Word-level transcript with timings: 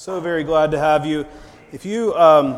So 0.00 0.18
very 0.18 0.44
glad 0.44 0.70
to 0.70 0.78
have 0.78 1.04
you. 1.04 1.26
If 1.72 1.84
you, 1.84 2.14
um, 2.14 2.52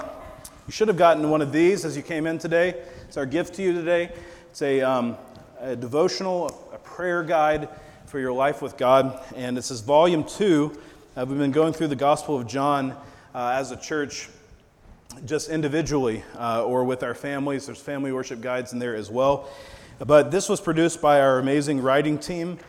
you 0.68 0.70
should 0.70 0.86
have 0.86 0.96
gotten 0.96 1.28
one 1.28 1.42
of 1.42 1.50
these 1.50 1.84
as 1.84 1.96
you 1.96 2.02
came 2.04 2.28
in 2.28 2.38
today. 2.38 2.80
It's 3.08 3.16
our 3.16 3.26
gift 3.26 3.54
to 3.54 3.64
you 3.64 3.72
today. 3.72 4.12
It's 4.52 4.62
a, 4.62 4.80
um, 4.80 5.16
a 5.58 5.74
devotional, 5.74 6.70
a 6.72 6.78
prayer 6.78 7.24
guide 7.24 7.68
for 8.06 8.20
your 8.20 8.32
life 8.32 8.62
with 8.62 8.76
God. 8.76 9.20
And 9.34 9.56
this 9.56 9.72
is 9.72 9.80
volume 9.80 10.22
two. 10.22 10.78
Uh, 11.16 11.26
we've 11.28 11.36
been 11.36 11.50
going 11.50 11.72
through 11.72 11.88
the 11.88 11.96
Gospel 11.96 12.38
of 12.38 12.46
John 12.46 12.92
uh, 13.34 13.56
as 13.56 13.72
a 13.72 13.76
church, 13.76 14.28
just 15.24 15.48
individually 15.48 16.22
uh, 16.38 16.64
or 16.64 16.84
with 16.84 17.02
our 17.02 17.12
families. 17.12 17.66
There's 17.66 17.80
family 17.80 18.12
worship 18.12 18.40
guides 18.40 18.72
in 18.72 18.78
there 18.78 18.94
as 18.94 19.10
well. 19.10 19.48
But 19.98 20.30
this 20.30 20.48
was 20.48 20.60
produced 20.60 21.02
by 21.02 21.20
our 21.20 21.40
amazing 21.40 21.82
writing 21.82 22.18
team, 22.18 22.60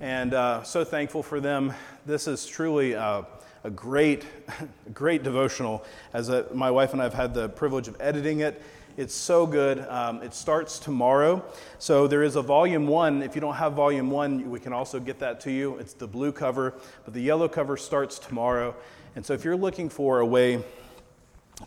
and 0.00 0.34
uh, 0.34 0.64
so 0.64 0.82
thankful 0.82 1.22
for 1.22 1.38
them. 1.38 1.72
This 2.06 2.26
is 2.26 2.44
truly 2.44 2.96
uh, 2.96 3.22
a 3.66 3.70
great, 3.70 4.24
great 4.94 5.24
devotional. 5.24 5.84
As 6.12 6.28
a, 6.28 6.46
my 6.54 6.70
wife 6.70 6.92
and 6.92 7.02
I 7.02 7.04
have 7.04 7.14
had 7.14 7.34
the 7.34 7.48
privilege 7.48 7.88
of 7.88 7.96
editing 7.98 8.40
it. 8.40 8.62
It's 8.96 9.12
so 9.12 9.44
good. 9.44 9.80
Um, 9.88 10.22
it 10.22 10.34
starts 10.34 10.78
tomorrow. 10.78 11.44
So 11.80 12.06
there 12.06 12.22
is 12.22 12.36
a 12.36 12.42
volume 12.42 12.86
one. 12.86 13.22
If 13.22 13.34
you 13.34 13.40
don't 13.40 13.56
have 13.56 13.72
volume 13.72 14.08
one, 14.08 14.50
we 14.50 14.60
can 14.60 14.72
also 14.72 15.00
get 15.00 15.18
that 15.18 15.40
to 15.40 15.50
you. 15.50 15.78
It's 15.78 15.94
the 15.94 16.06
blue 16.06 16.30
cover, 16.30 16.74
but 17.04 17.12
the 17.12 17.20
yellow 17.20 17.48
cover 17.48 17.76
starts 17.76 18.20
tomorrow. 18.20 18.74
And 19.16 19.26
so 19.26 19.34
if 19.34 19.44
you're 19.44 19.56
looking 19.56 19.88
for 19.88 20.20
a 20.20 20.26
way 20.26 20.62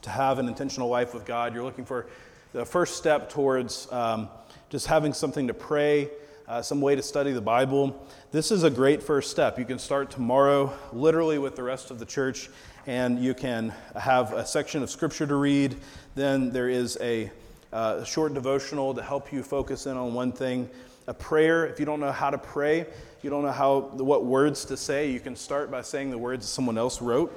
to 0.02 0.10
have 0.10 0.40
an 0.40 0.48
intentional 0.48 0.88
life 0.88 1.14
with 1.14 1.26
God, 1.26 1.54
you're 1.54 1.66
looking 1.66 1.86
for 1.86 2.08
the 2.54 2.66
first 2.66 2.96
step 2.96 3.30
towards 3.30 3.92
um, 3.92 4.30
just 4.70 4.88
having 4.88 5.12
something 5.12 5.48
to 5.48 5.54
pray 5.54 6.10
uh, 6.50 6.64
some 6.64 6.82
way 6.82 6.96
to 6.96 7.04
study 7.04 7.32
the 7.32 7.40
Bible, 7.40 7.96
this 8.32 8.52
is 8.52 8.64
a 8.64 8.72
great 8.72 9.04
first 9.04 9.30
step. 9.30 9.60
You 9.60 9.66
can 9.66 9.78
start 9.78 10.10
tomorrow, 10.10 10.74
literally 10.92 11.38
with 11.38 11.56
the 11.56 11.62
rest 11.62 11.92
of 11.92 12.00
the 12.00 12.08
church, 12.08 12.50
and 12.88 13.20
you 13.24 13.36
can 13.36 13.72
have 13.96 14.34
a 14.34 14.44
section 14.44 14.82
of 14.82 14.90
scripture 14.90 15.28
to 15.28 15.36
read. 15.36 15.76
Then 16.16 16.50
there 16.50 16.68
is 16.68 16.98
a 17.02 17.30
uh, 17.72 18.04
short 18.04 18.34
devotional 18.34 18.96
to 18.96 19.04
help 19.04 19.32
you 19.32 19.44
focus 19.44 19.86
in 19.86 19.96
on 19.96 20.16
one 20.16 20.32
thing. 20.32 20.68
A 21.06 21.14
prayer, 21.14 21.68
if 21.68 21.80
you 21.80 21.86
don't 21.86 22.00
know 22.00 22.12
how 22.12 22.32
to 22.32 22.38
pray, 22.40 22.88
you 23.22 23.30
don't 23.30 23.44
know 23.44 23.52
how, 23.52 23.82
what 23.82 24.26
words 24.26 24.66
to 24.66 24.78
say, 24.78 25.12
you 25.12 25.20
can 25.20 25.36
start 25.36 25.70
by 25.70 25.82
saying 25.82 26.10
the 26.10 26.18
words 26.18 26.50
someone 26.50 26.80
else 26.80 27.00
wrote. 27.00 27.32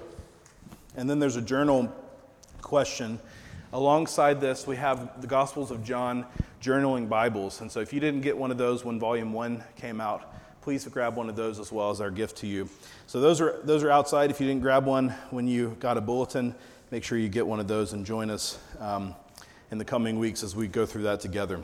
And 0.97 1.09
then 1.09 1.19
there's 1.19 1.37
a 1.37 1.43
journal 1.43 1.95
question. 2.63 3.19
Alongside 3.75 4.39
this, 4.39 4.67
we 4.67 4.77
have 4.77 5.23
the 5.23 5.27
Gospels 5.27 5.71
of 5.71 5.83
John 5.83 6.27
journaling 6.61 7.09
Bibles. 7.09 7.63
And 7.63 7.73
so 7.73 7.81
if 7.81 7.91
you 7.91 8.01
didn't 8.01 8.21
get 8.21 8.37
one 8.37 8.51
of 8.51 8.59
those 8.59 8.85
when 8.85 9.01
volume 9.01 9.33
one 9.33 9.65
came 9.77 9.99
out, 9.99 10.35
please 10.61 10.87
grab 10.89 11.17
one 11.17 11.31
of 11.31 11.37
those 11.37 11.59
as 11.59 11.73
well 11.73 11.89
as 11.89 11.99
our 11.99 12.11
gift 12.11 12.37
to 12.39 12.47
you. 12.47 12.69
So 13.07 13.19
those 13.19 13.41
are, 13.41 13.61
those 13.65 13.83
are 13.83 13.91
outside. 13.91 14.31
If 14.31 14.43
you 14.43 14.47
didn't 14.47 14.61
grab 14.61 14.85
one 14.85 15.09
when 15.31 15.49
you 15.49 15.75
got 15.81 15.97
a 15.97 16.03
bulletin, 16.03 16.55
make 16.91 17.03
sure 17.03 17.17
you 17.17 17.31
get 17.31 17.47
one 17.47 17.61
of 17.61 17.67
those 17.67 17.95
and 17.95 18.05
join 18.05 18.29
us 18.29 18.59
um, 18.79 19.15
in 19.71 19.79
the 19.79 19.87
coming 19.87 20.19
weeks 20.19 20.43
as 20.43 20.55
we 20.55 20.69
go 20.69 20.85
through 20.85 21.05
that 21.05 21.21
together. 21.21 21.63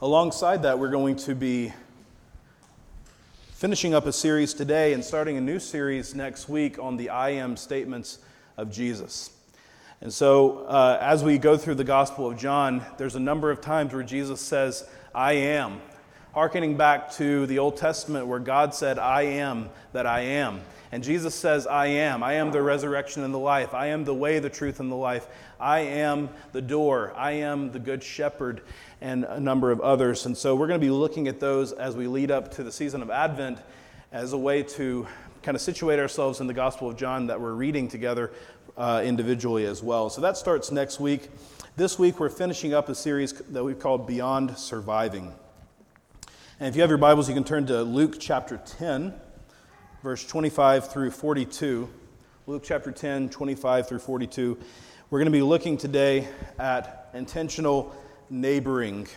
Alongside 0.00 0.62
that, 0.62 0.78
we're 0.78 0.90
going 0.90 1.16
to 1.16 1.34
be 1.34 1.72
finishing 3.50 3.94
up 3.94 4.06
a 4.06 4.12
series 4.12 4.54
today 4.54 4.92
and 4.92 5.02
starting 5.02 5.36
a 5.36 5.40
new 5.40 5.58
series 5.58 6.14
next 6.14 6.48
week 6.48 6.78
on 6.78 6.96
the 6.96 7.10
I 7.10 7.30
am 7.30 7.56
statements 7.56 8.20
of 8.56 8.70
Jesus. 8.70 9.33
And 10.04 10.12
so, 10.12 10.66
uh, 10.66 10.98
as 11.00 11.24
we 11.24 11.38
go 11.38 11.56
through 11.56 11.74
the 11.74 11.84
Gospel 11.84 12.30
of 12.30 12.38
John, 12.38 12.84
there's 12.98 13.16
a 13.16 13.20
number 13.20 13.50
of 13.50 13.60
times 13.60 13.92
where 13.92 14.02
Jesus 14.04 14.40
says, 14.40 14.88
I 15.14 15.32
am, 15.32 15.80
Harkening 16.34 16.76
back 16.76 17.12
to 17.12 17.46
the 17.46 17.60
Old 17.60 17.76
Testament 17.76 18.26
where 18.26 18.40
God 18.40 18.74
said, 18.74 18.98
I 18.98 19.22
am 19.22 19.70
that 19.92 20.04
I 20.04 20.22
am. 20.22 20.62
And 20.90 21.04
Jesus 21.04 21.32
says, 21.32 21.64
I 21.64 21.86
am. 21.86 22.24
I 22.24 22.34
am 22.34 22.50
the 22.50 22.60
resurrection 22.60 23.22
and 23.22 23.32
the 23.32 23.38
life. 23.38 23.72
I 23.72 23.86
am 23.86 24.02
the 24.02 24.14
way, 24.14 24.40
the 24.40 24.50
truth, 24.50 24.80
and 24.80 24.90
the 24.90 24.96
life. 24.96 25.28
I 25.60 25.78
am 25.78 26.28
the 26.50 26.60
door. 26.60 27.14
I 27.16 27.30
am 27.32 27.70
the 27.70 27.78
good 27.78 28.02
shepherd, 28.02 28.62
and 29.00 29.22
a 29.22 29.38
number 29.38 29.70
of 29.70 29.80
others. 29.80 30.26
And 30.26 30.36
so 30.36 30.56
we're 30.56 30.66
going 30.66 30.80
to 30.80 30.84
be 30.84 30.90
looking 30.90 31.28
at 31.28 31.38
those 31.38 31.70
as 31.70 31.94
we 31.94 32.08
lead 32.08 32.32
up 32.32 32.50
to 32.56 32.64
the 32.64 32.72
season 32.72 33.00
of 33.00 33.10
Advent 33.10 33.58
as 34.10 34.32
a 34.32 34.38
way 34.38 34.64
to 34.64 35.06
kind 35.44 35.54
of 35.54 35.60
situate 35.60 36.00
ourselves 36.00 36.40
in 36.40 36.48
the 36.48 36.54
Gospel 36.54 36.88
of 36.88 36.96
John 36.96 37.28
that 37.28 37.40
we're 37.40 37.54
reading 37.54 37.86
together 37.86 38.32
uh, 38.76 39.02
individually 39.04 39.66
as 39.66 39.82
well. 39.82 40.10
So 40.10 40.20
that 40.20 40.36
starts 40.36 40.70
next 40.70 41.00
week. 41.00 41.30
This 41.76 41.98
week, 41.98 42.20
we're 42.20 42.28
finishing 42.28 42.74
up 42.74 42.88
a 42.88 42.94
series 42.94 43.32
that 43.32 43.64
we've 43.64 43.78
called 43.78 44.06
Beyond 44.06 44.56
Surviving. 44.56 45.32
And 46.60 46.68
if 46.68 46.76
you 46.76 46.82
have 46.82 46.90
your 46.90 46.98
Bibles, 46.98 47.28
you 47.28 47.34
can 47.34 47.44
turn 47.44 47.66
to 47.66 47.82
Luke 47.82 48.16
chapter 48.20 48.60
10, 48.78 49.12
verse 50.02 50.26
25 50.26 50.92
through 50.92 51.10
42. 51.10 51.88
Luke 52.46 52.62
chapter 52.64 52.92
10, 52.92 53.30
25 53.30 53.88
through 53.88 53.98
42. 53.98 54.58
We're 55.10 55.18
going 55.18 55.26
to 55.26 55.32
be 55.32 55.42
looking 55.42 55.76
today 55.76 56.28
at 56.58 57.10
intentional 57.14 57.94
neighboring. 58.30 59.08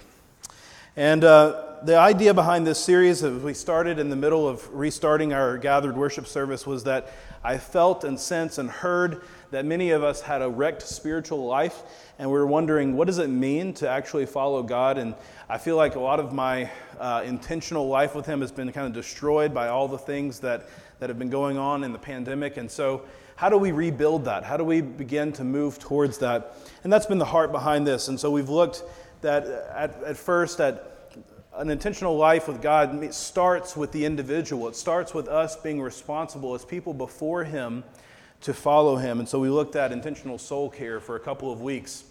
And 0.96 1.24
uh, 1.24 1.67
the 1.84 1.98
idea 1.98 2.34
behind 2.34 2.66
this 2.66 2.80
series, 2.80 3.24
as 3.24 3.42
we 3.42 3.54
started 3.54 4.00
in 4.00 4.10
the 4.10 4.16
middle 4.16 4.48
of 4.48 4.68
restarting 4.74 5.34
our 5.34 5.58
gathered 5.58 5.96
worship 5.96 6.28
service, 6.28 6.66
was 6.66 6.84
that 6.86 7.12
I 7.44 7.58
felt 7.58 8.04
and 8.04 8.20
sensed 8.20 8.58
and 8.58 8.70
heard 8.70 9.22
that 9.52 9.66
many 9.66 9.92
of 9.92 10.04
us 10.04 10.22
had 10.22 10.42
a 10.42 10.50
wrecked 10.50 10.82
spiritual 10.82 11.46
life, 11.46 11.84
and 12.18 12.30
we 12.30 12.38
were 12.38 12.48
wondering 12.48 12.96
what 12.96 13.08
does 13.08 13.20
it 13.20 13.30
mean 13.30 13.74
to 13.76 13.90
actually 13.90 14.26
follow 14.26 14.64
God. 14.64 14.98
And 14.98 15.14
I 15.48 15.58
feel 15.58 15.76
like 15.76 15.96
a 15.96 16.00
lot 16.00 16.20
of 16.20 16.34
my 16.34 16.70
uh, 17.00 17.24
intentional 17.26 17.88
life 17.88 18.16
with 18.16 18.26
Him 18.26 18.42
has 18.42 18.52
been 18.52 18.72
kind 18.72 18.88
of 18.88 18.94
destroyed 18.94 19.54
by 19.54 19.68
all 19.68 19.88
the 19.88 19.98
things 19.98 20.40
that, 20.40 20.68
that 21.00 21.10
have 21.10 21.20
been 21.20 21.30
going 21.30 21.58
on 21.58 21.84
in 21.84 21.94
the 21.94 22.00
pandemic. 22.00 22.58
And 22.58 22.70
so, 22.70 23.04
how 23.36 23.50
do 23.50 23.58
we 23.58 23.72
rebuild 23.72 24.26
that? 24.26 24.44
How 24.44 24.58
do 24.58 24.64
we 24.64 24.82
begin 24.82 25.32
to 25.34 25.44
move 25.44 25.78
towards 25.78 26.18
that? 26.20 26.56
And 26.84 26.92
that's 26.92 27.06
been 27.06 27.20
the 27.20 27.26
heart 27.26 27.52
behind 27.52 27.86
this. 27.86 28.08
And 28.08 28.20
so, 28.20 28.32
we've 28.32 28.50
looked 28.50 28.84
that 29.22 29.46
at, 29.46 30.04
at 30.04 30.18
first 30.18 30.60
at 30.60 30.97
an 31.58 31.72
intentional 31.72 32.16
life 32.16 32.48
with 32.48 32.62
God 32.62 33.14
starts 33.14 33.76
with 33.76 33.92
the 33.92 34.06
individual. 34.06 34.68
It 34.68 34.76
starts 34.76 35.14
with 35.14 35.28
us 35.28 35.56
being 35.56 35.82
responsible 35.82 36.54
as 36.54 36.64
people 36.64 36.94
before 36.94 37.44
Him 37.44 37.84
to 38.42 38.54
follow 38.54 38.96
Him. 38.96 39.20
And 39.20 39.28
so 39.28 39.40
we 39.40 39.50
looked 39.50 39.76
at 39.76 39.92
intentional 39.92 40.38
soul 40.38 40.70
care 40.70 41.00
for 41.00 41.16
a 41.16 41.20
couple 41.20 41.52
of 41.52 41.62
weeks. 41.62 42.04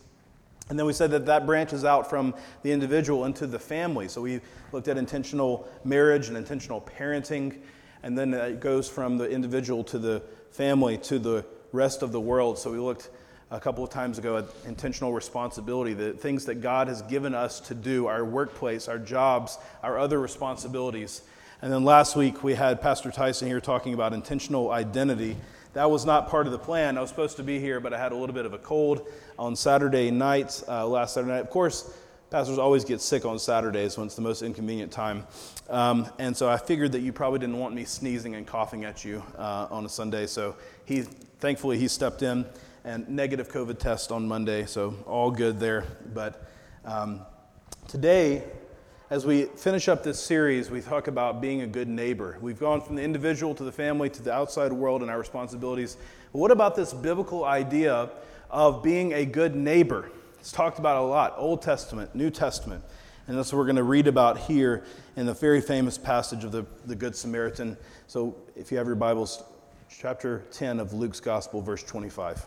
And 0.68 0.76
then 0.76 0.84
we 0.84 0.92
said 0.92 1.12
that 1.12 1.26
that 1.26 1.46
branches 1.46 1.84
out 1.84 2.10
from 2.10 2.34
the 2.62 2.72
individual 2.72 3.24
into 3.24 3.46
the 3.46 3.58
family. 3.58 4.08
So 4.08 4.20
we 4.20 4.40
looked 4.72 4.88
at 4.88 4.98
intentional 4.98 5.68
marriage 5.84 6.26
and 6.26 6.36
intentional 6.36 6.80
parenting. 6.80 7.56
And 8.02 8.18
then 8.18 8.34
it 8.34 8.58
goes 8.58 8.88
from 8.88 9.16
the 9.16 9.30
individual 9.30 9.84
to 9.84 9.98
the 9.98 10.22
family 10.50 10.98
to 10.98 11.20
the 11.20 11.46
rest 11.70 12.02
of 12.02 12.10
the 12.10 12.20
world. 12.20 12.58
So 12.58 12.72
we 12.72 12.78
looked 12.78 13.10
a 13.50 13.60
couple 13.60 13.84
of 13.84 13.90
times 13.90 14.18
ago 14.18 14.44
intentional 14.66 15.12
responsibility, 15.12 15.94
the 15.94 16.12
things 16.12 16.46
that 16.46 16.56
God 16.56 16.88
has 16.88 17.02
given 17.02 17.34
us 17.34 17.60
to 17.60 17.74
do, 17.74 18.06
our 18.06 18.24
workplace, 18.24 18.88
our 18.88 18.98
jobs, 18.98 19.58
our 19.82 19.98
other 19.98 20.20
responsibilities. 20.20 21.22
And 21.62 21.72
then 21.72 21.84
last 21.84 22.16
week 22.16 22.42
we 22.42 22.54
had 22.54 22.80
Pastor 22.82 23.10
Tyson 23.10 23.46
here 23.46 23.60
talking 23.60 23.94
about 23.94 24.12
intentional 24.12 24.72
identity. 24.72 25.36
That 25.74 25.90
was 25.90 26.04
not 26.04 26.28
part 26.28 26.46
of 26.46 26.52
the 26.52 26.58
plan. 26.58 26.98
I 26.98 27.00
was 27.00 27.10
supposed 27.10 27.36
to 27.36 27.44
be 27.44 27.60
here, 27.60 27.78
but 27.80 27.92
I 27.92 27.98
had 27.98 28.12
a 28.12 28.16
little 28.16 28.34
bit 28.34 28.46
of 28.46 28.52
a 28.52 28.58
cold 28.58 29.06
on 29.38 29.54
Saturday 29.54 30.10
night, 30.10 30.62
uh, 30.66 30.86
last 30.86 31.14
Saturday 31.14 31.32
night. 31.32 31.40
Of 31.40 31.50
course, 31.50 31.94
pastors 32.30 32.58
always 32.58 32.84
get 32.84 33.00
sick 33.00 33.24
on 33.24 33.38
Saturdays 33.38 33.96
when 33.96 34.06
it's 34.06 34.16
the 34.16 34.22
most 34.22 34.42
inconvenient 34.42 34.90
time. 34.90 35.24
Um, 35.70 36.08
and 36.18 36.36
so 36.36 36.48
I 36.48 36.56
figured 36.56 36.92
that 36.92 37.00
you 37.00 37.12
probably 37.12 37.38
didn't 37.38 37.58
want 37.58 37.74
me 37.74 37.84
sneezing 37.84 38.34
and 38.34 38.46
coughing 38.46 38.84
at 38.84 39.04
you 39.04 39.22
uh, 39.38 39.68
on 39.70 39.84
a 39.84 39.88
Sunday. 39.88 40.26
So 40.26 40.56
he, 40.84 41.02
thankfully, 41.40 41.78
he 41.78 41.86
stepped 41.88 42.22
in 42.22 42.44
and 42.86 43.08
negative 43.08 43.48
COVID 43.48 43.80
test 43.80 44.12
on 44.12 44.28
Monday, 44.28 44.64
so 44.64 44.94
all 45.06 45.32
good 45.32 45.58
there. 45.58 45.84
But 46.14 46.48
um, 46.84 47.20
today, 47.88 48.44
as 49.10 49.26
we 49.26 49.46
finish 49.46 49.88
up 49.88 50.04
this 50.04 50.22
series, 50.22 50.70
we 50.70 50.80
talk 50.80 51.08
about 51.08 51.40
being 51.40 51.62
a 51.62 51.66
good 51.66 51.88
neighbor. 51.88 52.38
We've 52.40 52.60
gone 52.60 52.80
from 52.80 52.94
the 52.94 53.02
individual 53.02 53.56
to 53.56 53.64
the 53.64 53.72
family 53.72 54.08
to 54.10 54.22
the 54.22 54.32
outside 54.32 54.72
world 54.72 55.02
and 55.02 55.10
our 55.10 55.18
responsibilities. 55.18 55.96
But 56.32 56.38
what 56.38 56.52
about 56.52 56.76
this 56.76 56.94
biblical 56.94 57.44
idea 57.44 58.08
of 58.50 58.84
being 58.84 59.14
a 59.14 59.26
good 59.26 59.56
neighbor? 59.56 60.08
It's 60.38 60.52
talked 60.52 60.78
about 60.78 60.96
a 60.96 61.06
lot 61.06 61.34
Old 61.36 61.62
Testament, 61.62 62.14
New 62.14 62.30
Testament. 62.30 62.84
And 63.26 63.36
that's 63.36 63.52
what 63.52 63.58
we're 63.58 63.64
going 63.64 63.76
to 63.76 63.82
read 63.82 64.06
about 64.06 64.38
here 64.38 64.84
in 65.16 65.26
the 65.26 65.34
very 65.34 65.60
famous 65.60 65.98
passage 65.98 66.44
of 66.44 66.52
the, 66.52 66.64
the 66.84 66.94
Good 66.94 67.16
Samaritan. 67.16 67.76
So 68.06 68.36
if 68.54 68.70
you 68.70 68.78
have 68.78 68.86
your 68.86 68.94
Bibles, 68.94 69.42
chapter 69.88 70.44
10 70.52 70.78
of 70.78 70.92
Luke's 70.92 71.18
Gospel, 71.18 71.60
verse 71.60 71.82
25. 71.82 72.46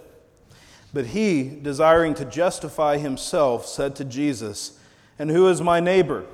But 0.93 1.07
he, 1.07 1.43
desiring 1.43 2.13
to 2.15 2.25
justify 2.25 2.97
himself, 2.97 3.65
said 3.65 3.95
to 3.95 4.05
Jesus, 4.05 4.77
And 5.17 5.29
who 5.29 5.47
is 5.47 5.61
my 5.61 5.79
neighbor? 5.79 6.25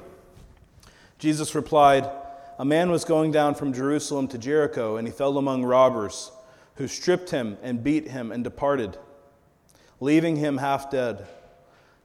Jesus 1.20 1.54
replied, 1.54 2.10
A 2.58 2.66
man 2.66 2.92
was 2.92 3.06
going 3.06 3.32
down 3.32 3.56
from 3.56 3.74
Jerusalem 3.74 4.28
to 4.30 4.38
Jericho, 4.38 4.98
and 4.98 5.08
he 5.08 5.14
fell 5.14 5.38
among 5.38 5.64
robbers, 5.64 6.32
who 6.76 6.88
stripped 6.88 7.30
him 7.30 7.58
and 7.62 7.84
beat 7.84 8.08
him 8.08 8.32
and 8.32 8.44
departed, 8.44 8.98
leaving 10.00 10.36
him 10.36 10.58
half 10.58 10.90
dead. 10.90 11.28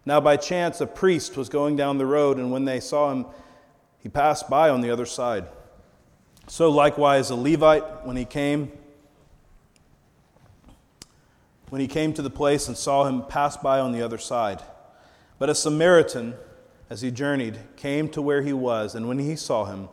Now, 0.04 0.20
by 0.20 0.36
chance, 0.36 0.80
a 0.80 0.86
priest 0.86 1.36
was 1.36 1.48
going 1.48 1.76
down 1.76 1.98
the 1.98 2.06
road, 2.06 2.38
and 2.38 2.50
when 2.50 2.64
they 2.64 2.80
saw 2.80 3.12
him, 3.12 3.26
he 3.98 4.08
passed 4.08 4.50
by 4.50 4.68
on 4.68 4.80
the 4.80 4.90
other 4.90 5.06
side. 5.06 5.46
So, 6.48 6.70
likewise, 6.70 7.30
a 7.30 7.36
Levite, 7.36 8.04
when 8.04 8.16
he 8.16 8.24
came, 8.24 8.72
when 11.72 11.80
he 11.80 11.88
came 11.88 12.12
to 12.12 12.20
the 12.20 12.28
place 12.28 12.68
and 12.68 12.76
saw 12.76 13.06
him 13.06 13.22
pass 13.22 13.56
by 13.56 13.80
on 13.80 13.92
the 13.92 14.02
other 14.02 14.18
side. 14.18 14.60
But 15.38 15.48
a 15.48 15.54
Samaritan, 15.54 16.34
as 16.90 17.00
he 17.00 17.10
journeyed, 17.10 17.60
came 17.76 18.10
to 18.10 18.20
where 18.20 18.42
he 18.42 18.52
was, 18.52 18.94
and 18.94 19.08
when 19.08 19.18
he 19.18 19.36
saw 19.36 19.64
him, 19.64 19.88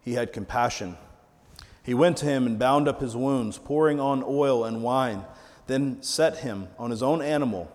he 0.00 0.14
had 0.14 0.32
compassion. 0.32 0.96
He 1.82 1.92
went 1.92 2.16
to 2.16 2.24
him 2.24 2.46
and 2.46 2.58
bound 2.58 2.88
up 2.88 3.02
his 3.02 3.14
wounds, 3.14 3.58
pouring 3.58 4.00
on 4.00 4.24
oil 4.26 4.64
and 4.64 4.82
wine, 4.82 5.26
then 5.66 6.02
set 6.02 6.38
him 6.38 6.68
on 6.78 6.90
his 6.90 7.02
own 7.02 7.20
animal 7.20 7.70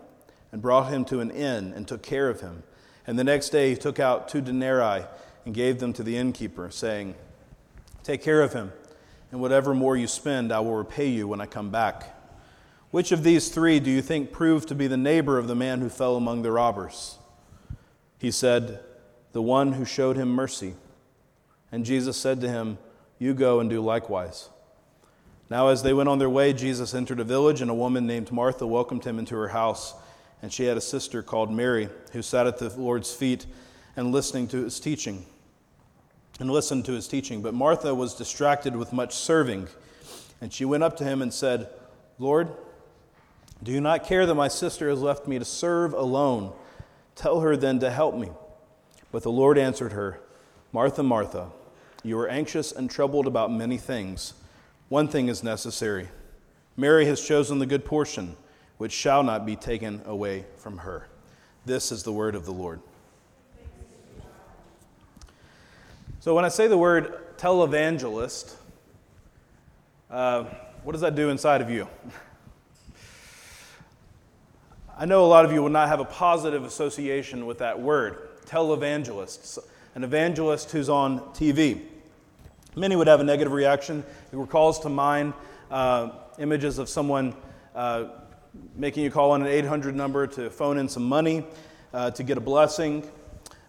and 0.51 0.59
brought 0.59 0.91
him 0.91 1.06
to 1.06 1.19
an 1.19 1.29
inn 1.29 1.73
and 1.75 1.88
took 1.88 2.01
care 2.01 2.29
of 2.29 2.41
him. 2.41 2.63
And 3.06 3.19
the 3.19 3.23
next 3.23 3.49
day 3.49 3.69
he 3.69 3.75
took 3.75 3.99
out 3.99 4.27
two 4.27 4.41
denarii 4.41 5.06
and 5.45 5.53
gave 5.53 5.77
them 5.77 5.94
to 5.94 6.01
the 6.01 6.17
innkeeper, 6.17 6.71
saying, 6.71 7.13
Take 8.01 8.23
care 8.23 8.41
of 8.41 8.53
him, 8.53 8.73
and 9.31 9.39
whatever 9.39 9.75
more 9.75 9.95
you 9.95 10.07
spend, 10.07 10.51
I 10.51 10.59
will 10.59 10.73
repay 10.73 11.09
you 11.09 11.27
when 11.27 11.39
I 11.39 11.45
come 11.45 11.69
back. 11.69 12.22
Which 12.94 13.12
of 13.12 13.24
these 13.24 13.50
three 13.50 13.80
do 13.80 13.90
you 13.90 14.04
think 14.04 14.31
proved 14.31 14.68
to 14.68 14.75
be 14.75 14.86
the 14.86 14.98
neighbor 14.98 15.40
of 15.40 15.48
the 15.48 15.56
man 15.56 15.81
who 15.81 15.90
fell 15.90 16.16
among 16.16 16.44
the 16.44 16.51
robbers? 16.51 17.18
He 18.19 18.30
said, 18.30 18.81
The 19.31 19.42
one 19.42 19.74
who 19.74 19.84
showed 19.84 20.16
him 20.16 20.30
mercy. 20.30 20.75
And 21.72 21.86
Jesus 21.86 22.18
said 22.18 22.40
to 22.42 22.48
him, 22.48 22.78
You 23.18 23.34
go 23.34 23.60
and 23.60 23.68
do 23.68 23.81
likewise. 23.81 24.50
Now, 25.50 25.69
as 25.69 25.81
they 25.81 25.92
went 25.92 26.07
on 26.07 26.19
their 26.19 26.30
way, 26.30 26.54
Jesus 26.54 26.94
entered 26.94 27.19
a 27.19 27.24
village, 27.24 27.62
and 27.62 27.72
a 27.72 27.74
woman 27.74 28.06
named 28.06 28.31
Martha 28.31 28.68
welcomed 28.68 29.06
him 29.06 29.18
into 29.18 29.34
her 29.38 29.48
house. 29.48 29.95
And 30.44 30.54
she 30.54 30.66
had 30.66 30.78
a 30.78 30.81
sister 30.81 31.24
called 31.24 31.51
Mary, 31.51 31.90
who 32.12 32.22
sat 32.22 32.45
at 32.45 32.60
the 32.60 32.69
Lord's 32.80 33.12
feet 33.12 33.48
and 33.95 34.12
listening 34.12 34.48
to 34.50 34.66
his 34.66 34.80
teaching. 34.80 35.25
And 36.40 36.48
listened 36.48 36.86
to 36.86 36.92
his 36.92 37.07
teaching. 37.07 37.42
But 37.42 37.56
Martha 37.56 37.95
was 37.95 38.13
distracted 38.13 38.75
with 38.75 38.94
much 38.94 39.16
serving. 39.16 39.68
And 40.42 40.54
she 40.54 40.63
went 40.63 40.84
up 40.84 40.95
to 40.98 41.04
him 41.04 41.24
and 41.24 41.34
said, 41.34 41.69
Lord, 42.19 42.51
do 43.63 43.71
you 43.71 43.81
not 43.81 44.04
care 44.04 44.25
that 44.25 44.36
my 44.36 44.48
sister 44.50 44.89
has 44.89 45.01
left 45.01 45.27
me 45.27 45.39
to 45.39 45.45
serve 45.45 45.94
alone? 45.94 46.54
Tell 47.15 47.39
her 47.39 47.56
then 47.56 47.80
to 47.80 47.89
help 47.89 48.15
me. 48.15 48.30
But 49.12 49.24
the 49.24 49.31
Lord 49.31 49.57
answered 49.57 49.94
her, 49.94 50.19
Martha, 50.71 51.04
Martha, 51.04 51.50
you 52.04 52.19
are 52.19 52.27
anxious 52.27 52.71
and 52.71 52.89
troubled 52.89 53.27
about 53.27 53.51
many 53.51 53.77
things. 53.77 54.33
One 54.89 55.07
thing 55.07 55.27
is 55.30 55.44
necessary. 55.44 56.10
Mary 56.75 57.06
has 57.06 57.25
chosen 57.25 57.60
the 57.60 57.65
good 57.65 57.86
portion, 57.86 58.36
which 58.77 58.92
shall 58.92 59.24
not 59.24 59.45
be 59.45 59.56
taken 59.56 60.01
away 60.06 60.45
from 60.57 60.80
her. 60.80 61.07
This 61.66 61.92
is 61.92 62.04
the 62.04 62.12
word 62.12 62.36
of 62.36 62.45
the 62.45 62.51
Lord. 62.51 62.81
So, 66.19 66.33
when 66.33 66.44
I 66.44 66.50
say 66.50 66.68
the 66.68 66.77
word 66.77 67.38
televangelist, 67.38 68.56
uh, 70.09 70.45
what 70.83 70.94
does 70.94 71.01
that 71.01 71.16
do 71.16 71.30
inside 71.30 71.62
of 71.62 71.69
you? 71.69 71.88
I 74.95 75.06
know 75.06 75.25
a 75.25 75.28
lot 75.28 75.44
of 75.44 75.51
you 75.51 75.60
will 75.63 75.69
not 75.69 75.88
have 75.88 76.00
a 76.00 76.06
positive 76.06 76.63
association 76.63 77.48
with 77.48 77.57
that 77.57 77.81
word, 77.81 78.30
televangelist, 78.45 79.57
an 79.95 80.04
evangelist 80.04 80.69
who's 80.69 80.88
on 80.88 81.19
TV. 81.34 81.81
Many 82.75 82.95
would 82.95 83.07
have 83.07 83.19
a 83.19 83.24
negative 83.24 83.54
reaction. 83.54 84.04
It 84.31 84.36
recalls 84.36 84.80
to 84.81 84.90
mind 84.90 85.34
uh, 85.72 86.12
images 86.38 86.78
of 86.78 86.90
someone 86.90 87.34
uh, 87.74 88.10
making 88.75 89.04
you 89.04 89.10
call 89.10 89.31
on 89.31 89.42
an 89.42 89.48
800 89.48 89.95
number 89.95 90.28
to 90.28 90.51
phone 90.51 90.78
in 90.78 90.88
some 90.88 91.10
money 91.10 91.44
uh, 91.92 92.12
to 92.12 92.22
get 92.22 92.38
a 92.38 92.42
blessing. 92.42 93.10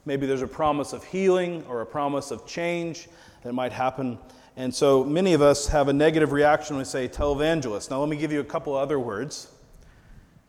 Maybe 0.04 0.26
there's 0.26 0.42
a 0.42 0.46
promise 0.46 0.92
of 0.92 1.04
healing 1.04 1.64
or 1.70 1.80
a 1.80 1.86
promise 1.86 2.32
of 2.32 2.44
change 2.44 3.08
that 3.44 3.54
might 3.54 3.72
happen. 3.72 4.18
And 4.58 4.74
so 4.74 5.02
many 5.02 5.32
of 5.32 5.40
us 5.40 5.68
have 5.68 5.88
a 5.88 5.92
negative 5.94 6.32
reaction 6.32 6.76
when 6.76 6.82
we 6.82 6.84
say 6.84 7.08
televangelist. 7.08 7.90
Now, 7.90 8.00
let 8.00 8.10
me 8.10 8.16
give 8.16 8.30
you 8.30 8.40
a 8.40 8.44
couple 8.44 8.74
other 8.74 9.00
words 9.00 9.48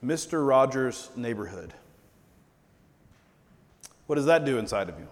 Mr. 0.05 0.47
Rogers' 0.47 1.09
neighborhood. 1.15 1.73
What 4.05 4.15
does 4.15 4.25
that 4.25 4.45
do 4.45 4.59
inside 4.59 4.87
of 4.87 4.99
you? 4.99 5.07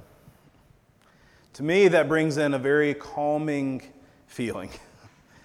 To 1.53 1.63
me, 1.63 1.87
that 1.87 2.07
brings 2.07 2.37
in 2.37 2.53
a 2.53 2.59
very 2.59 2.93
calming 2.93 3.81
feeling. 4.27 4.69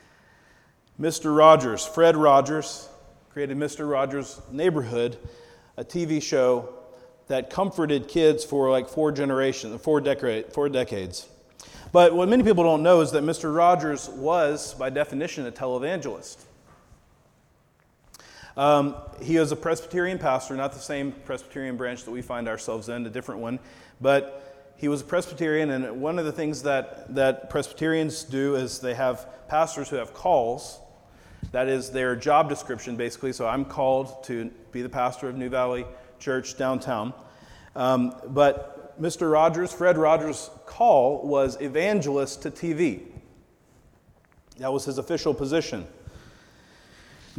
Mr. 1.00 1.34
Rogers, 1.34 1.86
Fred 1.86 2.16
Rogers, 2.16 2.88
created 3.30 3.56
Mr. 3.56 3.90
Rogers' 3.90 4.40
Neighborhood, 4.50 5.16
a 5.76 5.84
TV 5.84 6.22
show 6.22 6.74
that 7.28 7.50
comforted 7.50 8.08
kids 8.08 8.44
for 8.44 8.70
like 8.70 8.88
four 8.88 9.12
generations, 9.12 9.80
four, 9.80 10.00
decade, 10.00 10.52
four 10.52 10.68
decades. 10.68 11.26
But 11.92 12.14
what 12.14 12.28
many 12.28 12.42
people 12.42 12.64
don't 12.64 12.82
know 12.82 13.00
is 13.00 13.12
that 13.12 13.22
Mr. 13.22 13.54
Rogers 13.54 14.08
was, 14.10 14.74
by 14.74 14.90
definition, 14.90 15.46
a 15.46 15.52
televangelist. 15.52 16.38
Um, 18.58 18.96
he 19.22 19.36
is 19.36 19.52
a 19.52 19.56
Presbyterian 19.56 20.18
pastor, 20.18 20.56
not 20.56 20.72
the 20.72 20.80
same 20.80 21.12
Presbyterian 21.12 21.76
branch 21.76 22.02
that 22.02 22.10
we 22.10 22.22
find 22.22 22.48
ourselves 22.48 22.88
in, 22.88 23.06
a 23.06 23.08
different 23.08 23.40
one. 23.40 23.60
But 24.00 24.72
he 24.76 24.88
was 24.88 25.00
a 25.00 25.04
Presbyterian, 25.04 25.70
and 25.70 26.00
one 26.00 26.18
of 26.18 26.24
the 26.24 26.32
things 26.32 26.64
that, 26.64 27.14
that 27.14 27.50
Presbyterians 27.50 28.24
do 28.24 28.56
is 28.56 28.80
they 28.80 28.94
have 28.94 29.28
pastors 29.46 29.88
who 29.88 29.96
have 29.96 30.12
calls. 30.12 30.80
That 31.52 31.68
is 31.68 31.90
their 31.90 32.16
job 32.16 32.48
description, 32.48 32.96
basically. 32.96 33.32
So 33.32 33.46
I'm 33.46 33.64
called 33.64 34.24
to 34.24 34.50
be 34.72 34.82
the 34.82 34.88
pastor 34.88 35.28
of 35.28 35.36
New 35.36 35.48
Valley 35.48 35.86
Church 36.18 36.58
downtown. 36.58 37.14
Um, 37.76 38.12
but 38.26 39.00
Mr. 39.00 39.30
Rogers, 39.30 39.72
Fred 39.72 39.96
Rogers' 39.96 40.50
call 40.66 41.24
was 41.24 41.60
evangelist 41.60 42.42
to 42.42 42.50
TV. 42.50 43.02
That 44.56 44.72
was 44.72 44.84
his 44.84 44.98
official 44.98 45.32
position. 45.32 45.86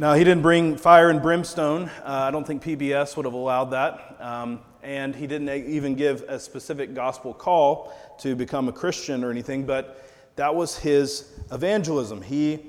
Now, 0.00 0.14
he 0.14 0.24
didn't 0.24 0.40
bring 0.40 0.78
fire 0.78 1.10
and 1.10 1.20
brimstone. 1.20 1.90
Uh, 2.02 2.04
I 2.04 2.30
don't 2.30 2.46
think 2.46 2.62
PBS 2.62 3.18
would 3.18 3.26
have 3.26 3.34
allowed 3.34 3.66
that. 3.72 4.16
Um, 4.18 4.60
and 4.82 5.14
he 5.14 5.26
didn't 5.26 5.50
even 5.50 5.94
give 5.94 6.22
a 6.22 6.40
specific 6.40 6.94
gospel 6.94 7.34
call 7.34 7.92
to 8.20 8.34
become 8.34 8.66
a 8.68 8.72
Christian 8.72 9.22
or 9.22 9.30
anything, 9.30 9.66
but 9.66 10.02
that 10.36 10.54
was 10.54 10.78
his 10.78 11.30
evangelism. 11.52 12.22
He 12.22 12.60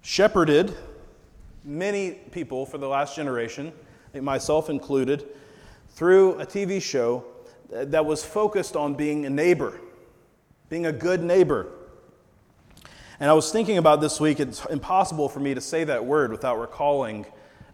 shepherded 0.00 0.74
many 1.62 2.12
people 2.12 2.64
for 2.64 2.78
the 2.78 2.88
last 2.88 3.14
generation, 3.14 3.70
myself 4.14 4.70
included, 4.70 5.26
through 5.90 6.40
a 6.40 6.46
TV 6.46 6.80
show 6.80 7.22
that 7.68 8.06
was 8.06 8.24
focused 8.24 8.76
on 8.76 8.94
being 8.94 9.26
a 9.26 9.30
neighbor, 9.30 9.78
being 10.70 10.86
a 10.86 10.92
good 10.92 11.22
neighbor. 11.22 11.66
And 13.18 13.30
I 13.30 13.32
was 13.32 13.50
thinking 13.50 13.78
about 13.78 14.02
this 14.02 14.20
week, 14.20 14.40
it's 14.40 14.62
impossible 14.66 15.30
for 15.30 15.40
me 15.40 15.54
to 15.54 15.60
say 15.60 15.84
that 15.84 16.04
word 16.04 16.30
without 16.30 16.60
recalling 16.60 17.24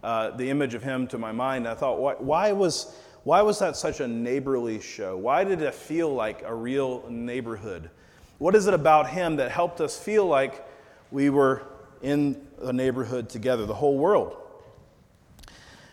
uh, 0.01 0.31
the 0.31 0.49
image 0.49 0.73
of 0.73 0.83
him 0.83 1.05
to 1.07 1.17
my 1.17 1.33
mind. 1.33 1.67
I 1.67 1.73
thought, 1.75 1.99
why, 1.99 2.13
why, 2.13 2.51
was, 2.53 2.95
why 3.25 3.41
was 3.41 3.59
that 3.59 3.75
such 3.75 3.99
a 3.99 4.07
neighborly 4.07 4.79
show? 4.79 5.17
Why 5.17 5.43
did 5.43 5.61
it 5.61 5.75
feel 5.75 6.13
like 6.13 6.43
a 6.43 6.55
real 6.55 7.03
neighborhood? 7.09 7.89
What 8.37 8.55
is 8.55 8.67
it 8.67 8.73
about 8.73 9.09
him 9.09 9.35
that 9.35 9.51
helped 9.51 9.81
us 9.81 9.99
feel 9.99 10.25
like 10.25 10.65
we 11.11 11.29
were 11.29 11.63
in 12.01 12.47
a 12.61 12.71
neighborhood 12.71 13.27
together, 13.27 13.65
the 13.65 13.73
whole 13.73 13.97
world? 13.97 14.37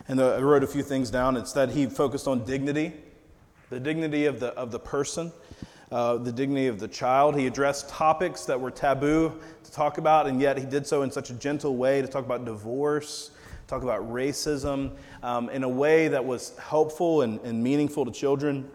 And 0.07 0.17
the, 0.17 0.35
I 0.35 0.39
wrote 0.39 0.63
a 0.63 0.67
few 0.67 0.83
things 0.83 1.11
down. 1.11 1.35
It's 1.35 1.51
that 1.53 1.71
he 1.71 1.87
focused 1.87 2.25
on 2.25 2.45
dignity, 2.45 2.93
the 3.69 3.81
dignity 3.81 4.27
of 4.27 4.39
the, 4.39 4.53
of 4.53 4.71
the 4.71 4.79
person 4.79 5.33
uh, 5.91 6.17
the 6.17 6.31
dignity 6.31 6.67
of 6.67 6.79
the 6.79 6.87
child. 6.87 7.35
He 7.37 7.47
addressed 7.47 7.89
topics 7.89 8.45
that 8.45 8.59
were 8.59 8.71
taboo 8.71 9.33
to 9.63 9.71
talk 9.71 9.97
about, 9.97 10.27
and 10.27 10.39
yet 10.39 10.57
he 10.57 10.65
did 10.65 10.87
so 10.87 11.01
in 11.01 11.11
such 11.11 11.29
a 11.29 11.33
gentle 11.33 11.75
way 11.75 12.01
to 12.01 12.07
talk 12.07 12.25
about 12.25 12.45
divorce, 12.45 13.31
talk 13.67 13.83
about 13.83 14.09
racism, 14.11 14.91
um, 15.21 15.49
in 15.49 15.63
a 15.63 15.69
way 15.69 16.07
that 16.07 16.23
was 16.23 16.57
helpful 16.57 17.23
and, 17.23 17.39
and 17.41 17.61
meaningful 17.61 18.05
to 18.05 18.11
children. 18.11 18.69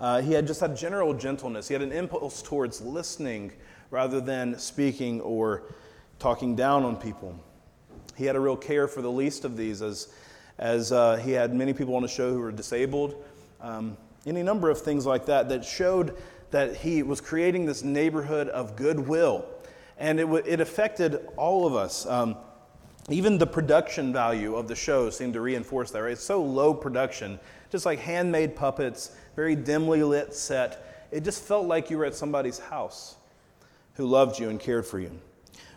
Uh, 0.00 0.22
he 0.22 0.32
had 0.32 0.46
just 0.46 0.60
had 0.60 0.76
general 0.76 1.12
gentleness. 1.12 1.66
He 1.66 1.74
had 1.74 1.82
an 1.82 1.92
impulse 1.92 2.42
towards 2.42 2.80
listening 2.80 3.52
rather 3.90 4.20
than 4.20 4.56
speaking 4.58 5.20
or 5.22 5.64
talking 6.18 6.54
down 6.54 6.84
on 6.84 6.96
people. 6.96 7.36
He 8.16 8.24
had 8.24 8.36
a 8.36 8.40
real 8.40 8.56
care 8.56 8.86
for 8.86 9.02
the 9.02 9.10
least 9.10 9.44
of 9.44 9.56
these, 9.56 9.82
as, 9.82 10.12
as 10.58 10.92
uh, 10.92 11.16
he 11.16 11.32
had 11.32 11.54
many 11.54 11.72
people 11.72 11.96
on 11.96 12.02
the 12.02 12.08
show 12.08 12.32
who 12.32 12.38
were 12.38 12.52
disabled. 12.52 13.24
Um, 13.60 13.96
any 14.28 14.42
number 14.42 14.70
of 14.70 14.80
things 14.80 15.06
like 15.06 15.26
that 15.26 15.48
that 15.48 15.64
showed 15.64 16.16
that 16.50 16.76
he 16.76 17.02
was 17.02 17.20
creating 17.20 17.66
this 17.66 17.82
neighborhood 17.82 18.48
of 18.48 18.76
goodwill. 18.76 19.44
And 19.98 20.18
it, 20.18 20.24
w- 20.24 20.44
it 20.46 20.60
affected 20.60 21.26
all 21.36 21.66
of 21.66 21.74
us. 21.74 22.06
Um, 22.06 22.36
even 23.10 23.38
the 23.38 23.46
production 23.46 24.12
value 24.12 24.54
of 24.54 24.68
the 24.68 24.74
show 24.74 25.10
seemed 25.10 25.34
to 25.34 25.40
reinforce 25.40 25.90
that. 25.90 26.00
Right? 26.00 26.12
It's 26.12 26.22
so 26.22 26.42
low 26.42 26.74
production, 26.74 27.40
just 27.70 27.86
like 27.86 27.98
handmade 27.98 28.54
puppets, 28.54 29.16
very 29.34 29.56
dimly 29.56 30.02
lit 30.02 30.34
set. 30.34 31.06
It 31.10 31.24
just 31.24 31.42
felt 31.42 31.66
like 31.66 31.90
you 31.90 31.98
were 31.98 32.04
at 32.04 32.14
somebody's 32.14 32.58
house 32.58 33.16
who 33.94 34.06
loved 34.06 34.38
you 34.38 34.50
and 34.50 34.60
cared 34.60 34.86
for 34.86 34.98
you. 35.00 35.10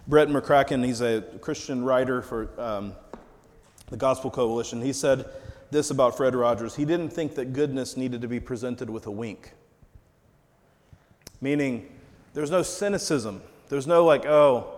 Brett 0.07 0.27
McCracken, 0.27 0.85
he's 0.85 1.01
a 1.01 1.21
Christian 1.41 1.83
writer 1.85 2.21
for 2.21 2.49
um, 2.59 2.93
the 3.89 3.97
Gospel 3.97 4.29
Coalition. 4.29 4.81
He 4.81 4.93
said 4.93 5.29
this 5.71 5.89
about 5.89 6.15
Fred 6.17 6.35
Rogers 6.35 6.75
He 6.75 6.85
didn't 6.85 7.09
think 7.09 7.35
that 7.35 7.53
goodness 7.53 7.97
needed 7.97 8.21
to 8.21 8.27
be 8.27 8.39
presented 8.39 8.89
with 8.89 9.07
a 9.07 9.11
wink. 9.11 9.53
Meaning, 11.39 11.91
there's 12.33 12.51
no 12.51 12.61
cynicism. 12.61 13.41
There's 13.69 13.87
no 13.87 14.05
like, 14.05 14.25
oh, 14.25 14.73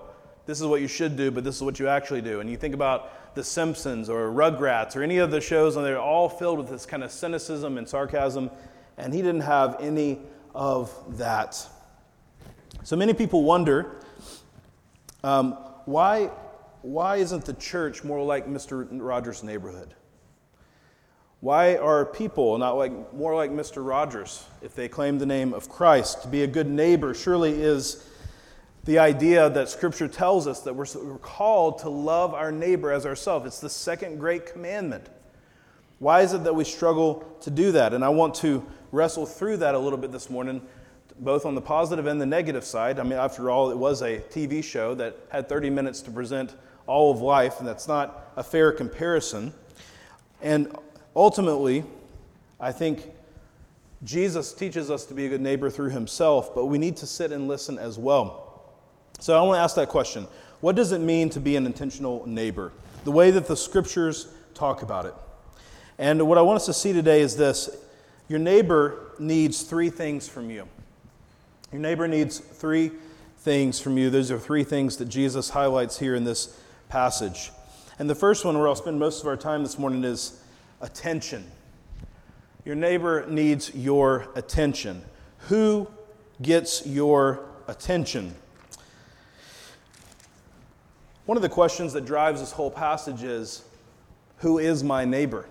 this 0.46 0.62
is 0.62 0.68
what 0.68 0.82
you 0.82 0.88
should 0.88 1.18
do, 1.18 1.32
but 1.32 1.44
this 1.44 1.56
is 1.56 1.64
what 1.64 1.80
you 1.80 1.88
actually 1.88 2.22
do. 2.22 2.40
And 2.40 2.50
you 2.50 2.58
think 2.58 2.74
about 2.74 3.36
The 3.36 3.44
Simpsons 3.44 4.10
or 4.10 4.30
Rugrats 4.30 4.96
or 4.96 5.04
any 5.04 5.18
of 5.18 5.32
the 5.32 5.42
shows, 5.42 5.76
and 5.76 5.86
they're 5.86 6.00
all 6.00 6.30
filled 6.30 6.60
with 6.60 6.70
this 6.70 6.86
kind 6.86 7.04
of 7.04 7.12
cynicism 7.12 7.78
and 7.78 7.88
sarcasm. 7.88 8.50
And 8.98 9.14
he 9.14 9.22
didn't 9.22 9.42
have 9.42 9.78
any 9.80 10.20
of 10.56 11.18
that. 11.18 11.68
So 12.84 12.96
many 12.96 13.14
people 13.14 13.44
wonder 13.44 13.98
um, 15.24 15.54
why, 15.86 16.26
why 16.82 17.18
isn't 17.18 17.46
the 17.46 17.54
church 17.54 18.04
more 18.04 18.24
like 18.24 18.48
Mr. 18.48 18.88
Rogers' 18.92 19.44
neighborhood? 19.44 19.96
Why 21.44 21.76
are 21.76 22.06
people 22.06 22.58
not 22.58 22.78
like, 22.78 23.14
more 23.14 23.36
like 23.36 23.52
Mr. 23.52 23.86
Rogers 23.86 24.46
if 24.62 24.76
they 24.76 24.88
claim 24.88 25.18
the 25.18 25.26
name 25.26 25.54
of 25.54 25.68
Christ? 25.68 26.22
To 26.22 26.30
be 26.30 26.44
a 26.44 26.48
good 26.48 26.70
neighbor 26.70 27.14
surely 27.14 27.52
is 27.52 28.08
the 28.86 29.00
idea 29.00 29.50
that 29.50 29.68
Scripture 29.68 30.08
tells 30.08 30.48
us 30.48 30.62
that 30.62 30.74
we're 30.74 30.86
called 31.18 31.80
to 31.80 31.90
love 31.90 32.34
our 32.34 32.50
neighbor 32.50 32.94
as 32.94 33.06
ourselves. 33.06 33.46
It's 33.46 33.60
the 33.60 33.70
second 33.70 34.20
great 34.20 34.46
commandment. 34.46 35.10
Why 36.00 36.22
is 36.22 36.32
it 36.32 36.46
that 36.46 36.56
we 36.56 36.64
struggle 36.64 37.30
to 37.42 37.52
do 37.52 37.74
that? 37.74 37.94
And 37.94 38.06
I 38.06 38.10
want 38.10 38.36
to 38.36 38.66
wrestle 38.94 39.26
through 39.26 39.58
that 39.58 39.76
a 39.76 39.80
little 39.80 40.00
bit 40.00 40.14
this 40.14 40.30
morning, 40.30 40.62
both 41.20 41.46
on 41.46 41.56
the 41.56 41.62
positive 41.62 42.06
and 42.06 42.22
the 42.22 42.26
negative 42.26 42.64
side. 42.64 43.00
I 43.00 43.04
mean, 43.04 43.20
after 43.20 43.50
all, 43.52 43.70
it 43.70 43.78
was 43.78 44.02
a 44.02 44.20
TV 44.30 44.64
show 44.64 44.96
that 44.96 45.18
had 45.28 45.50
30 45.50 45.72
minutes 45.72 46.00
to 46.04 46.12
present 46.12 46.56
all 46.88 47.12
of 47.12 47.20
life, 47.20 47.60
and 47.60 47.68
that's 47.68 47.90
not 47.90 48.32
a 48.38 48.44
fair 48.44 48.72
comparison. 48.72 49.54
And 50.42 50.74
ultimately, 51.16 51.84
I 52.60 52.72
think 52.72 53.04
Jesus 54.04 54.54
teaches 54.54 54.92
us 54.92 55.06
to 55.06 55.14
be 55.14 55.26
a 55.26 55.30
good 55.30 55.42
neighbor 55.42 55.70
through 55.70 55.90
himself, 55.90 56.54
but 56.54 56.66
we 56.66 56.78
need 56.78 56.98
to 56.98 57.08
sit 57.08 57.32
and 57.32 57.48
listen 57.48 57.78
as 57.78 57.98
well. 57.98 58.64
So 59.20 59.38
I 59.38 59.42
want 59.42 59.58
to 59.58 59.62
ask 59.62 59.76
that 59.76 59.90
question 59.90 60.28
What 60.62 60.76
does 60.76 60.92
it 60.92 61.00
mean 61.00 61.30
to 61.32 61.40
be 61.40 61.56
an 61.56 61.66
intentional 61.66 62.28
neighbor? 62.28 62.72
The 63.04 63.12
way 63.12 63.32
that 63.32 63.48
the 63.48 63.56
scriptures 63.56 64.28
talk 64.54 64.82
about 64.82 65.06
it. 65.06 65.14
And 65.98 66.28
what 66.28 66.38
I 66.38 66.42
want 66.42 66.58
us 66.58 66.66
to 66.66 66.74
see 66.74 66.94
today 66.94 67.22
is 67.22 67.36
this 67.36 67.70
your 68.28 68.40
neighbor 68.40 69.12
needs 69.20 69.64
three 69.64 69.90
things 69.90 70.28
from 70.28 70.50
you. 70.50 70.68
Your 71.72 71.82
neighbor 71.82 72.08
needs 72.08 72.40
three 72.40 72.92
things 73.40 73.80
from 73.80 73.98
you. 73.98 74.10
Those 74.10 74.32
are 74.32 74.40
three 74.40 74.64
things 74.64 74.98
that 74.98 75.06
Jesus 75.06 75.50
highlights 75.50 76.00
here 76.00 76.16
in 76.16 76.24
this 76.24 76.58
passage. 76.90 77.52
And 78.00 78.10
the 78.10 78.16
first 78.16 78.46
one, 78.46 78.58
where 78.58 78.68
I'll 78.68 78.76
spend 78.76 79.00
most 79.00 79.22
of 79.22 79.28
our 79.28 79.38
time 79.38 79.64
this 79.64 79.78
morning, 79.78 80.04
is 80.04 80.43
attention. 80.84 81.50
Your 82.66 82.76
neighbor 82.76 83.26
needs 83.28 83.74
your 83.74 84.28
attention. 84.36 85.04
Who 85.50 85.88
gets 86.42 86.86
your 86.86 87.46
attention? 87.68 88.36
One 91.26 91.38
of 91.38 91.42
the 91.42 91.50
questions 91.50 91.94
that 91.94 92.06
drives 92.06 92.42
this 92.42 92.52
whole 92.52 92.70
passage 92.70 93.24
is 93.24 93.64
Who 94.38 94.60
is 94.60 94.84
my 94.84 95.06
neighbor? 95.06 95.48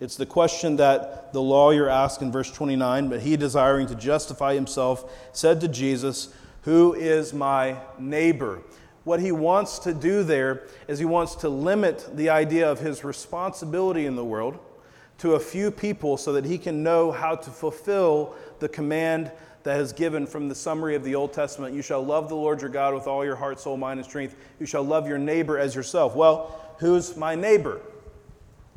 It's 0.00 0.16
the 0.16 0.26
question 0.26 0.76
that 0.76 1.32
the 1.32 1.42
lawyer 1.42 1.88
asked 1.88 2.22
in 2.22 2.30
verse 2.30 2.52
29, 2.52 3.08
but 3.08 3.20
he, 3.20 3.36
desiring 3.36 3.88
to 3.88 3.94
justify 3.96 4.54
himself, 4.54 5.10
said 5.32 5.60
to 5.62 5.68
Jesus, 5.68 6.32
Who 6.62 6.94
is 6.94 7.32
my 7.32 7.78
neighbor? 7.98 8.62
What 9.08 9.20
he 9.20 9.32
wants 9.32 9.78
to 9.78 9.94
do 9.94 10.22
there 10.22 10.64
is 10.86 10.98
he 10.98 11.06
wants 11.06 11.34
to 11.36 11.48
limit 11.48 12.14
the 12.14 12.28
idea 12.28 12.70
of 12.70 12.78
his 12.78 13.04
responsibility 13.04 14.04
in 14.04 14.16
the 14.16 14.24
world 14.24 14.58
to 15.16 15.32
a 15.32 15.40
few 15.40 15.70
people 15.70 16.18
so 16.18 16.34
that 16.34 16.44
he 16.44 16.58
can 16.58 16.82
know 16.82 17.10
how 17.10 17.34
to 17.34 17.50
fulfill 17.50 18.34
the 18.58 18.68
command 18.68 19.32
that 19.62 19.80
is 19.80 19.94
given 19.94 20.26
from 20.26 20.50
the 20.50 20.54
summary 20.54 20.94
of 20.94 21.04
the 21.04 21.14
Old 21.14 21.32
Testament. 21.32 21.74
You 21.74 21.80
shall 21.80 22.04
love 22.04 22.28
the 22.28 22.36
Lord 22.36 22.60
your 22.60 22.68
God 22.68 22.92
with 22.92 23.06
all 23.06 23.24
your 23.24 23.34
heart, 23.34 23.58
soul, 23.58 23.78
mind, 23.78 23.98
and 23.98 24.06
strength. 24.06 24.36
You 24.60 24.66
shall 24.66 24.82
love 24.82 25.08
your 25.08 25.16
neighbor 25.16 25.58
as 25.58 25.74
yourself. 25.74 26.14
Well, 26.14 26.74
who's 26.76 27.16
my 27.16 27.34
neighbor? 27.34 27.80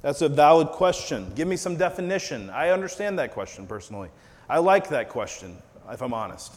That's 0.01 0.21
a 0.21 0.29
valid 0.29 0.69
question. 0.69 1.29
Give 1.35 1.49
me 1.49 1.57
some 1.57 1.75
definition. 1.75 2.49
I 2.51 2.69
understand 2.69 3.19
that 3.19 3.33
question 3.33 3.67
personally. 3.67 4.07
I 4.49 4.59
like 4.59 4.87
that 4.91 5.09
question, 5.09 5.57
if 5.89 6.01
I'm 6.01 6.13
honest. 6.13 6.53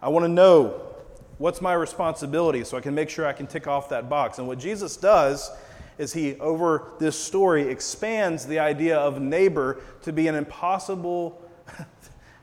I 0.00 0.08
want 0.08 0.24
to 0.24 0.30
know 0.30 0.93
what's 1.38 1.60
my 1.60 1.72
responsibility 1.72 2.64
so 2.64 2.76
I 2.76 2.80
can 2.80 2.94
make 2.94 3.10
sure 3.10 3.26
I 3.26 3.32
can 3.32 3.46
tick 3.46 3.66
off 3.66 3.88
that 3.88 4.08
box. 4.08 4.38
And 4.38 4.46
what 4.46 4.58
Jesus 4.58 4.96
does 4.96 5.50
is 5.98 6.12
he, 6.12 6.36
over 6.40 6.92
this 6.98 7.18
story, 7.18 7.68
expands 7.68 8.46
the 8.46 8.58
idea 8.58 8.96
of 8.98 9.20
neighbor 9.20 9.80
to 10.02 10.12
be 10.12 10.28
an 10.28 10.34
impossible 10.34 11.40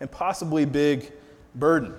impossibly 0.01 0.65
big 0.65 1.11
burden. 1.55 1.93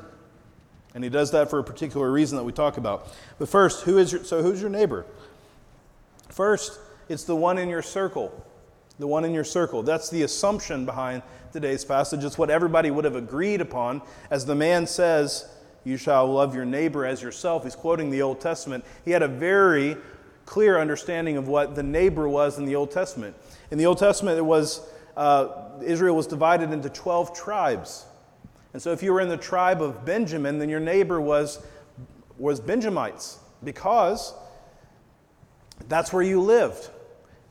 And 0.94 1.02
he 1.02 1.08
does 1.08 1.30
that 1.30 1.48
for 1.48 1.58
a 1.58 1.64
particular 1.64 2.10
reason 2.10 2.36
that 2.36 2.44
we 2.44 2.52
talk 2.52 2.76
about. 2.76 3.08
But 3.38 3.48
first, 3.48 3.84
who 3.84 3.98
is 3.98 4.12
your, 4.12 4.24
so 4.24 4.42
who's 4.42 4.60
your 4.60 4.70
neighbor? 4.70 5.06
First, 6.28 6.78
it's 7.08 7.24
the 7.24 7.36
one 7.36 7.58
in 7.58 7.68
your 7.68 7.82
circle. 7.82 8.44
The 8.98 9.06
one 9.06 9.24
in 9.24 9.32
your 9.32 9.44
circle. 9.44 9.82
That's 9.82 10.10
the 10.10 10.22
assumption 10.22 10.84
behind 10.84 11.22
today's 11.52 11.84
passage. 11.84 12.24
It's 12.24 12.36
what 12.36 12.50
everybody 12.50 12.90
would 12.90 13.04
have 13.04 13.16
agreed 13.16 13.60
upon. 13.60 14.02
As 14.30 14.44
the 14.44 14.54
man 14.54 14.86
says, 14.86 15.48
You 15.84 15.96
shall 15.96 16.26
love 16.26 16.54
your 16.54 16.64
neighbor 16.64 17.04
as 17.04 17.22
yourself. 17.22 17.64
He's 17.64 17.74
quoting 17.74 18.10
the 18.10 18.22
Old 18.22 18.40
Testament. 18.40 18.84
He 19.04 19.10
had 19.10 19.22
a 19.22 19.28
very 19.28 19.96
clear 20.46 20.78
understanding 20.78 21.36
of 21.36 21.48
what 21.48 21.74
the 21.74 21.82
neighbor 21.82 22.28
was 22.28 22.58
in 22.58 22.64
the 22.64 22.76
Old 22.76 22.90
Testament. 22.90 23.36
In 23.70 23.78
the 23.78 23.86
Old 23.86 23.98
Testament, 23.98 24.38
it 24.38 24.44
was 24.44 24.88
uh, 25.16 25.48
Israel 25.82 26.16
was 26.16 26.26
divided 26.26 26.72
into 26.72 26.88
12 26.88 27.34
tribes. 27.34 28.06
And 28.72 28.80
so 28.80 28.92
if 28.92 29.02
you 29.02 29.12
were 29.12 29.20
in 29.20 29.28
the 29.28 29.36
tribe 29.36 29.82
of 29.82 30.04
Benjamin, 30.04 30.58
then 30.58 30.68
your 30.68 30.80
neighbor 30.80 31.20
was, 31.20 31.64
was 32.38 32.60
Benjamites 32.60 33.38
because 33.62 34.32
that's 35.88 36.12
where 36.12 36.22
you 36.22 36.40
lived. 36.40 36.88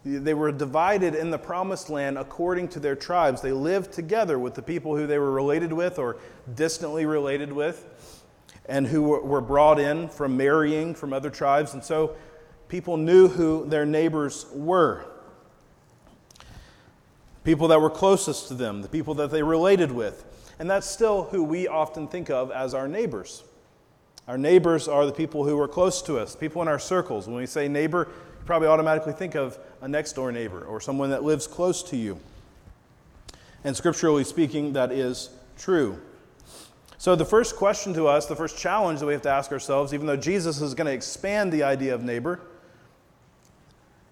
They 0.04 0.34
were 0.34 0.52
divided 0.52 1.14
in 1.14 1.30
the 1.30 1.38
promised 1.38 1.92
land 1.92 2.18
according 2.18 2.70
to 2.70 2.80
their 2.80 2.96
tribes. 2.96 3.42
They 3.42 3.52
lived 3.52 3.92
together 3.92 4.40
with 4.40 4.56
the 4.56 4.64
people 4.64 4.98
who 4.98 5.06
they 5.06 5.20
were 5.20 5.32
related 5.32 5.72
with 5.72 6.00
or 6.00 6.18
distantly 6.56 7.06
related 7.06 7.54
with 7.54 7.86
and 8.68 8.88
who 8.88 9.02
were 9.02 9.42
brought 9.42 9.80
in 9.80 10.08
from 10.08 10.38
marrying 10.38 10.94
from 10.94 11.14
other 11.14 11.30
tribes. 11.30 11.74
And 11.74 11.84
so 11.84 12.16
people 12.68 12.98
knew 12.98 13.28
who 13.28 13.66
their 13.68 13.86
neighbors 13.86 14.46
were 14.54 15.06
people 17.44 17.68
that 17.70 17.82
were 17.82 17.90
closest 17.90 18.48
to 18.50 18.54
them, 18.54 18.82
the 18.82 18.88
people 18.88 19.16
that 19.16 19.32
they 19.32 19.44
related 19.44 19.92
with. 19.92 20.26
And 20.60 20.70
that's 20.70 20.88
still 20.88 21.24
who 21.24 21.44
we 21.44 21.68
often 21.68 22.08
think 22.08 22.30
of 22.30 22.52
as 22.52 22.74
our 22.74 22.88
neighbors. 22.88 23.44
Our 24.28 24.38
neighbors 24.38 24.88
are 24.88 25.06
the 25.06 25.12
people 25.12 25.44
who 25.44 25.60
are 25.60 25.68
close 25.68 26.02
to 26.04 26.20
us, 26.20 26.36
people 26.36 26.62
in 26.62 26.68
our 26.68 26.80
circles. 26.80 27.28
When 27.28 27.38
we 27.38 27.48
say 27.48 27.68
neighbor, 27.68 28.08
you 28.10 28.46
probably 28.46 28.68
automatically 28.68 29.14
think 29.14 29.36
of 29.36 29.58
a 29.82 29.88
next 29.88 30.14
door 30.14 30.32
neighbor 30.32 30.64
or 30.64 30.80
someone 30.80 31.10
that 31.10 31.24
lives 31.24 31.48
close 31.48 31.82
to 31.84 31.98
you. 31.98 32.20
And 33.64 33.76
scripturally 33.76 34.24
speaking, 34.24 34.74
that 34.74 34.92
is 34.92 35.30
true. 35.58 36.00
So, 37.02 37.16
the 37.16 37.26
first 37.26 37.56
question 37.56 37.96
to 37.96 38.06
us, 38.06 38.28
the 38.28 38.36
first 38.36 38.60
challenge 38.60 39.00
that 39.00 39.08
we 39.08 39.14
have 39.14 39.24
to 39.24 39.30
ask 39.32 39.52
ourselves, 39.52 39.92
even 39.92 40.06
though 40.06 40.16
Jesus 40.16 40.62
is 40.62 40.76
going 40.76 40.86
to 40.86 40.94
expand 40.94 41.52
the 41.52 41.64
idea 41.64 41.96
of 41.96 42.04
neighbor, 42.04 42.42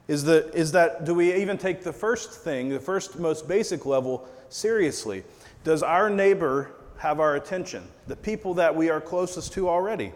is, 0.08 0.24
the, 0.24 0.52
is 0.58 0.72
that 0.72 1.06
do 1.06 1.14
we 1.14 1.36
even 1.36 1.60
take 1.60 1.84
the 1.84 1.94
first 1.94 2.32
thing, 2.32 2.70
the 2.70 2.80
first 2.80 3.20
most 3.20 3.48
basic 3.48 3.86
level, 3.86 4.28
seriously? 4.50 5.24
Does 5.64 5.84
our 5.84 6.10
neighbor 6.10 6.72
have 6.98 7.20
our 7.20 7.36
attention? 7.36 7.88
The 8.08 8.16
people 8.16 8.56
that 8.56 8.76
we 8.76 8.90
are 8.90 9.00
closest 9.00 9.54
to 9.54 9.70
already, 9.70 10.12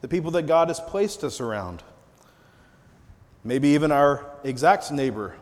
the 0.00 0.08
people 0.08 0.30
that 0.30 0.46
God 0.46 0.68
has 0.68 0.80
placed 0.80 1.24
us 1.24 1.42
around, 1.42 1.82
maybe 3.44 3.68
even 3.68 3.92
our 3.92 4.24
exact 4.44 4.90
neighbor. 4.90 5.36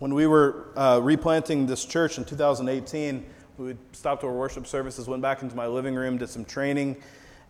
When 0.00 0.14
we 0.14 0.26
were 0.26 0.66
uh, 0.74 0.98
replanting 1.00 1.68
this 1.68 1.84
church 1.84 2.18
in 2.18 2.24
2018, 2.24 3.24
we 3.58 3.76
stopped 3.92 4.24
our 4.24 4.32
worship 4.32 4.66
services, 4.66 5.08
went 5.08 5.22
back 5.22 5.42
into 5.42 5.54
my 5.54 5.66
living 5.66 5.94
room, 5.94 6.18
did 6.18 6.28
some 6.28 6.44
training. 6.44 6.96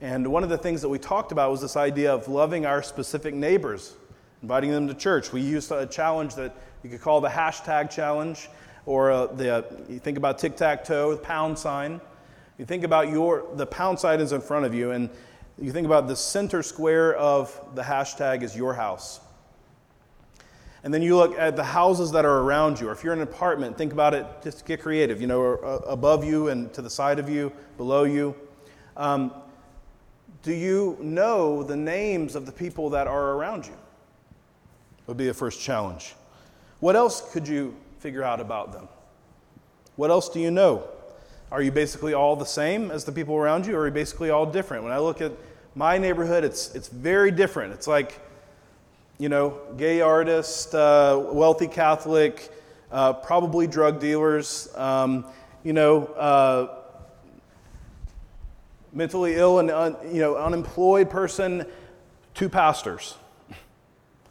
And 0.00 0.26
one 0.26 0.42
of 0.42 0.48
the 0.48 0.58
things 0.58 0.82
that 0.82 0.88
we 0.88 0.98
talked 0.98 1.32
about 1.32 1.50
was 1.50 1.60
this 1.60 1.76
idea 1.76 2.12
of 2.12 2.26
loving 2.28 2.66
our 2.66 2.82
specific 2.82 3.34
neighbors 3.34 3.94
inviting 4.42 4.72
them 4.72 4.88
to 4.88 4.94
church. 4.94 5.32
We 5.32 5.40
used 5.40 5.70
a 5.70 5.86
challenge 5.86 6.34
that 6.34 6.54
you 6.82 6.90
could 6.90 7.00
call 7.00 7.20
the 7.20 7.28
hashtag 7.28 7.90
challenge, 7.90 8.48
or 8.86 9.12
uh, 9.12 9.26
the, 9.26 9.54
uh, 9.54 9.62
you 9.88 10.00
think 10.00 10.18
about 10.18 10.38
tic 10.38 10.56
tac 10.56 10.84
toe, 10.84 11.12
the 11.12 11.22
pound 11.22 11.56
sign. 11.56 12.00
You 12.58 12.64
think 12.64 12.82
about 12.82 13.08
your, 13.08 13.46
the 13.54 13.66
pound 13.66 13.98
sign 14.00 14.20
is 14.20 14.32
in 14.32 14.40
front 14.40 14.66
of 14.66 14.74
you, 14.74 14.90
and 14.90 15.08
you 15.60 15.70
think 15.70 15.86
about 15.86 16.08
the 16.08 16.16
center 16.16 16.62
square 16.62 17.14
of 17.14 17.58
the 17.76 17.82
hashtag 17.82 18.42
is 18.42 18.56
your 18.56 18.74
house. 18.74 19.20
And 20.84 20.92
then 20.92 21.02
you 21.02 21.16
look 21.16 21.38
at 21.38 21.54
the 21.54 21.64
houses 21.64 22.10
that 22.10 22.24
are 22.24 22.40
around 22.40 22.80
you. 22.80 22.88
Or 22.88 22.92
if 22.92 23.04
you're 23.04 23.12
in 23.12 23.20
an 23.20 23.28
apartment, 23.28 23.78
think 23.78 23.92
about 23.92 24.14
it, 24.14 24.26
just 24.42 24.66
get 24.66 24.80
creative, 24.80 25.20
you 25.20 25.28
know, 25.28 25.42
above 25.86 26.24
you 26.24 26.48
and 26.48 26.72
to 26.74 26.82
the 26.82 26.90
side 26.90 27.18
of 27.18 27.28
you, 27.28 27.52
below 27.76 28.04
you. 28.04 28.34
Um, 28.96 29.32
do 30.42 30.52
you 30.52 30.98
know 31.00 31.62
the 31.62 31.76
names 31.76 32.34
of 32.34 32.46
the 32.46 32.52
people 32.52 32.90
that 32.90 33.06
are 33.06 33.34
around 33.34 33.66
you? 33.66 33.76
Would 35.06 35.16
be 35.16 35.28
a 35.28 35.34
first 35.34 35.60
challenge. 35.60 36.14
What 36.80 36.96
else 36.96 37.32
could 37.32 37.46
you 37.46 37.76
figure 38.00 38.24
out 38.24 38.40
about 38.40 38.72
them? 38.72 38.88
What 39.94 40.10
else 40.10 40.28
do 40.28 40.40
you 40.40 40.50
know? 40.50 40.88
Are 41.52 41.62
you 41.62 41.70
basically 41.70 42.14
all 42.14 42.34
the 42.34 42.44
same 42.44 42.90
as 42.90 43.04
the 43.04 43.12
people 43.12 43.36
around 43.36 43.66
you, 43.66 43.76
or 43.76 43.82
are 43.82 43.86
you 43.86 43.92
basically 43.92 44.30
all 44.30 44.46
different? 44.46 44.82
When 44.82 44.92
I 44.92 44.98
look 44.98 45.20
at 45.20 45.32
my 45.76 45.96
neighborhood, 45.96 46.44
it's, 46.44 46.74
it's 46.74 46.88
very 46.88 47.30
different. 47.30 47.72
It's 47.72 47.86
like, 47.86 48.20
you 49.22 49.28
know, 49.28 49.56
gay 49.76 50.00
artist, 50.00 50.74
uh, 50.74 51.28
wealthy 51.30 51.68
Catholic, 51.68 52.52
uh, 52.90 53.12
probably 53.12 53.68
drug 53.68 54.00
dealers, 54.00 54.68
um, 54.74 55.24
you 55.62 55.72
know, 55.72 56.06
uh, 56.06 56.80
mentally 58.92 59.36
ill 59.36 59.60
and 59.60 59.70
un, 59.70 59.96
you 60.12 60.20
know, 60.20 60.34
unemployed 60.34 61.08
person, 61.08 61.64
two 62.34 62.48
pastors. 62.48 63.14
I 63.48 63.54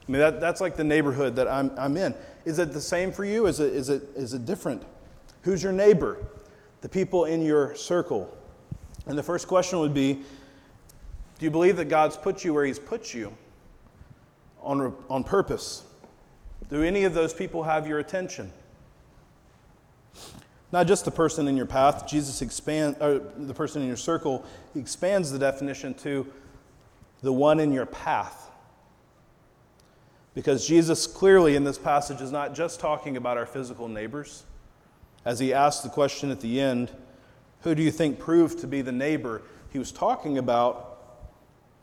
mean, 0.10 0.20
that, 0.20 0.42
that's 0.42 0.60
like 0.60 0.76
the 0.76 0.84
neighborhood 0.84 1.38
that 1.38 1.48
I'm, 1.48 1.72
I'm 1.78 1.96
in. 1.96 2.14
Is 2.44 2.60
it 2.60 2.74
the 2.74 2.82
same 2.82 3.14
for 3.14 3.24
you? 3.24 3.46
Is 3.46 3.62
it, 3.62 3.72
is, 3.72 3.88
it, 3.88 4.10
is 4.14 4.34
it 4.34 4.44
different? 4.46 4.84
Who's 5.44 5.64
your 5.64 5.72
neighbor? 5.72 6.18
The 6.82 6.90
people 6.90 7.24
in 7.24 7.42
your 7.42 7.76
circle. 7.76 8.38
And 9.06 9.18
the 9.18 9.24
first 9.24 9.48
question 9.48 9.80
would 9.80 9.94
be 9.94 10.16
Do 10.16 11.46
you 11.46 11.50
believe 11.50 11.78
that 11.78 11.86
God's 11.86 12.18
put 12.18 12.44
you 12.44 12.54
where 12.54 12.66
He's 12.66 12.78
put 12.78 13.14
you 13.14 13.32
on, 14.62 14.96
on 15.10 15.24
purpose? 15.24 15.84
Do 16.70 16.84
any 16.84 17.04
of 17.04 17.14
those 17.14 17.34
people 17.34 17.64
have 17.64 17.88
your 17.88 18.00
attention? 18.00 18.52
Not 20.72 20.88
just 20.88 21.04
the 21.04 21.12
person 21.12 21.48
in 21.48 21.58
your 21.58 21.66
path, 21.66 22.08
Jesus 22.08 22.42
expands, 22.42 22.98
the 23.00 23.54
person 23.54 23.82
in 23.82 23.88
your 23.88 23.98
circle, 23.98 24.46
expands 24.74 25.32
the 25.32 25.40
definition 25.40 25.94
to 25.96 26.26
the 27.22 27.34
one 27.34 27.60
in 27.60 27.74
your 27.74 27.86
path. 27.86 28.50
Because 30.34 30.66
Jesus 30.66 31.08
clearly 31.08 31.58
in 31.58 31.66
this 31.66 31.78
passage 31.78 32.22
is 32.22 32.32
not 32.32 32.56
just 32.56 32.80
talking 32.80 33.18
about 33.18 33.38
our 33.38 33.46
physical 33.46 33.90
neighbors. 33.90 34.44
As 35.26 35.40
he 35.40 35.54
asks 35.54 35.84
the 35.84 35.90
question 35.90 36.32
at 36.32 36.40
the 36.40 36.62
end, 36.62 36.90
who 37.64 37.76
do 37.76 37.84
you 37.84 37.92
think 37.92 38.18
proved 38.18 38.60
to 38.60 38.68
be 38.68 38.82
the 38.82 38.94
neighbor? 38.94 39.42
He 39.72 39.78
was 39.78 39.92
talking 39.92 40.38
about 40.38 40.88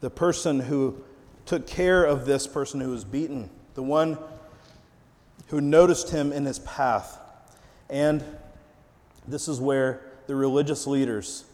the 0.00 0.10
person 0.10 0.60
who 0.60 1.04
took 1.48 1.66
care 1.66 2.04
of 2.04 2.26
this 2.26 2.46
person 2.46 2.78
who 2.78 2.90
was 2.90 3.04
beaten, 3.04 3.48
the 3.72 3.82
one 3.82 4.18
who 5.46 5.62
noticed 5.62 6.10
him 6.10 6.30
in 6.30 6.44
his 6.44 6.58
path, 6.58 7.18
and 7.88 8.22
this 9.26 9.48
is 9.48 9.58
where 9.58 10.02
the 10.26 10.36
religious 10.36 10.86
leaders 10.86 11.46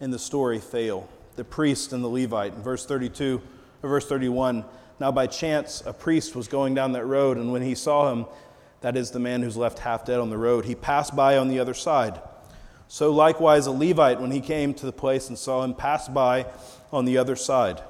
in 0.00 0.10
the 0.10 0.18
story 0.18 0.58
fail 0.58 1.08
the 1.36 1.44
priest 1.44 1.92
and 1.92 2.02
the 2.02 2.08
Levite. 2.08 2.54
In 2.54 2.62
verse 2.62 2.84
32, 2.86 3.40
or 3.84 3.88
verse 3.88 4.04
31, 4.08 4.64
now 4.98 5.12
by 5.12 5.28
chance 5.28 5.80
a 5.86 5.92
priest 5.92 6.34
was 6.34 6.48
going 6.48 6.74
down 6.74 6.90
that 6.92 7.06
road, 7.06 7.36
and 7.36 7.52
when 7.52 7.62
he 7.62 7.76
saw 7.76 8.10
him, 8.10 8.26
that 8.80 8.96
is 8.96 9.12
the 9.12 9.20
man 9.20 9.42
who's 9.42 9.56
left 9.56 9.78
half 9.78 10.04
dead 10.04 10.18
on 10.18 10.28
the 10.28 10.38
road, 10.38 10.64
he 10.64 10.74
passed 10.74 11.14
by 11.14 11.38
on 11.38 11.46
the 11.46 11.60
other 11.60 11.74
side. 11.74 12.20
So 12.88 13.12
likewise 13.12 13.66
a 13.66 13.70
Levite, 13.70 14.20
when 14.20 14.32
he 14.32 14.40
came 14.40 14.74
to 14.74 14.86
the 14.86 14.92
place 14.92 15.28
and 15.28 15.38
saw 15.38 15.62
him, 15.62 15.72
passed 15.72 16.12
by 16.12 16.46
on 16.92 17.04
the 17.04 17.16
other 17.16 17.36
side. 17.36 17.80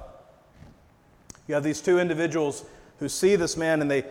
You 1.47 1.55
have 1.55 1.63
these 1.63 1.81
two 1.81 1.99
individuals 1.99 2.65
who 2.99 3.09
see 3.09 3.35
this 3.35 3.57
man 3.57 3.81
and 3.81 3.91
they 3.91 4.05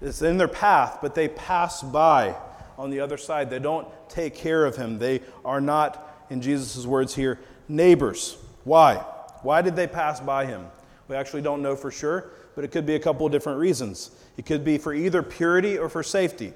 it's 0.00 0.22
in 0.22 0.38
their 0.38 0.48
path, 0.48 0.98
but 1.02 1.14
they 1.14 1.28
pass 1.28 1.82
by 1.82 2.34
on 2.78 2.90
the 2.90 3.00
other 3.00 3.18
side. 3.18 3.50
They 3.50 3.58
don't 3.58 3.86
take 4.08 4.34
care 4.34 4.64
of 4.64 4.76
him. 4.76 4.98
They 4.98 5.20
are 5.44 5.60
not, 5.60 6.24
in 6.30 6.40
Jesus' 6.40 6.86
words 6.86 7.14
here, 7.14 7.38
neighbors. 7.68 8.38
Why? 8.64 8.96
Why 9.42 9.60
did 9.60 9.76
they 9.76 9.86
pass 9.86 10.20
by 10.20 10.46
him? 10.46 10.66
We 11.08 11.16
actually 11.16 11.42
don't 11.42 11.60
know 11.60 11.76
for 11.76 11.90
sure, 11.90 12.30
but 12.54 12.64
it 12.64 12.68
could 12.68 12.86
be 12.86 12.94
a 12.94 12.98
couple 12.98 13.26
of 13.26 13.32
different 13.32 13.58
reasons. 13.58 14.12
It 14.38 14.46
could 14.46 14.64
be 14.64 14.78
for 14.78 14.94
either 14.94 15.22
purity 15.22 15.76
or 15.76 15.88
for 15.88 16.02
safety. 16.02 16.46
It 16.46 16.54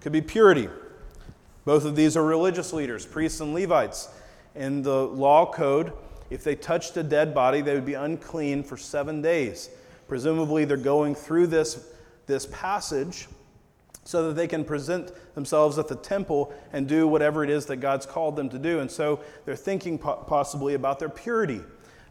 could 0.00 0.12
be 0.12 0.22
purity. 0.22 0.68
Both 1.66 1.84
of 1.84 1.96
these 1.96 2.16
are 2.16 2.24
religious 2.24 2.72
leaders, 2.72 3.04
priests 3.04 3.40
and 3.40 3.52
Levites. 3.52 4.08
In 4.54 4.82
the 4.82 5.06
law 5.06 5.52
code, 5.52 5.92
if 6.30 6.44
they 6.44 6.54
touched 6.54 6.96
a 6.96 7.02
dead 7.02 7.34
body, 7.34 7.60
they 7.60 7.74
would 7.74 7.84
be 7.84 7.94
unclean 7.94 8.62
for 8.62 8.76
seven 8.76 9.20
days. 9.20 9.70
Presumably, 10.08 10.64
they're 10.64 10.76
going 10.76 11.14
through 11.14 11.48
this, 11.48 11.88
this 12.26 12.46
passage 12.46 13.28
so 14.04 14.28
that 14.28 14.34
they 14.34 14.48
can 14.48 14.64
present 14.64 15.12
themselves 15.34 15.78
at 15.78 15.88
the 15.88 15.96
temple 15.96 16.52
and 16.72 16.88
do 16.88 17.06
whatever 17.06 17.44
it 17.44 17.50
is 17.50 17.66
that 17.66 17.76
God's 17.76 18.06
called 18.06 18.36
them 18.36 18.48
to 18.48 18.58
do. 18.58 18.80
And 18.80 18.90
so 18.90 19.20
they're 19.44 19.56
thinking 19.56 19.98
possibly 19.98 20.74
about 20.74 20.98
their 20.98 21.08
purity, 21.08 21.60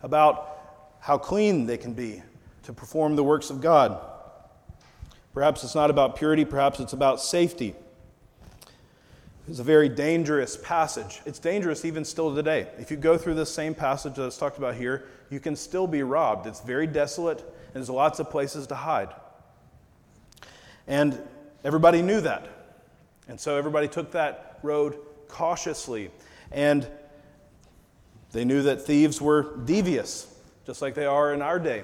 about 0.03 0.57
how 0.99 1.17
clean 1.17 1.65
they 1.65 1.77
can 1.77 1.93
be 1.93 2.21
to 2.63 2.73
perform 2.73 3.15
the 3.15 3.23
works 3.23 3.49
of 3.49 3.61
God. 3.61 3.99
Perhaps 5.33 5.63
it's 5.63 5.75
not 5.75 5.89
about 5.89 6.15
purity, 6.15 6.45
perhaps 6.45 6.79
it's 6.79 6.93
about 6.93 7.21
safety. 7.21 7.75
It's 9.49 9.59
a 9.59 9.63
very 9.63 9.89
dangerous 9.89 10.55
passage. 10.57 11.21
It's 11.25 11.39
dangerous 11.39 11.83
even 11.83 12.05
still 12.05 12.33
today. 12.35 12.67
If 12.77 12.91
you 12.91 12.97
go 12.97 13.17
through 13.17 13.33
this 13.33 13.51
same 13.51 13.73
passage 13.73 14.15
that's 14.15 14.37
talked 14.37 14.57
about 14.57 14.75
here, 14.75 15.07
you 15.29 15.39
can 15.39 15.55
still 15.55 15.87
be 15.87 16.03
robbed. 16.03 16.47
It's 16.47 16.61
very 16.61 16.87
desolate, 16.87 17.39
and 17.39 17.75
there's 17.75 17.89
lots 17.89 18.19
of 18.19 18.29
places 18.29 18.67
to 18.67 18.75
hide. 18.75 19.09
And 20.87 21.21
Everybody 21.63 22.01
knew 22.01 22.21
that. 22.21 22.47
And 23.27 23.39
so 23.39 23.57
everybody 23.57 23.87
took 23.87 24.11
that 24.11 24.59
road 24.63 24.97
cautiously. 25.27 26.11
And 26.51 26.87
they 28.31 28.45
knew 28.45 28.63
that 28.63 28.81
thieves 28.81 29.21
were 29.21 29.57
devious, 29.65 30.33
just 30.65 30.81
like 30.81 30.95
they 30.95 31.05
are 31.05 31.33
in 31.33 31.41
our 31.41 31.59
day. 31.59 31.83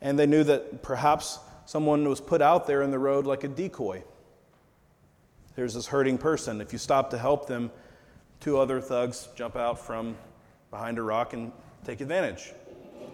And 0.00 0.18
they 0.18 0.26
knew 0.26 0.44
that 0.44 0.82
perhaps 0.82 1.38
someone 1.66 2.08
was 2.08 2.20
put 2.20 2.42
out 2.42 2.66
there 2.66 2.82
in 2.82 2.90
the 2.90 2.98
road 2.98 3.26
like 3.26 3.44
a 3.44 3.48
decoy. 3.48 4.02
There's 5.56 5.72
this 5.72 5.86
hurting 5.86 6.18
person. 6.18 6.60
If 6.60 6.72
you 6.72 6.78
stop 6.78 7.10
to 7.10 7.18
help 7.18 7.46
them, 7.46 7.70
two 8.40 8.58
other 8.58 8.80
thugs 8.80 9.28
jump 9.34 9.56
out 9.56 9.78
from 9.78 10.16
behind 10.70 10.98
a 10.98 11.02
rock 11.02 11.32
and 11.32 11.50
take 11.84 12.02
advantage. 12.02 12.52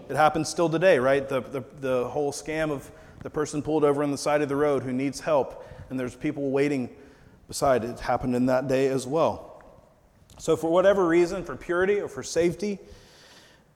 It 0.09 0.17
happens 0.17 0.49
still 0.49 0.69
today, 0.69 0.99
right? 0.99 1.29
The, 1.29 1.41
the, 1.41 1.65
the 1.81 2.09
whole 2.09 2.33
scam 2.33 2.73
of 2.73 2.91
the 3.21 3.31
person 3.31 3.63
pulled 3.63 3.85
over 3.85 4.03
on 4.03 4.11
the 4.11 4.19
side 4.19 4.43
of 4.43 4.49
the 4.49 4.57
road 4.57 4.83
who 4.83 4.93
needs 4.93 5.21
help 5.21 5.65
and 5.89 6.01
there's 6.01 6.17
people 6.17 6.51
waiting 6.51 6.91
beside. 7.47 7.85
It 7.85 8.01
happened 8.01 8.35
in 8.35 8.47
that 8.47 8.67
day 8.67 8.89
as 8.89 9.07
well. 9.07 9.63
So, 10.39 10.57
for 10.57 10.71
whatever 10.71 11.07
reason, 11.07 11.45
for 11.45 11.55
purity 11.55 12.01
or 12.01 12.09
for 12.09 12.23
safety, 12.23 12.79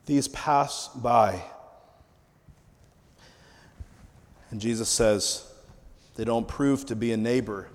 these 0.07 0.27
pass 0.29 0.89
by. 0.89 1.43
And 4.51 4.61
Jesus 4.61 4.89
says 4.89 5.53
they 6.15 6.25
don't 6.25 6.49
prove 6.49 6.87
to 6.87 6.97
be 6.97 7.13
a 7.13 7.17
neighbor 7.17 7.69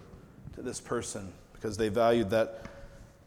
to 0.56 0.62
this 0.62 0.80
person 0.80 1.32
because 1.54 1.78
they 1.78 1.90
valued 1.90 2.30
that 2.32 2.66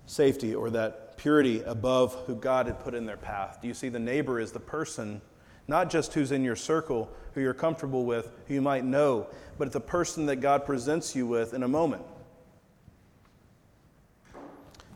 safety 0.06 0.54
or 0.54 0.70
that 0.70 1.16
purity 1.16 1.62
above 1.62 2.14
who 2.26 2.34
God 2.34 2.66
had 2.66 2.80
put 2.80 2.94
in 2.94 3.06
their 3.06 3.16
path. 3.16 3.58
Do 3.62 3.68
you 3.68 3.74
see 3.74 3.88
the 3.88 3.98
neighbor 3.98 4.40
is 4.40 4.52
the 4.52 4.60
person, 4.60 5.20
not 5.68 5.90
just 5.90 6.14
who's 6.14 6.32
in 6.32 6.44
your 6.44 6.56
circle, 6.56 7.10
who 7.32 7.40
you're 7.40 7.54
comfortable 7.54 8.04
with, 8.04 8.30
who 8.46 8.54
you 8.54 8.62
might 8.62 8.84
know, 8.84 9.26
but 9.58 9.66
it's 9.66 9.76
a 9.76 9.80
person 9.80 10.26
that 10.26 10.36
God 10.36 10.66
presents 10.66 11.14
you 11.14 11.26
with 11.26 11.54
in 11.54 11.62
a 11.62 11.68
moment. 11.68 12.02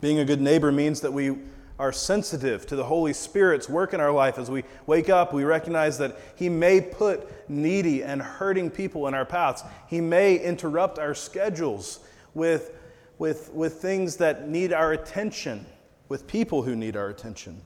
Being 0.01 0.19
a 0.19 0.25
good 0.25 0.41
neighbor 0.41 0.71
means 0.71 1.01
that 1.01 1.13
we 1.13 1.37
are 1.79 1.93
sensitive 1.93 2.67
to 2.67 2.77
the 2.77 2.85
Holy 2.85 3.13
Spirit's 3.13 3.69
work 3.69 3.95
in 3.95 4.01
our 4.01 4.11
life. 4.11 4.37
As 4.39 4.51
we 4.51 4.65
wake 4.87 5.09
up, 5.09 5.33
we 5.33 5.45
recognize 5.45 5.99
that 5.99 6.19
He 6.37 6.49
may 6.49 6.81
put 6.81 7.49
needy 7.49 8.03
and 8.03 8.21
hurting 8.21 8.71
people 8.71 9.07
in 9.07 9.15
our 9.15 9.25
paths. 9.25 9.63
He 9.87 10.01
may 10.01 10.37
interrupt 10.37 10.99
our 10.99 11.15
schedules 11.15 12.01
with, 12.39 12.75
with, 13.19 13.53
with 13.53 13.75
things 13.75 14.17
that 14.17 14.49
need 14.49 14.73
our 14.73 14.93
attention, 14.93 15.67
with 16.09 16.27
people 16.27 16.63
who 16.63 16.75
need 16.75 16.97
our 16.97 17.09
attention. 17.09 17.61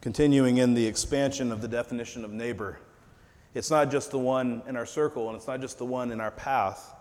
Continuing 0.00 0.58
in 0.58 0.74
the 0.74 0.86
expansion 0.86 1.50
of 1.50 1.62
the 1.62 1.68
definition 1.68 2.24
of 2.24 2.30
neighbor, 2.30 2.78
it's 3.54 3.70
not 3.70 3.90
just 3.90 4.10
the 4.10 4.18
one 4.18 4.62
in 4.68 4.76
our 4.76 4.86
circle 4.86 5.28
and 5.28 5.36
it's 5.36 5.46
not 5.46 5.60
just 5.60 5.78
the 5.78 5.84
one 5.84 6.12
in 6.12 6.20
our 6.20 6.30
path. 6.30 6.94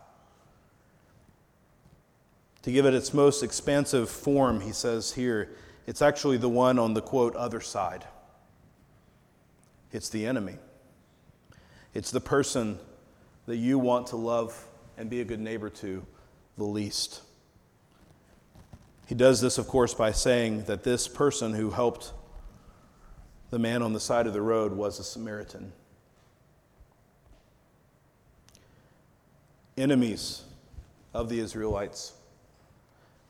To 2.63 2.71
give 2.71 2.85
it 2.85 2.93
its 2.93 3.13
most 3.13 3.43
expansive 3.43 4.09
form, 4.09 4.61
he 4.61 4.71
says 4.71 5.13
here, 5.13 5.49
it's 5.87 6.01
actually 6.01 6.37
the 6.37 6.49
one 6.49 6.77
on 6.77 6.93
the 6.93 7.01
quote, 7.01 7.35
other 7.35 7.59
side. 7.59 8.05
It's 9.91 10.09
the 10.09 10.25
enemy. 10.25 10.57
It's 11.93 12.11
the 12.11 12.21
person 12.21 12.79
that 13.45 13.58
you 13.58 13.80
want 13.80 14.08
to 14.08 14.15
love 14.15 14.67
and 14.97 15.10
be 15.10 15.21
a 15.21 15.25
good 15.25 15.39
neighbor 15.39 15.69
to 15.69 16.06
the 16.58 16.63
least. 16.63 17.21
He 19.08 19.15
does 19.15 19.41
this, 19.41 19.58
of 19.58 19.67
course, 19.67 19.93
by 19.93 20.12
saying 20.12 20.63
that 20.65 20.84
this 20.84 21.08
person 21.08 21.54
who 21.54 21.71
helped 21.71 22.13
the 23.49 23.60
man 23.60 23.82
on 23.82 23.93
the 23.93 23.99
side 23.99 24.27
of 24.27 24.34
the 24.34 24.41
road 24.41 24.71
was 24.71 24.99
a 24.99 25.04
Samaritan. 25.04 25.73
Enemies 29.77 30.43
of 31.13 31.27
the 31.27 31.39
Israelites, 31.39 32.13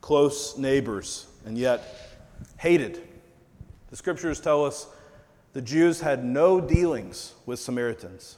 close 0.02 0.58
neighbors, 0.58 1.26
and 1.46 1.58
yet 1.58 2.20
hated. 2.58 3.02
The 3.90 3.96
scriptures 3.96 4.40
tell 4.40 4.66
us 4.66 4.88
the 5.54 5.62
Jews 5.62 6.02
had 6.02 6.24
no 6.24 6.62
dealings 6.62 7.34
with 7.46 7.60
Samaritans. 7.60 8.38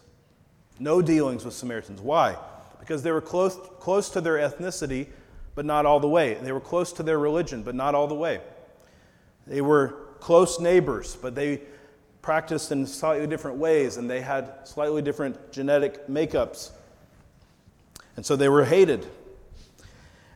No 0.80 1.02
dealings 1.02 1.46
with 1.46 1.54
Samaritans. 1.54 2.02
Why? 2.02 2.38
Because 2.80 3.04
they 3.04 3.12
were 3.12 3.22
close, 3.22 3.58
close 3.80 4.10
to 4.10 4.22
their 4.22 4.38
ethnicity, 4.38 5.08
but 5.56 5.66
not 5.66 5.86
all 5.86 6.00
the 6.00 6.08
way. 6.08 6.34
They 6.36 6.52
were 6.52 6.60
close 6.60 6.92
to 6.94 7.04
their 7.04 7.20
religion, 7.20 7.64
but 7.64 7.76
not 7.76 7.96
all 7.96 8.08
the 8.08 8.16
way. 8.16 8.42
They 9.48 9.62
were 9.62 9.96
close 10.20 10.60
neighbors, 10.60 11.16
but 11.16 11.36
they 11.36 11.62
practiced 12.22 12.72
in 12.72 12.88
slightly 12.88 13.28
different 13.28 13.58
ways, 13.58 13.98
and 13.98 14.10
they 14.10 14.22
had 14.22 14.66
slightly 14.68 15.02
different 15.02 15.52
genetic 15.52 16.08
makeups. 16.08 16.72
And 18.16 18.26
so 18.26 18.36
they 18.36 18.50
were 18.50 18.66
hated. 18.66 19.06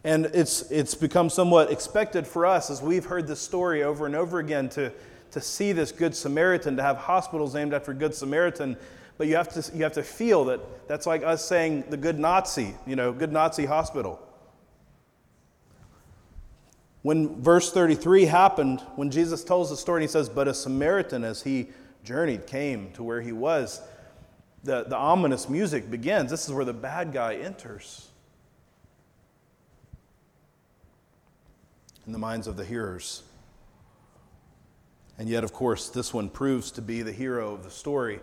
And 0.04 0.28
it's, 0.28 0.70
it's 0.72 0.96
become 0.96 1.30
somewhat 1.30 1.72
expected 1.72 2.28
for 2.28 2.46
us, 2.46 2.70
as 2.70 2.82
we've 2.82 3.06
heard 3.06 3.28
this 3.28 3.40
story 3.40 3.84
over 3.84 4.06
and 4.06 4.16
over 4.16 4.40
again, 4.40 4.70
to, 4.70 4.92
to 5.32 5.42
see 5.42 5.72
this 5.72 5.92
Good 5.92 6.16
Samaritan, 6.16 6.78
to 6.78 6.84
have 6.84 6.98
hospitals 6.98 7.54
named 7.54 7.74
after 7.74 7.94
Good 7.94 8.14
Samaritan. 8.14 8.78
But 9.18 9.28
you 9.28 9.36
have, 9.36 9.50
to, 9.50 9.76
you 9.76 9.84
have 9.84 9.94
to 9.94 10.04
feel 10.04 10.46
that 10.46 10.88
that's 10.88 11.08
like 11.08 11.24
us 11.24 11.44
saying 11.44 11.86
the 11.90 11.98
good 11.98 12.20
Nazi, 12.20 12.76
you 12.86 12.96
know, 12.96 13.12
good 13.12 13.32
Nazi 13.32 13.66
hospital. 13.66 14.22
When 17.02 17.42
verse 17.42 17.72
33 17.72 18.26
happened, 18.26 18.82
when 18.96 19.10
Jesus 19.10 19.44
tells 19.44 19.70
the 19.70 19.78
story, 19.78 20.02
he 20.02 20.08
says, 20.08 20.30
But 20.30 20.48
a 20.48 20.54
Samaritan, 20.54 21.24
as 21.24 21.42
he 21.42 21.70
journeyed, 22.04 22.46
came 22.46 22.92
to 22.94 23.04
where 23.04 23.22
he 23.22 23.32
was, 23.32 23.82
the, 24.64 24.84
the 24.84 24.98
ominous 24.98 25.50
music 25.50 25.90
begins. 25.90 26.30
This 26.30 26.46
is 26.46 26.54
where 26.54 26.66
the 26.66 26.74
bad 26.74 27.14
guy 27.14 27.36
enters. 27.36 28.08
in 32.08 32.14
the 32.14 32.20
minds 32.20 32.48
of 32.48 32.56
the 32.56 32.66
hearers. 32.66 33.22
And 35.20 35.28
yet, 35.28 35.44
of 35.44 35.52
course, 35.52 35.90
this 35.90 36.14
one 36.14 36.30
proves 36.30 36.72
to 36.72 36.82
be 36.82 37.02
the 37.02 37.12
hero 37.12 37.54
of 37.54 37.64
the 37.64 37.70
story. 37.70 38.22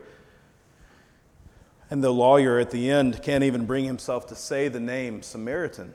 And 1.95 2.03
the 2.03 2.11
lawyer 2.11 2.59
at 2.59 2.73
the 2.73 2.91
end 2.91 3.23
can't 3.23 3.45
even 3.45 3.67
bring 3.67 3.85
himself 3.85 4.27
to 4.27 4.35
say 4.35 4.67
the 4.67 4.81
name 4.81 5.23
Samaritan. 5.23 5.95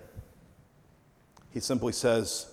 He 1.52 1.60
simply 1.60 1.92
says, 1.92 2.50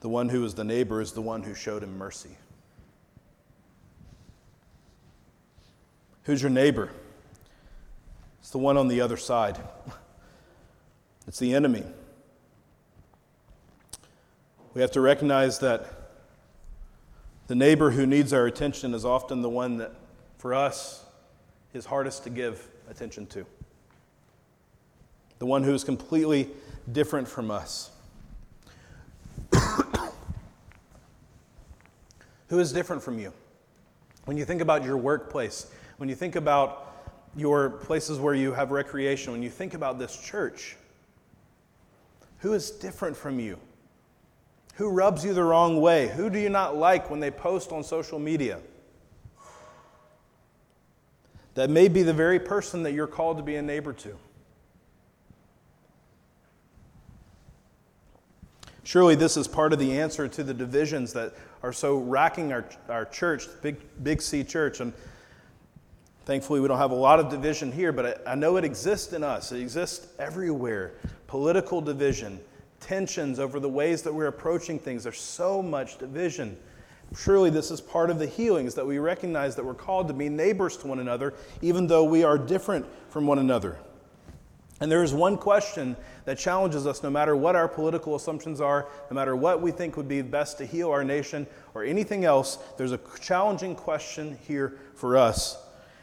The 0.00 0.08
one 0.08 0.30
who 0.30 0.42
is 0.46 0.54
the 0.54 0.64
neighbor 0.64 1.02
is 1.02 1.12
the 1.12 1.20
one 1.20 1.42
who 1.42 1.54
showed 1.54 1.82
him 1.82 1.98
mercy. 1.98 2.38
Who's 6.22 6.40
your 6.40 6.50
neighbor? 6.50 6.88
It's 8.38 8.48
the 8.48 8.56
one 8.56 8.78
on 8.78 8.88
the 8.88 9.02
other 9.02 9.18
side, 9.18 9.58
it's 11.28 11.40
the 11.40 11.54
enemy. 11.54 11.84
We 14.72 14.80
have 14.80 14.92
to 14.92 15.02
recognize 15.02 15.58
that 15.58 15.92
the 17.48 17.54
neighbor 17.54 17.90
who 17.90 18.06
needs 18.06 18.32
our 18.32 18.46
attention 18.46 18.94
is 18.94 19.04
often 19.04 19.42
the 19.42 19.50
one 19.50 19.76
that, 19.76 19.92
for 20.38 20.54
us, 20.54 21.04
is 21.72 21.84
hardest 21.86 22.24
to 22.24 22.30
give 22.30 22.66
attention 22.88 23.26
to. 23.26 23.46
The 25.38 25.46
one 25.46 25.62
who 25.62 25.72
is 25.72 25.84
completely 25.84 26.48
different 26.92 27.28
from 27.28 27.50
us. 27.50 27.90
who 32.48 32.58
is 32.58 32.72
different 32.72 33.02
from 33.02 33.18
you? 33.18 33.32
When 34.24 34.36
you 34.36 34.44
think 34.44 34.60
about 34.60 34.84
your 34.84 34.96
workplace, 34.96 35.70
when 35.96 36.08
you 36.08 36.14
think 36.14 36.36
about 36.36 36.86
your 37.36 37.70
places 37.70 38.18
where 38.18 38.34
you 38.34 38.52
have 38.52 38.70
recreation, 38.70 39.32
when 39.32 39.42
you 39.42 39.50
think 39.50 39.74
about 39.74 39.98
this 39.98 40.16
church, 40.16 40.76
who 42.38 42.52
is 42.52 42.70
different 42.70 43.16
from 43.16 43.38
you? 43.38 43.58
Who 44.74 44.88
rubs 44.88 45.24
you 45.24 45.34
the 45.34 45.44
wrong 45.44 45.80
way? 45.80 46.08
Who 46.08 46.30
do 46.30 46.38
you 46.38 46.48
not 46.48 46.76
like 46.76 47.10
when 47.10 47.20
they 47.20 47.30
post 47.30 47.70
on 47.70 47.84
social 47.84 48.18
media? 48.18 48.60
That 51.60 51.68
may 51.68 51.88
be 51.88 52.02
the 52.02 52.14
very 52.14 52.40
person 52.40 52.84
that 52.84 52.92
you're 52.92 53.06
called 53.06 53.36
to 53.36 53.42
be 53.42 53.56
a 53.56 53.60
neighbor 53.60 53.92
to. 53.92 54.16
Surely, 58.82 59.14
this 59.14 59.36
is 59.36 59.46
part 59.46 59.74
of 59.74 59.78
the 59.78 60.00
answer 60.00 60.26
to 60.26 60.42
the 60.42 60.54
divisions 60.54 61.12
that 61.12 61.34
are 61.62 61.74
so 61.74 61.98
racking 61.98 62.50
our, 62.50 62.64
our 62.88 63.04
church, 63.04 63.46
Big, 63.60 63.76
Big 64.02 64.22
C 64.22 64.42
Church. 64.42 64.80
And 64.80 64.94
thankfully, 66.24 66.60
we 66.60 66.68
don't 66.68 66.78
have 66.78 66.92
a 66.92 66.94
lot 66.94 67.20
of 67.20 67.28
division 67.28 67.70
here, 67.70 67.92
but 67.92 68.22
I, 68.26 68.32
I 68.32 68.34
know 68.36 68.56
it 68.56 68.64
exists 68.64 69.12
in 69.12 69.22
us. 69.22 69.52
It 69.52 69.60
exists 69.60 70.06
everywhere. 70.18 70.92
Political 71.26 71.82
division, 71.82 72.40
tensions 72.80 73.38
over 73.38 73.60
the 73.60 73.68
ways 73.68 74.00
that 74.04 74.14
we're 74.14 74.28
approaching 74.28 74.78
things. 74.78 75.02
There's 75.02 75.20
so 75.20 75.62
much 75.62 75.98
division. 75.98 76.56
Surely 77.16 77.50
this 77.50 77.70
is 77.70 77.80
part 77.80 78.10
of 78.10 78.18
the 78.18 78.26
healings 78.26 78.74
that 78.74 78.86
we 78.86 78.98
recognize 78.98 79.56
that 79.56 79.64
we're 79.64 79.74
called 79.74 80.08
to 80.08 80.14
be 80.14 80.28
neighbors 80.28 80.76
to 80.78 80.86
one 80.86 81.00
another, 81.00 81.34
even 81.60 81.86
though 81.86 82.04
we 82.04 82.22
are 82.22 82.38
different 82.38 82.86
from 83.08 83.26
one 83.26 83.38
another. 83.38 83.78
And 84.80 84.90
there 84.90 85.02
is 85.02 85.12
one 85.12 85.36
question 85.36 85.96
that 86.24 86.38
challenges 86.38 86.86
us 86.86 87.02
no 87.02 87.10
matter 87.10 87.36
what 87.36 87.54
our 87.54 87.68
political 87.68 88.14
assumptions 88.14 88.60
are, 88.60 88.88
no 89.10 89.14
matter 89.14 89.36
what 89.36 89.60
we 89.60 89.72
think 89.72 89.96
would 89.96 90.08
be 90.08 90.22
best 90.22 90.56
to 90.58 90.64
heal 90.64 90.90
our 90.90 91.04
nation 91.04 91.46
or 91.74 91.84
anything 91.84 92.24
else, 92.24 92.58
there's 92.78 92.92
a 92.92 93.00
challenging 93.20 93.74
question 93.74 94.38
here 94.46 94.78
for 94.94 95.18
us. 95.18 95.58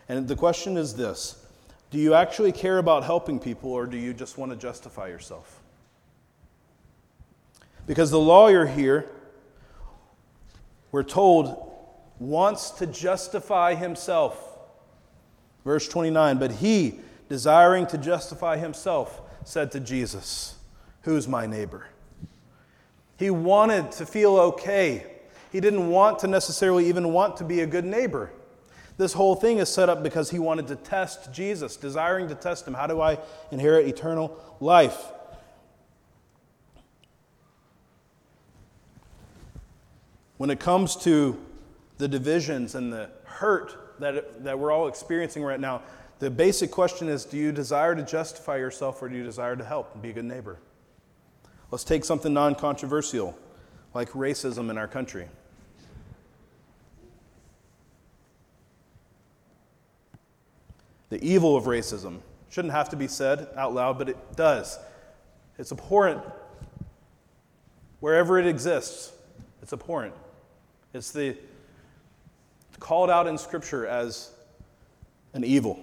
And 0.10 0.28
the 0.28 0.36
question 0.36 0.78
is 0.78 0.94
this 0.96 1.44
Do 1.90 1.98
you 1.98 2.14
actually 2.14 2.52
care 2.52 2.78
about 2.78 3.04
helping 3.04 3.40
people, 3.40 3.72
or 3.72 3.88
do 3.88 3.98
you 3.98 4.14
just 4.14 4.38
want 4.38 4.52
to 4.52 4.58
justify 4.58 5.08
yourself? 5.08 5.62
Because 7.88 8.12
the 8.12 8.20
lawyer 8.20 8.66
here, 8.66 9.10
we're 10.92 11.04
told, 11.04 11.74
wants 12.20 12.72
to 12.72 12.88
justify 12.88 13.76
himself. 13.76 14.44
Verse 15.64 15.88
29 15.88 16.38
But 16.38 16.54
he, 16.54 17.00
desiring 17.30 17.86
to 17.88 17.98
justify 17.98 18.58
himself, 18.58 19.22
said 19.44 19.72
to 19.74 19.80
Jesus, 19.80 20.56
Who's 21.02 21.28
my 21.28 21.46
neighbor? 21.46 21.88
He 23.18 23.30
wanted 23.30 23.92
to 23.94 24.06
feel 24.06 24.38
okay. 24.38 25.06
He 25.52 25.60
didn't 25.60 25.90
want 25.90 26.20
to 26.20 26.28
necessarily 26.28 26.88
even 26.88 27.14
want 27.14 27.38
to 27.38 27.44
be 27.44 27.62
a 27.62 27.68
good 27.68 27.86
neighbor. 27.86 28.32
This 28.98 29.14
whole 29.14 29.36
thing 29.36 29.60
is 29.60 29.70
set 29.70 29.90
up 29.90 30.04
because 30.04 30.32
he 30.32 30.40
wanted 30.40 30.68
to 30.68 30.76
test 30.76 31.32
Jesus, 31.32 31.78
desiring 31.78 32.28
to 32.30 32.36
test 32.36 32.68
him. 32.68 32.74
How 32.74 32.88
do 32.88 33.00
I 33.00 33.20
inherit 33.52 33.88
eternal 33.88 34.38
life? 34.60 35.12
When 40.38 40.50
it 40.50 40.60
comes 40.60 40.96
to 40.98 41.44
the 41.98 42.08
divisions 42.08 42.76
and 42.76 42.94
the 42.94 43.10
hurt 43.24 44.00
that, 44.00 44.44
that 44.44 44.58
we're 44.58 44.72
all 44.72 44.88
experiencing 44.88 45.44
right 45.44 45.60
now, 45.60 45.82
the 46.20 46.30
basic 46.30 46.72
question 46.72 47.10
is 47.10 47.26
do 47.26 47.38
you 47.38 47.52
desire 47.52 47.96
to 47.96 48.04
justify 48.04 48.58
yourself 48.58 49.02
or 49.02 49.10
do 49.10 49.16
you 49.16 49.24
desire 49.24 49.56
to 49.56 49.64
help 49.64 49.94
and 49.94 50.02
be 50.02 50.10
a 50.10 50.14
good 50.14 50.26
neighbor? 50.26 50.58
Let's 51.72 51.84
take 51.84 52.06
something 52.06 52.34
non 52.34 52.56
controversial 52.56 53.38
like 53.94 54.10
racism 54.12 54.70
in 54.70 54.78
our 54.78 54.88
country. 54.88 55.28
The 61.10 61.24
evil 61.24 61.56
of 61.56 61.66
racism 61.66 62.20
shouldn't 62.50 62.74
have 62.74 62.90
to 62.90 62.96
be 62.96 63.08
said 63.08 63.48
out 63.56 63.74
loud, 63.74 63.98
but 63.98 64.10
it 64.10 64.36
does. 64.36 64.78
It's 65.58 65.72
abhorrent. 65.72 66.22
Wherever 68.00 68.38
it 68.38 68.46
exists, 68.46 69.14
it's 69.62 69.74
abhorrent. 69.74 70.14
It's 70.94 71.12
the 71.12 71.36
called 72.80 73.10
out 73.10 73.28
in 73.28 73.38
Scripture 73.38 73.88
as 73.88 74.32
an 75.34 75.44
evil. 75.44 75.80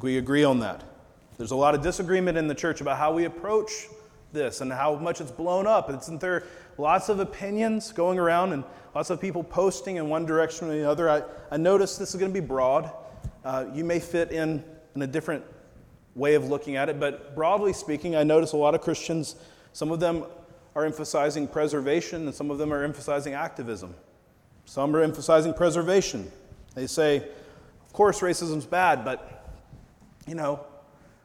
We 0.00 0.18
agree 0.18 0.44
on 0.44 0.60
that. 0.60 0.82
There's 1.36 1.50
a 1.50 1.56
lot 1.56 1.74
of 1.74 1.82
disagreement 1.82 2.38
in 2.38 2.48
the 2.48 2.54
church 2.54 2.80
about 2.80 2.98
how 2.98 3.12
we 3.12 3.24
approach 3.24 3.88
this 4.32 4.60
and 4.60 4.72
how 4.72 4.94
much 4.96 5.20
it's 5.20 5.30
blown 5.30 5.66
up. 5.66 5.90
Isn't 5.90 6.20
there 6.20 6.44
lots 6.78 7.08
of 7.08 7.20
opinions 7.20 7.92
going 7.92 8.18
around 8.18 8.52
and 8.52 8.64
lots 8.94 9.10
of 9.10 9.20
people 9.20 9.44
posting 9.44 9.96
in 9.96 10.08
one 10.08 10.24
direction 10.24 10.68
or 10.68 10.72
the 10.72 10.88
other? 10.88 11.10
I, 11.10 11.22
I 11.50 11.56
notice 11.58 11.98
this 11.98 12.14
is 12.14 12.20
going 12.20 12.32
to 12.32 12.40
be 12.40 12.44
broad. 12.44 12.90
Uh, 13.44 13.66
you 13.74 13.84
may 13.84 14.00
fit 14.00 14.30
in 14.30 14.64
in 14.94 15.02
a 15.02 15.06
different 15.06 15.44
way 16.14 16.34
of 16.34 16.48
looking 16.48 16.76
at 16.76 16.88
it, 16.88 17.00
but 17.00 17.34
broadly 17.34 17.72
speaking, 17.72 18.14
I 18.14 18.24
notice 18.24 18.52
a 18.52 18.56
lot 18.56 18.74
of 18.74 18.80
Christians, 18.80 19.36
some 19.72 19.90
of 19.90 20.00
them 20.00 20.24
are 20.74 20.84
emphasizing 20.84 21.46
preservation 21.46 22.26
and 22.26 22.34
some 22.34 22.50
of 22.50 22.58
them 22.58 22.72
are 22.72 22.82
emphasizing 22.82 23.34
activism. 23.34 23.94
Some 24.64 24.94
are 24.96 25.00
emphasizing 25.00 25.54
preservation. 25.54 26.30
They 26.74 26.86
say, 26.86 27.16
of 27.16 27.92
course, 27.92 28.20
racism's 28.20 28.66
bad, 28.66 29.04
but, 29.04 29.46
you 30.26 30.34
know, 30.34 30.64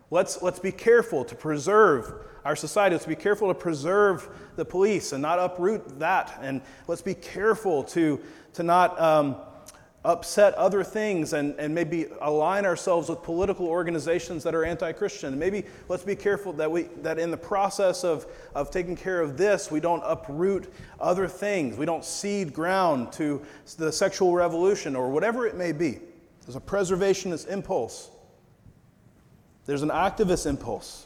Let's, 0.10 0.42
let's 0.42 0.60
be 0.60 0.72
careful 0.72 1.26
to 1.26 1.36
preserve 1.36 2.14
our 2.46 2.56
society. 2.56 2.96
Let's 2.96 3.06
be 3.06 3.16
careful 3.16 3.50
to 3.50 3.54
preserve 3.54 4.30
the 4.56 4.64
police 4.64 5.12
and 5.12 5.22
not 5.22 5.38
uproot 5.38 6.00
that. 6.00 6.40
And 6.42 6.62
let's 6.88 7.02
be 7.02 7.14
careful 7.14 7.84
to, 7.86 8.20
to 8.54 8.64
not 8.64 9.00
um, 9.02 9.36
upset 10.08 10.54
other 10.54 10.86
things 10.86 11.34
and, 11.34 11.54
and 11.60 11.76
maybe 11.76 12.06
align 12.22 12.66
ourselves 12.66 13.10
with 13.10 13.22
political 13.24 13.68
organizations 13.68 14.42
that 14.42 14.56
are 14.56 14.64
anti 14.64 14.94
Christian. 14.94 15.38
Maybe 15.38 15.66
let's 15.90 16.04
be 16.04 16.16
careful 16.16 16.54
that, 16.54 16.72
we, 16.72 16.84
that 17.02 17.20
in 17.20 17.30
the 17.30 17.38
process 17.38 18.06
of, 18.06 18.26
of 18.56 18.72
taking 18.72 18.96
care 18.96 19.20
of 19.20 19.38
this, 19.38 19.70
we 19.70 19.82
don't 19.82 20.02
uproot 20.06 20.74
other 20.98 21.28
things. 21.28 21.78
We 21.78 21.86
don't 21.86 22.06
cede 22.06 22.54
ground 22.54 23.12
to 23.14 23.42
the 23.78 23.92
sexual 23.92 24.34
revolution 24.34 24.96
or 24.96 25.10
whatever 25.10 25.46
it 25.46 25.58
may 25.58 25.74
be. 25.74 26.00
There's 26.46 26.56
a 26.56 26.62
preservationist 26.62 27.50
impulse, 27.50 28.10
there's 29.66 29.84
an 29.84 29.90
activist 29.90 30.46
impulse 30.46 31.06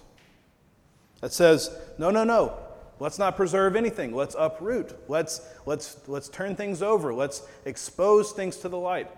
that 1.22 1.34
says, 1.34 1.76
no, 1.98 2.12
no, 2.12 2.24
no, 2.24 2.56
Let's 3.02 3.18
not 3.18 3.36
preserve 3.36 3.76
anything. 3.76 4.14
Let's 4.14 4.36
uproot. 4.38 4.96
Let's, 5.10 5.42
let's, 5.66 6.08
let's 6.08 6.30
turn 6.30 6.56
things 6.56 6.84
over. 6.84 7.16
Let's 7.16 7.42
expose 7.66 8.32
things 8.32 8.58
to 8.58 8.70
the 8.70 8.78
light. 8.78 9.10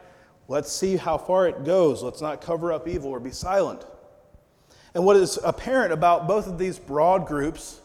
Let's 0.48 0.72
see 0.72 0.96
how 0.96 1.18
far 1.18 1.50
it 1.50 1.66
goes. 1.66 2.02
Let's 2.02 2.22
not 2.22 2.40
cover 2.40 2.72
up 2.72 2.88
evil 2.88 3.10
or 3.10 3.20
be 3.20 3.32
silent. 3.32 3.86
And 4.94 5.04
what 5.04 5.18
is 5.18 5.38
apparent 5.44 5.92
about 5.92 6.30
both 6.30 6.48
of 6.48 6.58
these 6.58 6.80
broad 6.80 7.28
groups 7.28 7.82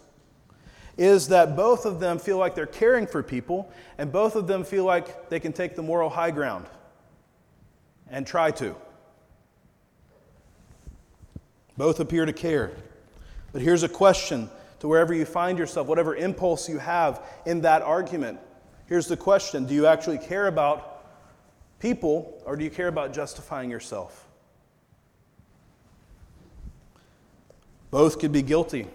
is 0.96 1.26
that 1.28 1.56
both 1.56 1.84
of 1.84 1.98
them 1.98 2.20
feel 2.20 2.38
like 2.38 2.54
they're 2.54 2.66
caring 2.66 3.04
for 3.04 3.20
people, 3.20 3.68
and 3.98 4.12
both 4.12 4.36
of 4.36 4.46
them 4.46 4.62
feel 4.62 4.84
like 4.84 5.28
they 5.30 5.40
can 5.40 5.52
take 5.52 5.74
the 5.74 5.82
moral 5.82 6.10
high 6.10 6.30
ground 6.30 6.66
and 8.08 8.24
try 8.24 8.52
to. 8.52 8.76
Both 11.76 11.98
appear 11.98 12.24
to 12.24 12.32
care. 12.32 12.70
But 13.50 13.62
here's 13.62 13.82
a 13.82 13.88
question 13.88 14.48
to 14.80 14.88
wherever 14.88 15.12
you 15.12 15.24
find 15.24 15.58
yourself, 15.58 15.86
whatever 15.86 16.14
impulse 16.14 16.68
you 16.68 16.78
have 16.78 17.22
in 17.46 17.60
that 17.62 17.82
argument. 17.82 18.38
Here's 18.86 19.06
the 19.06 19.16
question 19.16 19.66
Do 19.66 19.74
you 19.74 19.86
actually 19.86 20.18
care 20.18 20.46
about 20.46 21.04
people 21.78 22.42
or 22.44 22.56
do 22.56 22.64
you 22.64 22.70
care 22.70 22.88
about 22.88 23.12
justifying 23.12 23.70
yourself? 23.70 24.26
Both 27.90 28.18
could 28.18 28.32
be 28.32 28.42
guilty. 28.42 28.86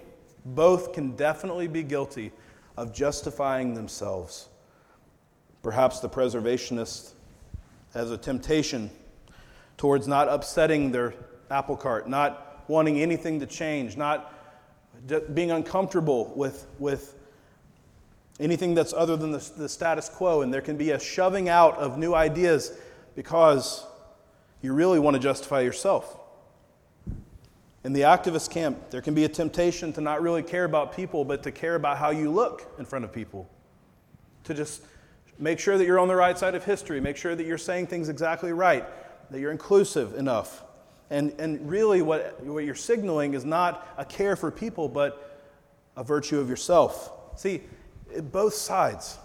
Both 0.46 0.94
can 0.94 1.16
definitely 1.16 1.68
be 1.68 1.84
guilty 1.84 2.32
of 2.78 2.94
justifying 2.94 3.74
themselves. 3.74 4.50
Perhaps 5.62 6.00
the 6.02 6.10
preservationist 6.10 7.12
has 7.94 8.12
a 8.12 8.18
temptation 8.18 8.90
towards 9.78 10.08
not 10.08 10.28
upsetting 10.28 10.92
their 10.92 11.14
apple 11.50 11.78
cart, 11.78 12.10
not 12.10 12.64
wanting 12.68 13.00
anything 13.00 13.40
to 13.40 13.46
change, 13.46 13.96
not 13.96 14.34
being 15.34 15.52
uncomfortable 15.52 16.34
with, 16.36 16.68
with 16.80 17.16
anything 18.40 18.74
that's 18.74 18.94
other 18.94 19.16
than 19.16 19.32
the, 19.32 19.52
the 19.58 19.70
status 19.70 20.10
quo, 20.10 20.42
and 20.42 20.54
there 20.54 20.62
can 20.62 20.78
be 20.78 20.92
a 20.92 21.00
shoving 21.00 21.50
out 21.50 21.78
of 21.78 21.98
new 21.98 22.14
ideas 22.14 22.78
because 23.16 23.86
you 24.62 24.74
really 24.74 25.00
want 25.00 25.16
to 25.16 25.20
justify 25.20 25.62
yourself. 25.62 26.20
In 27.84 27.92
the 27.92 28.02
activist 28.02 28.50
camp, 28.50 28.90
there 28.92 29.02
can 29.02 29.14
be 29.14 29.26
a 29.26 29.30
temptation 29.30 29.92
to 29.94 30.02
not 30.02 30.22
really 30.22 30.42
care 30.42 30.64
about 30.64 30.96
people, 30.96 31.26
but 31.26 31.44
to 31.44 31.52
care 31.52 31.76
about 31.76 31.98
how 31.98 32.12
you 32.12 32.32
look 32.32 32.74
in 32.80 32.86
front 32.86 33.04
of 33.04 33.12
people. 33.12 33.50
To 34.46 34.54
just 34.54 34.84
make 35.38 35.60
sure 35.60 35.78
that 35.78 35.86
you're 35.86 36.00
on 36.00 36.08
the 36.08 36.16
right 36.16 36.38
side 36.38 36.56
of 36.56 36.64
history, 36.64 37.02
make 37.02 37.18
sure 37.18 37.36
that 37.36 37.46
you're 37.46 37.58
saying 37.58 37.88
things 37.88 38.08
exactly 38.08 38.54
right, 38.54 38.86
that 39.32 39.40
you're 39.40 39.52
inclusive 39.52 40.16
enough. 40.16 40.64
And, 41.14 41.32
and 41.38 41.70
really, 41.70 42.02
what, 42.02 42.44
what 42.44 42.66
you're 42.66 42.74
signaling 42.74 43.36
is 43.36 43.46
not 43.46 43.88
a 44.00 44.04
care 44.04 44.36
for 44.36 44.50
people, 44.50 44.90
but 44.90 45.40
a 45.96 46.04
virtue 46.04 46.40
of 46.40 46.50
yourself. 46.50 47.12
See, 47.36 47.62
both 48.32 48.56
sides. 48.56 49.20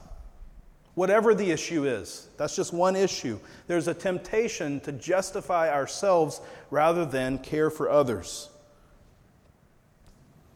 Whatever 0.97 1.35
the 1.35 1.51
issue 1.51 1.87
is, 1.87 2.29
that's 2.37 2.55
just 2.55 2.75
one 2.75 2.95
issue. 2.95 3.39
There's 3.69 3.89
a 3.89 3.95
temptation 3.95 4.81
to 4.81 4.93
justify 4.93 5.73
ourselves 5.73 6.43
rather 6.71 7.07
than 7.07 7.39
care 7.39 7.71
for 7.71 7.89
others. 7.89 8.51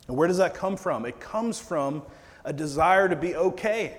And 0.08 0.18
where 0.18 0.28
does 0.28 0.36
that 0.36 0.52
come 0.52 0.76
from? 0.76 1.06
It 1.06 1.18
comes 1.18 1.58
from 1.58 2.02
a 2.44 2.52
desire 2.52 3.08
to 3.08 3.16
be 3.16 3.36
okay. 3.36 3.96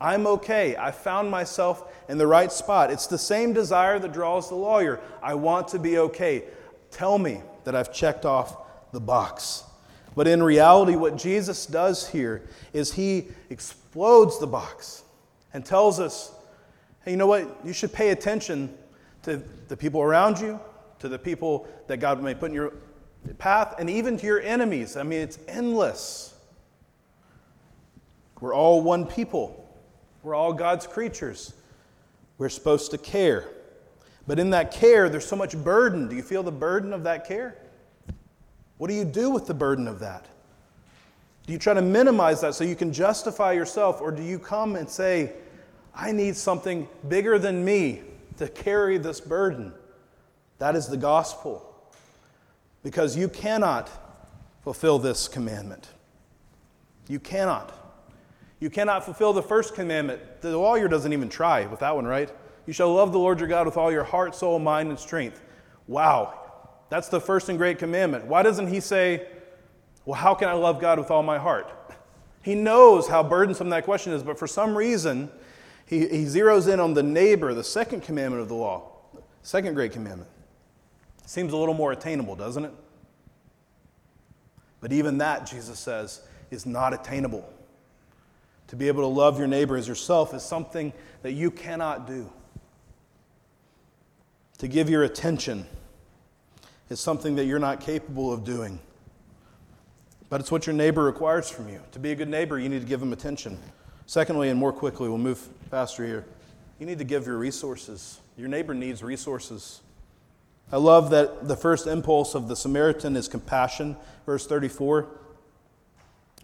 I'm 0.00 0.26
okay. 0.26 0.76
I 0.76 0.90
found 0.90 1.30
myself 1.30 1.92
in 2.08 2.18
the 2.18 2.26
right 2.26 2.52
spot. 2.52 2.90
It's 2.90 3.06
the 3.06 3.18
same 3.18 3.52
desire 3.52 3.98
that 3.98 4.12
draws 4.12 4.48
the 4.48 4.54
lawyer. 4.54 5.00
I 5.22 5.34
want 5.34 5.68
to 5.68 5.78
be 5.78 5.98
okay. 5.98 6.44
Tell 6.90 7.18
me 7.18 7.42
that 7.64 7.74
I've 7.74 7.92
checked 7.92 8.24
off 8.24 8.56
the 8.92 9.00
box. 9.00 9.64
But 10.14 10.26
in 10.26 10.42
reality, 10.42 10.96
what 10.96 11.16
Jesus 11.16 11.66
does 11.66 12.08
here 12.08 12.42
is 12.72 12.92
he 12.92 13.28
explodes 13.50 14.38
the 14.38 14.46
box 14.46 15.02
and 15.52 15.64
tells 15.64 16.00
us 16.00 16.32
hey, 17.04 17.12
you 17.12 17.16
know 17.16 17.26
what? 17.26 17.58
You 17.64 17.72
should 17.72 17.92
pay 17.92 18.10
attention 18.10 18.76
to 19.22 19.42
the 19.68 19.76
people 19.76 20.02
around 20.02 20.38
you, 20.40 20.60
to 20.98 21.08
the 21.08 21.18
people 21.18 21.66
that 21.86 21.98
God 21.98 22.22
may 22.22 22.34
put 22.34 22.50
in 22.50 22.54
your 22.54 22.72
path, 23.38 23.74
and 23.78 23.88
even 23.88 24.16
to 24.18 24.26
your 24.26 24.40
enemies. 24.40 24.96
I 24.96 25.02
mean, 25.04 25.20
it's 25.20 25.38
endless. 25.48 26.34
We're 28.40 28.54
all 28.54 28.82
one 28.82 29.06
people. 29.06 29.67
We're 30.22 30.34
all 30.34 30.52
God's 30.52 30.86
creatures. 30.86 31.54
We're 32.38 32.48
supposed 32.48 32.90
to 32.92 32.98
care. 32.98 33.48
But 34.26 34.38
in 34.38 34.50
that 34.50 34.72
care, 34.72 35.08
there's 35.08 35.26
so 35.26 35.36
much 35.36 35.56
burden. 35.56 36.08
Do 36.08 36.14
you 36.14 36.22
feel 36.22 36.42
the 36.42 36.52
burden 36.52 36.92
of 36.92 37.04
that 37.04 37.26
care? 37.26 37.56
What 38.76 38.88
do 38.88 38.94
you 38.94 39.04
do 39.04 39.30
with 39.30 39.46
the 39.46 39.54
burden 39.54 39.88
of 39.88 40.00
that? 40.00 40.26
Do 41.46 41.52
you 41.52 41.58
try 41.58 41.74
to 41.74 41.82
minimize 41.82 42.42
that 42.42 42.54
so 42.54 42.62
you 42.62 42.76
can 42.76 42.92
justify 42.92 43.52
yourself, 43.52 44.02
or 44.02 44.12
do 44.12 44.22
you 44.22 44.38
come 44.38 44.76
and 44.76 44.88
say, 44.88 45.32
I 45.94 46.12
need 46.12 46.36
something 46.36 46.86
bigger 47.08 47.38
than 47.38 47.64
me 47.64 48.02
to 48.36 48.48
carry 48.48 48.98
this 48.98 49.20
burden? 49.20 49.72
That 50.58 50.76
is 50.76 50.88
the 50.88 50.96
gospel. 50.98 51.64
Because 52.82 53.16
you 53.16 53.28
cannot 53.28 53.90
fulfill 54.62 54.98
this 54.98 55.26
commandment. 55.26 55.88
You 57.08 57.18
cannot. 57.18 57.74
You 58.60 58.70
cannot 58.70 59.04
fulfill 59.04 59.32
the 59.32 59.42
first 59.42 59.74
commandment. 59.74 60.40
The 60.40 60.56
lawyer 60.56 60.88
doesn't 60.88 61.12
even 61.12 61.28
try 61.28 61.66
with 61.66 61.80
that 61.80 61.94
one, 61.94 62.06
right? 62.06 62.30
You 62.66 62.72
shall 62.72 62.92
love 62.92 63.12
the 63.12 63.18
Lord 63.18 63.38
your 63.38 63.48
God 63.48 63.66
with 63.66 63.76
all 63.76 63.90
your 63.92 64.04
heart, 64.04 64.34
soul, 64.34 64.58
mind, 64.58 64.90
and 64.90 64.98
strength. 64.98 65.40
Wow. 65.86 66.34
That's 66.90 67.08
the 67.08 67.20
first 67.20 67.48
and 67.48 67.58
great 67.58 67.78
commandment. 67.78 68.26
Why 68.26 68.42
doesn't 68.42 68.68
he 68.68 68.80
say, 68.80 69.26
Well, 70.04 70.20
how 70.20 70.34
can 70.34 70.48
I 70.48 70.52
love 70.52 70.80
God 70.80 70.98
with 70.98 71.10
all 71.10 71.22
my 71.22 71.38
heart? 71.38 71.70
He 72.42 72.54
knows 72.54 73.08
how 73.08 73.22
burdensome 73.22 73.68
that 73.70 73.84
question 73.84 74.12
is, 74.12 74.22
but 74.22 74.38
for 74.38 74.46
some 74.46 74.76
reason, 74.76 75.30
he, 75.86 76.00
he 76.00 76.24
zeroes 76.24 76.72
in 76.72 76.80
on 76.80 76.94
the 76.94 77.02
neighbor, 77.02 77.54
the 77.54 77.64
second 77.64 78.02
commandment 78.02 78.42
of 78.42 78.48
the 78.48 78.54
law, 78.54 78.90
second 79.42 79.74
great 79.74 79.92
commandment. 79.92 80.30
Seems 81.26 81.52
a 81.52 81.56
little 81.56 81.74
more 81.74 81.92
attainable, 81.92 82.36
doesn't 82.36 82.64
it? 82.64 82.72
But 84.80 84.92
even 84.92 85.18
that, 85.18 85.46
Jesus 85.46 85.78
says, 85.78 86.22
is 86.50 86.64
not 86.64 86.94
attainable. 86.94 87.52
To 88.68 88.76
be 88.76 88.88
able 88.88 89.02
to 89.02 89.08
love 89.08 89.38
your 89.38 89.48
neighbor 89.48 89.76
as 89.76 89.88
yourself 89.88 90.34
is 90.34 90.42
something 90.42 90.92
that 91.22 91.32
you 91.32 91.50
cannot 91.50 92.06
do. 92.06 92.30
To 94.58 94.68
give 94.68 94.90
your 94.90 95.04
attention 95.04 95.66
is 96.90 97.00
something 97.00 97.36
that 97.36 97.44
you're 97.44 97.58
not 97.58 97.80
capable 97.80 98.32
of 98.32 98.44
doing. 98.44 98.78
But 100.28 100.40
it's 100.40 100.50
what 100.50 100.66
your 100.66 100.74
neighbor 100.74 101.04
requires 101.04 101.48
from 101.48 101.68
you. 101.68 101.80
To 101.92 101.98
be 101.98 102.12
a 102.12 102.14
good 102.14 102.28
neighbor, 102.28 102.58
you 102.58 102.68
need 102.68 102.80
to 102.80 102.86
give 102.86 103.00
them 103.00 103.12
attention. 103.12 103.58
Secondly, 104.06 104.50
and 104.50 104.58
more 104.58 104.72
quickly, 104.72 105.08
we'll 105.08 105.18
move 105.18 105.38
faster 105.70 106.04
here, 106.04 106.26
you 106.78 106.86
need 106.86 106.98
to 106.98 107.04
give 107.04 107.26
your 107.26 107.38
resources. 107.38 108.20
Your 108.36 108.48
neighbor 108.48 108.74
needs 108.74 109.02
resources. 109.02 109.80
I 110.70 110.76
love 110.76 111.10
that 111.10 111.48
the 111.48 111.56
first 111.56 111.86
impulse 111.86 112.34
of 112.34 112.48
the 112.48 112.54
Samaritan 112.54 113.16
is 113.16 113.26
compassion. 113.28 113.96
Verse 114.26 114.46
34. 114.46 115.08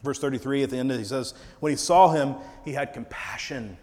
Verse 0.05 0.19
33 0.19 0.63
at 0.65 0.71
the 0.71 0.77
end, 0.77 0.91
he 0.93 1.03
says, 1.03 1.33
When 1.61 1.73
he 1.73 1.77
saw 1.77 2.13
him, 2.13 2.35
he 2.63 2.75
had 2.75 2.93
compassion. 2.93 3.79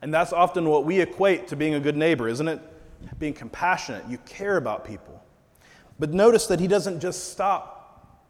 And 0.00 0.14
that's 0.14 0.32
often 0.32 0.68
what 0.68 0.84
we 0.84 1.00
equate 1.00 1.48
to 1.48 1.56
being 1.56 1.74
a 1.74 1.80
good 1.80 1.96
neighbor, 1.96 2.28
isn't 2.28 2.46
it? 2.46 2.60
Being 3.18 3.34
compassionate. 3.34 4.04
You 4.08 4.18
care 4.18 4.56
about 4.56 4.84
people. 4.84 5.20
But 5.98 6.12
notice 6.12 6.46
that 6.46 6.60
he 6.60 6.68
doesn't 6.68 7.00
just 7.00 7.32
stop 7.32 7.76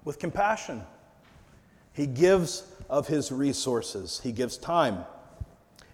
with 0.04 0.18
compassion, 0.18 0.82
he 1.92 2.06
gives 2.06 2.64
of 2.88 3.06
his 3.06 3.30
resources, 3.30 4.18
he 4.24 4.32
gives 4.32 4.56
time. 4.56 5.04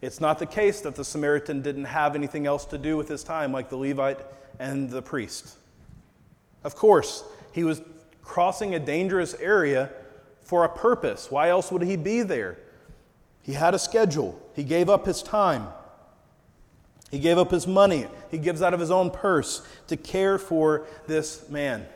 It's 0.00 0.20
not 0.20 0.38
the 0.38 0.46
case 0.46 0.80
that 0.82 0.94
the 0.94 1.04
Samaritan 1.04 1.62
didn't 1.62 1.86
have 1.86 2.14
anything 2.14 2.46
else 2.46 2.64
to 2.66 2.78
do 2.78 2.96
with 2.96 3.08
his 3.08 3.24
time, 3.24 3.50
like 3.50 3.68
the 3.68 3.76
Levite 3.76 4.20
and 4.60 4.88
the 4.88 5.02
priest. 5.02 5.56
Of 6.62 6.76
course, 6.76 7.24
he 7.52 7.64
was 7.64 7.82
crossing 8.22 8.76
a 8.76 8.78
dangerous 8.78 9.34
area 9.34 9.90
for 10.46 10.64
a 10.64 10.68
purpose. 10.68 11.30
Why 11.30 11.50
else 11.50 11.70
would 11.70 11.82
he 11.82 11.96
be 11.96 12.22
there? 12.22 12.56
He 13.42 13.52
had 13.52 13.74
a 13.74 13.78
schedule, 13.78 14.40
he 14.54 14.64
gave 14.64 14.88
up 14.88 15.04
his 15.06 15.22
time. 15.22 15.68
He 17.10 17.20
gave 17.20 17.38
up 17.38 17.52
his 17.52 17.68
money. 17.68 18.08
He 18.32 18.38
gives 18.38 18.62
out 18.62 18.74
of 18.74 18.80
his 18.80 18.90
own 18.90 19.12
purse 19.12 19.64
to 19.86 19.96
care 19.96 20.38
for 20.38 20.86
this 21.06 21.48
man. 21.48 21.86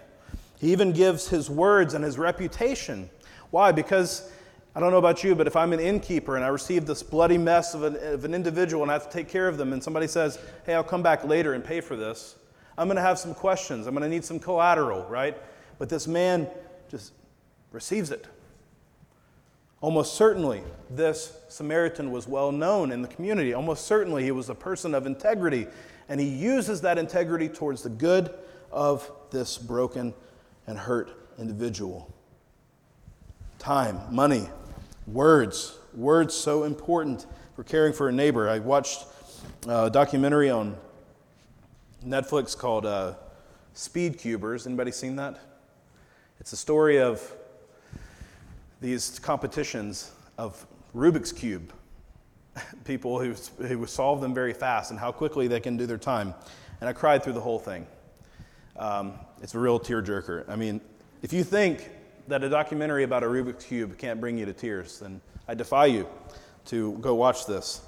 He 0.61 0.71
even 0.71 0.93
gives 0.93 1.29
his 1.29 1.51
words 1.51 1.95
and 1.95 2.05
his 2.05 2.17
reputation. 2.17 3.11
Why? 3.51 3.73
Because 3.73 4.31
I 4.75 4.79
don't 4.79 4.93
know 4.93 4.99
about 4.99 5.25
you, 5.25 5.35
but 5.35 5.49
if 5.49 5.57
I'm 5.57 5.73
an 5.73 5.81
innkeeper 5.81 6.37
and 6.37 6.45
I 6.45 6.49
receive 6.49 6.87
this 6.87 7.03
bloody 7.03 7.39
mess 7.39 7.75
of 7.75 7.83
an, 7.83 7.97
of 7.97 8.25
an 8.25 8.35
individual 8.35 8.85
and 8.85 8.91
I 8.91 8.95
have 8.95 9.11
to 9.11 9.13
take 9.13 9.29
care 9.29 9.49
of 9.49 9.59
them, 9.59 9.73
and 9.73 9.83
somebody 9.83 10.07
says, 10.07 10.39
hey, 10.65 10.75
I'll 10.75 10.85
come 10.85 11.03
back 11.03 11.25
later 11.25 11.55
and 11.55 11.65
pay 11.65 11.81
for 11.81 11.97
this, 11.97 12.37
I'm 12.79 12.87
going 12.87 12.97
to 12.97 13.03
have 13.03 13.19
some 13.19 13.35
questions. 13.35 13.89
I'm 13.89 13.95
going 13.95 14.09
to 14.09 14.09
need 14.09 14.25
some 14.25 14.39
collateral, 14.39 15.05
right? 15.07 15.37
But 15.79 15.89
this 15.89 16.07
man 16.07 16.47
just 16.89 17.13
receives 17.73 18.13
it. 18.13 18.29
Almost 19.81 20.15
certainly, 20.15 20.63
this 20.91 21.33
Samaritan 21.49 22.11
was 22.11 22.29
well 22.29 22.53
known 22.53 22.93
in 22.93 23.01
the 23.01 23.09
community. 23.09 23.55
Almost 23.55 23.87
certainly, 23.87 24.23
he 24.23 24.31
was 24.31 24.51
a 24.51 24.55
person 24.55 24.95
of 24.95 25.07
integrity, 25.07 25.67
and 26.09 26.21
he 26.21 26.29
uses 26.29 26.83
that 26.83 26.99
integrity 26.99 27.49
towards 27.49 27.83
the 27.83 27.89
good 27.89 28.31
of 28.71 29.11
this 29.31 29.57
broken 29.57 30.13
and 30.67 30.79
hurt 30.79 31.11
individual. 31.39 32.13
Time, 33.59 34.01
money, 34.11 34.49
words. 35.07 35.79
Words 35.95 36.35
so 36.35 36.65
important 36.65 37.27
for 37.57 37.65
caring 37.65 37.95
for 37.95 38.09
a 38.09 38.13
neighbor. 38.13 38.51
I 38.51 38.59
watched 38.59 39.07
a 39.67 39.89
documentary 39.89 40.51
on 40.51 40.77
Netflix 42.07 42.57
called 42.57 42.85
uh, 42.85 43.15
Speed 43.73 44.19
Cubers. 44.19 44.67
Anybody 44.67 44.93
seen 44.93 45.17
that? 45.17 45.41
It's 46.39 46.53
a 46.53 46.57
story 46.57 47.01
of 47.01 47.33
these 48.81 49.19
competitions 49.19 50.13
of 50.39 50.67
Rubik's 50.95 51.33
Cube, 51.33 51.73
people 52.85 53.21
who, 53.21 53.35
who 53.65 53.87
solve 53.87 54.21
them 54.21 54.35
very 54.35 54.55
fast 54.55 54.91
and 54.91 54.99
how 54.99 55.13
quickly 55.13 55.49
they 55.49 55.61
can 55.61 55.77
do 55.77 55.87
their 55.87 55.99
time. 55.99 56.35
And 56.81 56.89
I 56.89 56.93
cried 56.93 57.23
through 57.23 57.35
the 57.35 57.41
whole 57.41 57.59
thing. 57.59 57.87
Um, 58.77 59.15
it's 59.43 59.55
a 59.55 59.59
real 59.59 59.79
tearjerker. 59.79 60.49
I 60.49 60.57
mean, 60.57 60.81
if 61.23 61.33
you 61.33 61.45
think 61.45 61.91
that 62.29 62.43
a 62.43 62.49
documentary 62.49 63.05
about 63.05 63.23
a 63.23 63.27
Rubik's 63.27 63.65
Cube 63.65 63.99
can't 63.99 64.21
bring 64.21 64.39
you 64.39 64.47
to 64.47 64.53
tears, 64.53 65.01
then 65.01 65.21
I 65.47 65.55
defy 65.55 65.87
you 65.87 66.09
to 66.67 66.97
go 67.01 67.15
watch 67.15 67.47
this. 67.47 67.83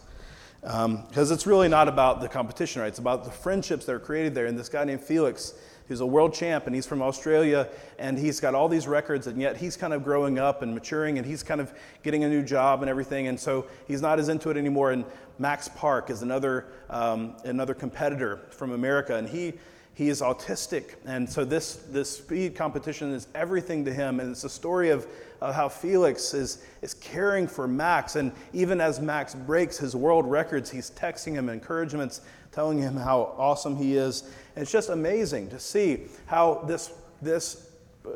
Because 0.61 0.85
um, 0.85 1.35
it's 1.35 1.47
really 1.47 1.69
not 1.69 1.89
about 1.89 2.21
the 2.21 2.29
competition, 2.29 2.83
right? 2.83 2.89
It's 2.89 2.99
about 2.99 3.25
the 3.25 3.31
friendships 3.31 3.87
that 3.87 3.95
are 3.95 3.99
created 3.99 4.35
there. 4.35 4.47
And 4.47 4.57
this 4.57 4.69
guy 4.69 4.85
named 4.85 5.01
Felix, 5.01 5.55
who's 5.93 6.01
a 6.01 6.07
world 6.07 6.33
champ, 6.33 6.67
and 6.67 6.75
he's 6.75 6.87
from 6.87 7.03
Australia, 7.03 7.69
and 7.99 8.19
he's 8.19 8.41
got 8.41 8.55
all 8.55 8.67
these 8.67 8.89
records, 8.89 9.27
and 9.27 9.39
yet 9.39 9.59
he's 9.59 9.77
kind 9.77 9.93
of 9.93 10.03
growing 10.03 10.39
up 10.39 10.63
and 10.63 10.73
maturing, 10.73 11.19
and 11.19 11.27
he's 11.27 11.43
kind 11.43 11.61
of 11.61 11.71
getting 12.03 12.25
a 12.25 12.29
new 12.29 12.43
job 12.43 12.81
and 12.81 12.89
everything. 12.89 13.29
And 13.29 13.39
so 13.39 13.67
he's 13.87 14.01
not 14.01 14.19
as 14.19 14.31
into 14.31 14.49
it 14.49 14.57
anymore. 14.57 14.93
And 14.93 15.05
Max 15.39 15.69
Park 15.69 16.09
is 16.09 16.23
another, 16.23 16.65
um, 16.89 17.37
another 17.45 17.75
competitor 17.75 18.41
from 18.51 18.73
America, 18.73 19.17
and 19.17 19.29
he 19.29 19.53
he 19.95 20.09
is 20.09 20.23
autistic. 20.23 20.95
And 21.05 21.29
so 21.29 21.45
this, 21.45 21.75
this 21.91 22.17
speed 22.17 22.55
competition 22.55 23.13
is 23.13 23.29
everything 23.35 23.85
to 23.85 23.93
him. 23.93 24.21
And 24.21 24.31
it's 24.31 24.45
a 24.45 24.49
story 24.49 24.89
of, 24.89 25.07
of 25.41 25.55
how 25.55 25.69
Felix 25.69 26.33
is, 26.33 26.65
is 26.81 26.95
caring 26.95 27.47
for 27.47 27.69
Max. 27.69 28.17
And 28.17 28.33
even 28.55 28.81
as 28.81 29.01
Max 29.01 29.35
breaks 29.35 29.77
his 29.77 29.95
world 29.95 30.25
records, 30.27 30.71
he's 30.71 30.91
texting 30.93 31.35
him 31.35 31.51
encouragements, 31.51 32.23
telling 32.53 32.79
him 32.79 32.97
how 32.97 33.35
awesome 33.37 33.77
he 33.77 33.97
is. 33.97 34.33
And 34.55 34.63
it's 34.63 34.73
just 34.73 34.91
amazing 34.91 35.49
to 35.51 35.59
see 35.59 36.03
how 36.27 36.65
this, 36.67 36.93
this 37.21 37.71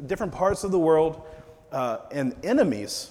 different 0.06 0.32
parts 0.32 0.64
of 0.64 0.70
the 0.70 0.78
world 0.78 1.22
uh, 1.72 1.98
and 2.10 2.34
enemies 2.44 3.10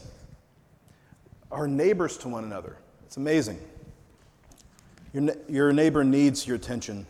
are 1.51 1.67
neighbors 1.67 2.17
to 2.17 2.29
one 2.29 2.43
another. 2.43 2.77
It's 3.05 3.17
amazing. 3.17 3.59
Your, 5.13 5.33
your 5.47 5.73
neighbor 5.73 6.03
needs 6.03 6.45
your 6.45 6.55
attention. 6.55 7.05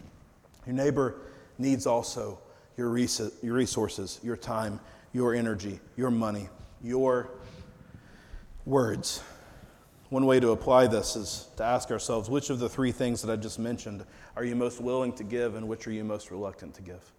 Your 0.65 0.75
neighbor 0.75 1.15
needs 1.58 1.86
also 1.86 2.39
your 2.78 2.89
resources, 2.89 4.19
your 4.21 4.36
time, 4.36 4.80
your 5.13 5.34
energy, 5.34 5.80
your 5.95 6.12
money, 6.12 6.49
your 6.84 7.30
words. 8.65 9.21
One 10.09 10.25
way 10.25 10.39
to 10.39 10.51
apply 10.51 10.87
this 10.87 11.15
is 11.15 11.47
to 11.57 11.63
ask 11.63 11.89
ourselves 11.89 12.29
which 12.29 12.49
of 12.49 12.59
the 12.59 12.69
three 12.69 12.91
things 12.91 13.21
that 13.23 13.31
I 13.31 13.35
just 13.35 13.57
mentioned 13.57 14.05
are 14.35 14.43
you 14.43 14.55
most 14.55 14.79
willing 14.79 15.13
to 15.13 15.23
give 15.23 15.55
and 15.55 15.67
which 15.67 15.87
are 15.87 15.91
you 15.91 16.03
most 16.03 16.29
reluctant 16.29 16.75
to 16.75 16.81
give? 16.81 17.11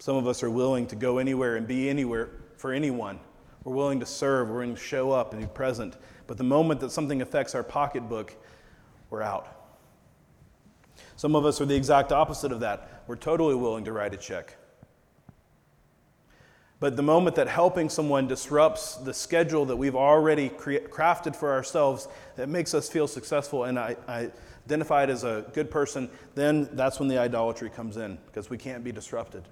Some 0.00 0.16
of 0.16 0.26
us 0.26 0.42
are 0.42 0.50
willing 0.50 0.86
to 0.88 0.96
go 0.96 1.18
anywhere 1.18 1.56
and 1.56 1.66
be 1.66 1.88
anywhere 1.88 2.30
for 2.56 2.72
anyone. 2.72 3.20
We're 3.64 3.74
willing 3.74 4.00
to 4.00 4.06
serve, 4.06 4.48
we're 4.48 4.54
willing 4.54 4.74
to 4.74 4.80
show 4.80 5.12
up 5.12 5.32
and 5.32 5.42
be 5.42 5.46
present. 5.46 5.96
But 6.26 6.38
the 6.38 6.44
moment 6.44 6.80
that 6.80 6.90
something 6.90 7.22
affects 7.22 7.54
our 7.54 7.62
pocketbook, 7.62 8.34
we're 9.10 9.22
out. 9.22 9.60
Some 11.16 11.36
of 11.36 11.44
us 11.44 11.60
are 11.60 11.66
the 11.66 11.76
exact 11.76 12.12
opposite 12.12 12.50
of 12.50 12.60
that. 12.60 13.02
We're 13.06 13.16
totally 13.16 13.54
willing 13.54 13.84
to 13.84 13.92
write 13.92 14.14
a 14.14 14.16
check. 14.16 14.56
But 16.80 16.96
the 16.96 17.02
moment 17.02 17.36
that 17.36 17.46
helping 17.46 17.90
someone 17.90 18.26
disrupts 18.26 18.96
the 18.96 19.12
schedule 19.12 19.66
that 19.66 19.76
we've 19.76 19.94
already 19.94 20.48
cre- 20.48 20.86
crafted 20.88 21.36
for 21.36 21.52
ourselves, 21.52 22.08
that 22.36 22.48
makes 22.48 22.72
us 22.72 22.88
feel 22.88 23.06
successful, 23.06 23.64
and 23.64 23.78
I, 23.78 23.96
I 24.08 24.30
identify 24.66 25.04
as 25.04 25.22
a 25.22 25.44
good 25.52 25.70
person, 25.70 26.08
then 26.34 26.70
that's 26.72 26.98
when 26.98 27.08
the 27.08 27.18
idolatry 27.18 27.68
comes 27.68 27.98
in 27.98 28.16
because 28.26 28.48
we 28.48 28.56
can't 28.56 28.82
be 28.82 28.92
disrupted. 28.92 29.44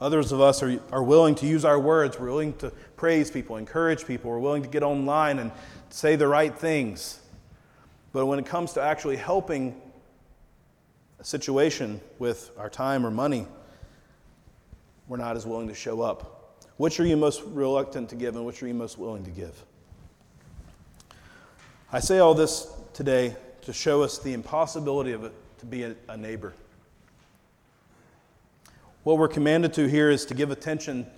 Others 0.00 0.32
of 0.32 0.40
us 0.40 0.62
are, 0.62 0.80
are 0.92 1.02
willing 1.02 1.34
to 1.36 1.46
use 1.46 1.64
our 1.64 1.78
words. 1.78 2.18
We're 2.18 2.28
willing 2.28 2.54
to 2.58 2.70
praise 2.96 3.30
people, 3.30 3.56
encourage 3.56 4.06
people. 4.06 4.30
We're 4.30 4.38
willing 4.38 4.62
to 4.62 4.68
get 4.68 4.82
online 4.82 5.40
and 5.40 5.50
say 5.90 6.16
the 6.16 6.28
right 6.28 6.56
things. 6.56 7.20
But 8.12 8.26
when 8.26 8.38
it 8.38 8.46
comes 8.46 8.74
to 8.74 8.82
actually 8.82 9.16
helping 9.16 9.80
a 11.18 11.24
situation 11.24 12.00
with 12.18 12.50
our 12.56 12.70
time 12.70 13.04
or 13.04 13.10
money, 13.10 13.46
we're 15.10 15.16
not 15.16 15.36
as 15.36 15.44
willing 15.44 15.66
to 15.66 15.74
show 15.74 16.02
up. 16.02 16.54
Which 16.76 17.00
are 17.00 17.04
you 17.04 17.16
most 17.16 17.42
reluctant 17.46 18.10
to 18.10 18.14
give, 18.14 18.36
and 18.36 18.46
which 18.46 18.62
are 18.62 18.68
you 18.68 18.74
most 18.74 18.96
willing 18.96 19.24
to 19.24 19.30
give? 19.30 19.60
I 21.92 21.98
say 21.98 22.20
all 22.20 22.32
this 22.32 22.68
today 22.94 23.34
to 23.62 23.72
show 23.72 24.02
us 24.04 24.18
the 24.18 24.32
impossibility 24.32 25.10
of 25.10 25.24
it 25.24 25.32
to 25.58 25.66
be 25.66 25.82
a, 25.82 25.96
a 26.08 26.16
neighbor. 26.16 26.54
What 29.02 29.18
we're 29.18 29.26
commanded 29.26 29.74
to 29.74 29.88
here 29.88 30.10
is 30.10 30.24
to 30.26 30.34
give 30.34 30.52
attention 30.52 31.08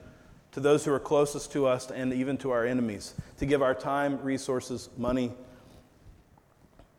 to 0.52 0.60
those 0.60 0.86
who 0.86 0.92
are 0.94 0.98
closest 0.98 1.52
to 1.52 1.66
us 1.66 1.90
and 1.90 2.14
even 2.14 2.38
to 2.38 2.50
our 2.50 2.64
enemies, 2.64 3.12
to 3.36 3.44
give 3.44 3.60
our 3.60 3.74
time, 3.74 4.18
resources, 4.22 4.88
money, 4.96 5.34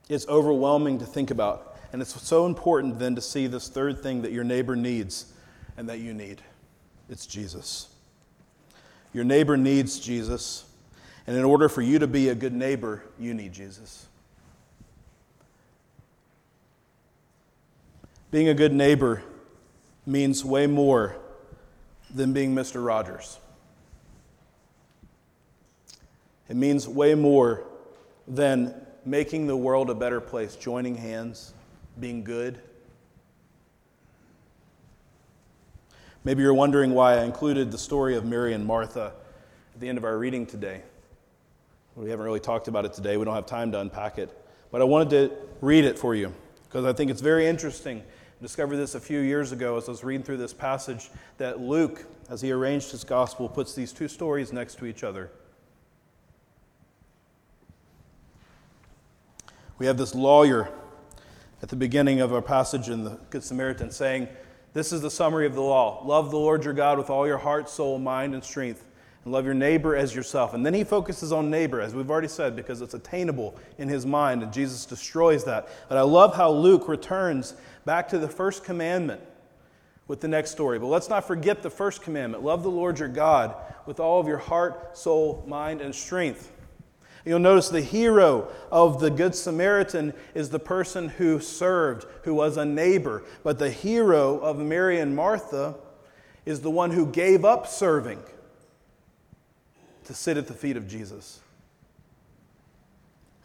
it's 0.09 0.27
overwhelming 0.27 0.99
to 0.99 1.07
think 1.07 1.31
about. 1.31 1.75
And 1.91 2.03
it's 2.03 2.21
so 2.21 2.45
important 2.45 2.99
then 2.99 3.15
to 3.15 3.21
see 3.21 3.47
this 3.47 3.67
third 3.67 4.03
thing 4.03 4.21
that 4.21 4.31
your 4.31 4.43
neighbor 4.43 4.75
needs 4.75 5.33
and 5.75 5.89
that 5.89 5.97
you 5.97 6.13
need 6.13 6.43
it's 7.13 7.27
Jesus. 7.27 7.89
Your 9.13 9.23
neighbor 9.23 9.55
needs 9.55 9.99
Jesus. 9.99 10.65
And 11.27 11.37
in 11.37 11.43
order 11.43 11.69
for 11.69 11.83
you 11.83 11.99
to 11.99 12.07
be 12.07 12.29
a 12.29 12.35
good 12.35 12.53
neighbor, 12.53 13.03
you 13.19 13.35
need 13.35 13.53
Jesus. 13.53 14.07
Being 18.31 18.49
a 18.49 18.55
good 18.55 18.73
neighbor 18.73 19.21
means 20.07 20.43
way 20.43 20.65
more 20.65 21.15
than 22.13 22.33
being 22.33 22.55
Mr. 22.55 22.83
Rogers. 22.83 23.37
It 26.49 26.55
means 26.55 26.87
way 26.87 27.13
more 27.13 27.63
than 28.27 28.73
making 29.05 29.45
the 29.45 29.55
world 29.55 29.91
a 29.91 29.95
better 29.95 30.19
place, 30.19 30.55
joining 30.55 30.95
hands, 30.95 31.53
being 31.99 32.23
good. 32.23 32.59
Maybe 36.25 36.41
you're 36.41 36.53
wondering 36.53 36.93
why 36.93 37.15
I 37.17 37.25
included 37.25 37.69
the 37.71 37.77
story 37.77 38.15
of 38.15 38.23
Mary 38.23 38.53
and 38.53 38.65
Martha 38.65 39.11
at 39.73 39.81
the 39.81 39.89
end 39.89 39.97
of 39.97 40.05
our 40.05 40.17
reading 40.17 40.45
today. 40.45 40.81
We 41.95 42.09
haven't 42.09 42.25
really 42.25 42.39
talked 42.39 42.69
about 42.69 42.85
it 42.85 42.93
today. 42.93 43.17
We 43.17 43.25
don't 43.25 43.35
have 43.35 43.45
time 43.45 43.71
to 43.73 43.79
unpack 43.81 44.17
it. 44.17 44.29
But 44.71 44.81
I 44.81 44.85
wanted 44.85 45.09
to 45.09 45.35
read 45.59 45.83
it 45.83 45.99
for 45.99 46.15
you 46.15 46.33
because 46.63 46.85
I 46.85 46.93
think 46.93 47.11
it's 47.11 47.21
very 47.21 47.45
interesting. 47.45 47.99
I 47.99 48.41
discovered 48.41 48.77
this 48.77 48.95
a 48.95 49.01
few 49.01 49.19
years 49.19 49.51
ago 49.51 49.77
as 49.77 49.89
I 49.89 49.91
was 49.91 50.03
reading 50.03 50.23
through 50.23 50.37
this 50.37 50.53
passage 50.53 51.09
that 51.37 51.59
Luke, 51.59 52.05
as 52.29 52.41
he 52.41 52.51
arranged 52.51 52.91
his 52.91 53.03
gospel, 53.03 53.49
puts 53.49 53.75
these 53.75 53.91
two 53.91 54.07
stories 54.07 54.53
next 54.53 54.79
to 54.79 54.85
each 54.85 55.03
other. 55.03 55.29
We 59.77 59.87
have 59.87 59.97
this 59.97 60.15
lawyer 60.15 60.69
at 61.61 61.67
the 61.67 61.75
beginning 61.75 62.21
of 62.21 62.33
our 62.33 62.41
passage 62.41 62.87
in 62.87 63.03
the 63.03 63.19
Good 63.29 63.43
Samaritan 63.43 63.91
saying, 63.91 64.29
This 64.73 64.91
is 64.91 65.01
the 65.01 65.11
summary 65.11 65.45
of 65.45 65.53
the 65.53 65.61
law 65.61 66.03
love 66.05 66.31
the 66.31 66.37
Lord 66.37 66.65
your 66.65 66.73
God 66.73 66.97
with 66.97 67.09
all 67.09 67.27
your 67.27 67.37
heart, 67.37 67.69
soul, 67.69 67.99
mind, 67.99 68.33
and 68.33 68.43
strength, 68.43 68.85
and 69.23 69.31
love 69.31 69.45
your 69.45 69.53
neighbor 69.53 69.95
as 69.95 70.15
yourself. 70.15 70.53
And 70.53 70.65
then 70.65 70.73
he 70.73 70.83
focuses 70.83 71.31
on 71.31 71.49
neighbor, 71.49 71.79
as 71.79 71.93
we've 71.93 72.09
already 72.09 72.27
said, 72.27 72.55
because 72.55 72.81
it's 72.81 72.93
attainable 72.93 73.55
in 73.77 73.87
his 73.87 74.05
mind, 74.05 74.41
and 74.41 74.51
Jesus 74.51 74.85
destroys 74.85 75.43
that. 75.45 75.69
But 75.89 75.97
I 75.97 76.01
love 76.01 76.35
how 76.35 76.51
Luke 76.51 76.87
returns 76.87 77.53
back 77.85 78.09
to 78.09 78.17
the 78.17 78.27
first 78.27 78.63
commandment 78.63 79.21
with 80.07 80.21
the 80.21 80.27
next 80.27 80.51
story. 80.51 80.79
But 80.79 80.87
let's 80.87 81.09
not 81.09 81.25
forget 81.25 81.61
the 81.61 81.69
first 81.69 82.01
commandment 82.01 82.43
love 82.43 82.63
the 82.63 82.71
Lord 82.71 82.99
your 82.99 83.07
God 83.07 83.55
with 83.85 83.99
all 83.99 84.19
of 84.19 84.27
your 84.27 84.37
heart, 84.37 84.97
soul, 84.97 85.43
mind, 85.47 85.81
and 85.81 85.93
strength. 85.93 86.51
You'll 87.25 87.39
notice 87.39 87.69
the 87.69 87.81
hero 87.81 88.49
of 88.71 88.99
the 88.99 89.09
Good 89.09 89.33
Samaritan 89.33 90.13
is 90.33 90.49
the 90.49 90.59
person 90.59 91.07
who 91.07 91.39
served, 91.39 92.05
who 92.23 92.33
was 92.33 92.57
a 92.57 92.65
neighbor. 92.65 93.23
But 93.43 93.59
the 93.59 93.69
hero 93.69 94.39
of 94.39 94.59
Mary 94.59 94.99
and 94.99 95.15
Martha 95.15 95.75
is 96.45 96.59
the 96.59 96.71
one 96.71 96.91
who 96.91 97.05
gave 97.05 97.45
up 97.45 97.67
serving 97.67 98.21
to 100.03 100.13
sit 100.13 100.35
at 100.35 100.47
the 100.47 100.53
feet 100.53 100.75
of 100.75 100.87
Jesus. 100.87 101.39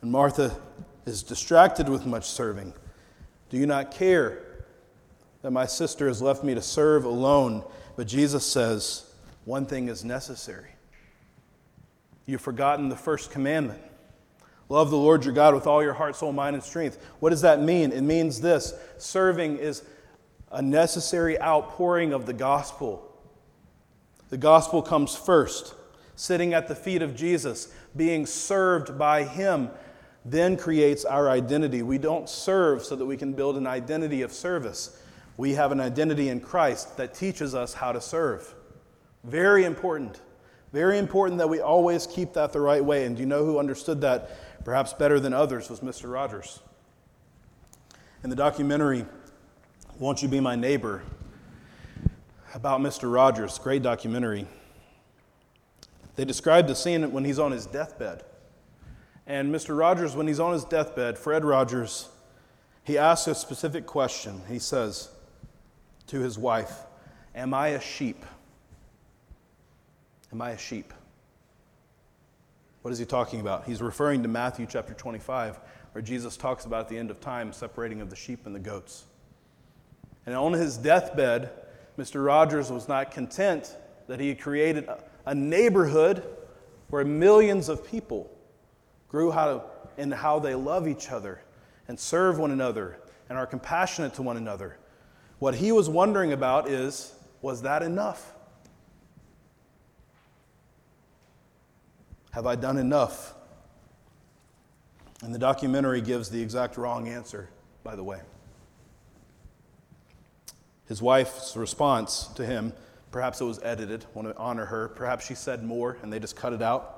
And 0.03 0.11
Martha 0.11 0.57
is 1.07 1.22
distracted 1.22 1.89
with 1.89 2.05
much 2.05 2.29
serving. 2.29 2.72
Do 3.51 3.57
you 3.57 3.66
not 3.66 3.93
care 3.93 4.43
that 5.43 5.53
my 5.53 5.66
sister 5.66 6.09
has 6.09 6.20
left 6.20 6.43
me 6.43 6.55
to 6.55 6.62
serve 6.62 7.05
alone? 7.05 7.62
But 7.97 8.09
Jesus 8.09 8.45
says, 8.45 9.09
one 9.45 9.66
thing 9.66 9.89
is 9.89 10.05
necessary. 10.05 10.70
You've 12.29 12.43
forgotten 12.43 12.91
the 12.91 12.97
first 12.97 13.31
commandment. 13.31 13.81
Love 14.68 14.91
the 14.91 14.99
Lord 14.99 15.24
your 15.24 15.33
God 15.33 15.55
with 15.55 15.66
all 15.66 15.83
your 15.83 15.95
heart, 15.95 16.14
soul, 16.14 16.31
mind, 16.31 16.55
and 16.55 16.62
strength. 16.62 17.03
What 17.20 17.31
does 17.31 17.41
that 17.41 17.62
mean? 17.62 17.91
It 17.91 18.03
means 18.03 18.43
this 18.43 18.74
serving 18.99 19.57
is 19.57 19.83
a 20.53 20.61
necessary 20.61 21.41
outpouring 21.41 22.12
of 22.12 22.26
the 22.26 22.35
gospel. 22.35 23.03
The 24.29 24.37
gospel 24.37 24.83
comes 24.83 25.16
first. 25.16 25.74
Sitting 26.16 26.53
at 26.53 26.68
the 26.68 26.74
feet 26.74 27.01
of 27.01 27.16
Jesus, 27.16 27.72
being 27.97 28.26
served 28.26 28.99
by 28.99 29.24
Him, 29.24 29.70
then 30.22 30.59
creates 30.59 31.07
our 31.07 31.31
identity. 31.31 31.81
We 31.81 31.97
don't 31.97 32.29
serve 32.29 32.85
so 32.85 32.95
that 32.95 33.07
we 33.07 33.16
can 33.16 33.33
build 33.33 33.57
an 33.57 33.66
identity 33.66 34.20
of 34.20 34.35
service. 34.35 35.03
We 35.39 35.55
have 35.55 35.72
an 35.72 35.81
identity 35.81 36.29
in 36.29 36.41
Christ 36.41 36.99
that 36.99 37.14
teaches 37.14 37.55
us 37.55 37.72
how 37.72 37.93
to 37.93 38.03
serve. 38.03 38.55
Very 39.24 39.64
important. 39.64 40.20
Very 40.73 40.99
important 40.99 41.39
that 41.39 41.49
we 41.49 41.61
always 41.61 42.07
keep 42.07 42.35
that 42.35 42.53
the 42.53 42.61
right 42.61 42.85
way. 42.85 43.05
And 43.05 43.19
you 43.19 43.27
know 43.27 43.45
who 43.45 43.59
understood 43.59 44.01
that 44.03 44.64
perhaps 44.64 44.93
better 44.93 45.19
than 45.19 45.33
others 45.33 45.71
was 45.71 45.81
Mr. 45.81 46.12
Rogers? 46.12 46.61
In 48.23 48.31
the 48.31 48.37
documentary, 48.37 49.07
Won't 49.99 50.23
You 50.23 50.29
Be 50.29 50.41
My 50.41 50.57
Neighbor, 50.57 51.03
about 52.55 52.81
Mr. 52.81 53.12
Rogers, 53.12 53.59
great 53.59 53.83
documentary, 53.83 54.47
they 56.16 56.25
described 56.25 56.69
the 56.69 56.75
scene 56.75 57.12
when 57.12 57.25
he's 57.25 57.39
on 57.39 57.53
his 57.53 57.66
deathbed. 57.66 58.25
And 59.27 59.55
Mr. 59.55 59.79
Rogers, 59.79 60.16
when 60.16 60.27
he's 60.27 60.41
on 60.41 60.53
his 60.53 60.64
deathbed, 60.64 61.16
Fred 61.19 61.45
Rogers, 61.45 62.09
he 62.83 62.99
asks 62.99 63.29
a 63.29 63.35
specific 63.35 63.87
question. 63.87 64.41
He 64.49 64.59
says 64.59 65.11
to 66.09 66.19
his 66.19 66.39
wife, 66.39 66.73
Am 67.35 67.55
I 67.55 67.69
a 67.69 67.81
sheep? 67.81 68.25
Am 70.33 70.43
I 70.43 70.51
a 70.51 70.59
sheep? 70.59 70.93
What 72.83 72.93
is 72.93 72.99
he 72.99 73.05
talking 73.05 73.41
about? 73.41 73.64
He's 73.64 73.83
referring 73.83 74.22
to 74.22 74.29
Matthew 74.29 74.66
chapter 74.68 74.95
25, 74.95 75.59
where 75.93 76.03
Jesus 76.03 76.37
talks 76.37 76.64
about 76.64 76.89
the 76.89 76.97
end 76.97 77.11
of 77.11 77.20
time 77.20 77.53
separating 77.53 78.01
of 78.01 78.11
the 78.11 78.16
sheep 78.16 78.47
and 78.47 78.55
the 78.55 78.61
goats. 78.61 79.05
And 80.26 80.35
on 80.35 80.53
his 80.53 80.76
deathbed, 80.76 81.51
Mr. 81.99 82.24
Rogers 82.24 82.70
was 82.70 82.89
not 82.89 83.11
content 83.11 83.76
that 84.07 84.20
he 84.20 84.29
had 84.29 84.41
created 84.41 84.89
a 85.26 85.35
neighborhood 85.35 86.22
where 86.91 87.05
millions 87.05 87.68
of 87.68 87.87
people 87.87 88.31
grew 89.09 89.31
how 89.31 89.47
to, 89.47 89.62
in 90.01 90.11
how 90.11 90.39
they 90.39 90.55
love 90.55 90.87
each 90.87 91.11
other 91.11 91.43
and 91.89 91.99
serve 91.99 92.39
one 92.39 92.51
another 92.51 92.99
and 93.29 93.37
are 93.37 93.47
compassionate 93.47 94.14
to 94.14 94.22
one 94.22 94.37
another. 94.37 94.76
What 95.39 95.55
he 95.55 95.72
was 95.72 95.89
wondering 95.89 96.33
about 96.33 96.68
is 96.68 97.14
was 97.41 97.62
that 97.62 97.83
enough? 97.83 98.35
Have 102.33 102.47
I 102.47 102.57
done 102.57 102.76
enough? 102.76 103.35
And 105.22 105.35
the 105.35 105.39
documentary 105.39 106.01
gives 106.01 106.31
the 106.31 106.41
exact 106.41 106.76
wrong 106.76 107.09
answer, 107.09 107.49
by 107.83 107.97
the 107.97 108.05
way. 108.05 108.20
His 110.87 111.03
wife's 111.03 111.57
response 111.57 112.29
to 112.37 112.47
him, 112.47 112.72
perhaps 113.11 113.41
it 113.41 113.45
was 113.45 113.61
edited, 113.62 114.07
want 114.14 114.29
to 114.29 114.37
honor 114.37 114.66
her, 114.66 114.89
perhaps 114.89 115.26
she 115.26 115.35
said 115.35 115.64
more 115.64 115.99
and 116.03 116.12
they 116.12 116.18
just 116.18 116.37
cut 116.37 116.53
it 116.53 116.62
out. 116.62 116.95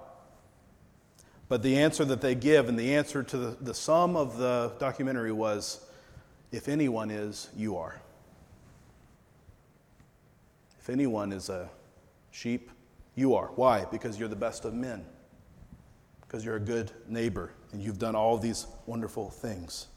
But 1.48 1.62
the 1.62 1.78
answer 1.78 2.04
that 2.04 2.20
they 2.20 2.36
give 2.36 2.68
and 2.68 2.78
the 2.78 2.94
answer 2.94 3.24
to 3.24 3.36
the, 3.36 3.56
the 3.60 3.74
sum 3.74 4.16
of 4.16 4.36
the 4.36 4.72
documentary 4.78 5.32
was 5.32 5.84
if 6.52 6.68
anyone 6.68 7.10
is, 7.10 7.48
you 7.56 7.76
are. 7.76 8.00
If 10.78 10.90
anyone 10.90 11.32
is 11.32 11.48
a 11.48 11.68
sheep, 12.30 12.70
you 13.14 13.34
are. 13.34 13.48
Why? 13.56 13.86
Because 13.90 14.18
you're 14.18 14.28
the 14.28 14.36
best 14.36 14.64
of 14.64 14.74
men 14.74 15.04
because 16.30 16.44
you're 16.44 16.56
a 16.56 16.60
good 16.60 16.92
neighbor 17.08 17.50
and 17.72 17.82
you've 17.82 17.98
done 17.98 18.14
all 18.14 18.38
these 18.38 18.68
wonderful 18.86 19.30
things. 19.30 19.88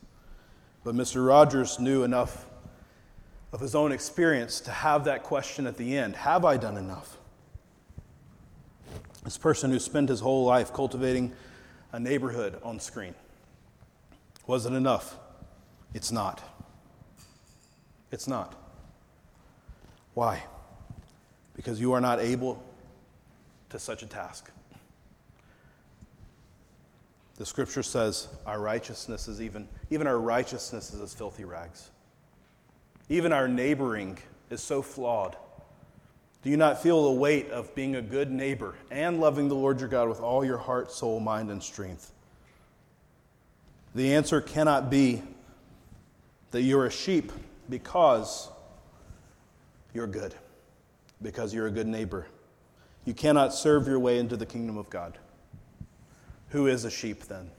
But 0.83 0.95
Mr. 0.95 1.25
Rogers 1.25 1.79
knew 1.79 2.03
enough 2.03 2.47
of 3.51 3.59
his 3.59 3.75
own 3.75 3.91
experience 3.91 4.59
to 4.61 4.71
have 4.71 5.05
that 5.05 5.21
question 5.21 5.67
at 5.67 5.77
the 5.77 5.95
end 5.95 6.15
Have 6.15 6.43
I 6.43 6.57
done 6.57 6.75
enough? 6.75 7.17
This 9.23 9.37
person 9.37 9.69
who 9.69 9.77
spent 9.77 10.09
his 10.09 10.21
whole 10.21 10.43
life 10.43 10.73
cultivating 10.73 11.33
a 11.91 11.99
neighborhood 11.99 12.59
on 12.63 12.79
screen. 12.79 13.13
Was 14.47 14.65
it 14.65 14.73
enough? 14.73 15.15
It's 15.93 16.11
not. 16.11 16.41
It's 18.11 18.27
not. 18.27 18.55
Why? 20.15 20.43
Because 21.55 21.79
you 21.79 21.93
are 21.93 22.01
not 22.01 22.19
able 22.19 22.61
to 23.69 23.77
such 23.77 24.01
a 24.01 24.07
task. 24.07 24.49
The 27.43 27.47
scripture 27.47 27.83
says 27.83 28.29
our 28.45 28.61
righteousness 28.61 29.27
is 29.27 29.41
even, 29.41 29.67
even 29.89 30.07
our 30.07 30.17
righteousness 30.17 30.93
is 30.93 31.01
as 31.01 31.13
filthy 31.13 31.43
rags. 31.43 31.89
Even 33.09 33.33
our 33.33 33.49
neighboring 33.49 34.17
is 34.49 34.63
so 34.63 34.81
flawed. 34.81 35.35
Do 36.41 36.49
you 36.49 36.55
not 36.55 36.81
feel 36.81 37.03
the 37.03 37.19
weight 37.19 37.49
of 37.49 37.75
being 37.75 37.97
a 37.97 38.01
good 38.01 38.31
neighbor 38.31 38.75
and 38.91 39.19
loving 39.19 39.49
the 39.49 39.55
Lord 39.55 39.81
your 39.81 39.89
God 39.89 40.07
with 40.07 40.21
all 40.21 40.45
your 40.45 40.57
heart, 40.57 40.89
soul, 40.89 41.19
mind, 41.19 41.51
and 41.51 41.61
strength? 41.61 42.13
The 43.93 44.13
answer 44.13 44.39
cannot 44.39 44.89
be 44.89 45.21
that 46.51 46.61
you're 46.61 46.85
a 46.85 46.91
sheep 46.91 47.33
because 47.69 48.47
you're 49.93 50.07
good, 50.07 50.33
because 51.21 51.53
you're 51.53 51.67
a 51.67 51.71
good 51.71 51.87
neighbor. 51.87 52.25
You 53.03 53.13
cannot 53.13 53.53
serve 53.53 53.85
your 53.85 53.99
way 53.99 54.17
into 54.17 54.37
the 54.37 54.45
kingdom 54.45 54.77
of 54.77 54.89
God. 54.89 55.17
Who 56.53 56.67
is 56.67 56.85
a 56.85 56.91
sheep 56.91 57.23
then? 57.23 57.49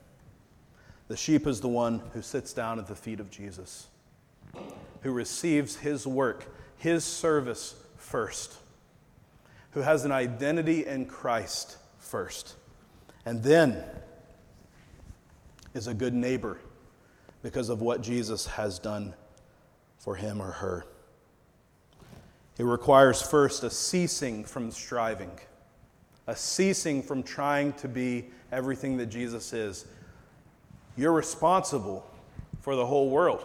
The 1.09 1.17
sheep 1.17 1.47
is 1.47 1.59
the 1.59 1.67
one 1.67 2.01
who 2.13 2.21
sits 2.21 2.53
down 2.53 2.79
at 2.79 2.87
the 2.87 2.95
feet 2.95 3.19
of 3.19 3.29
Jesus, 3.29 3.87
who 5.01 5.11
receives 5.11 5.75
his 5.75 6.07
work, 6.07 6.45
his 6.77 7.03
service 7.03 7.75
first, 7.97 8.55
who 9.71 9.81
has 9.81 10.05
an 10.05 10.13
identity 10.13 10.85
in 10.85 11.07
Christ 11.07 11.75
first, 11.99 12.55
and 13.25 13.43
then 13.43 13.83
is 15.73 15.87
a 15.87 15.93
good 15.93 16.13
neighbor 16.13 16.57
because 17.43 17.67
of 17.67 17.81
what 17.81 18.01
Jesus 18.01 18.45
has 18.45 18.79
done 18.79 19.13
for 19.97 20.15
him 20.15 20.41
or 20.41 20.51
her. 20.51 20.85
It 22.57 22.63
requires 22.63 23.21
first 23.21 23.61
a 23.65 23.69
ceasing 23.69 24.45
from 24.45 24.71
striving 24.71 25.31
a 26.27 26.35
ceasing 26.35 27.03
from 27.03 27.23
trying 27.23 27.73
to 27.73 27.87
be 27.87 28.25
everything 28.51 28.97
that 28.97 29.07
Jesus 29.07 29.53
is. 29.53 29.85
You're 30.97 31.13
responsible 31.13 32.09
for 32.61 32.75
the 32.75 32.85
whole 32.85 33.09
world, 33.09 33.43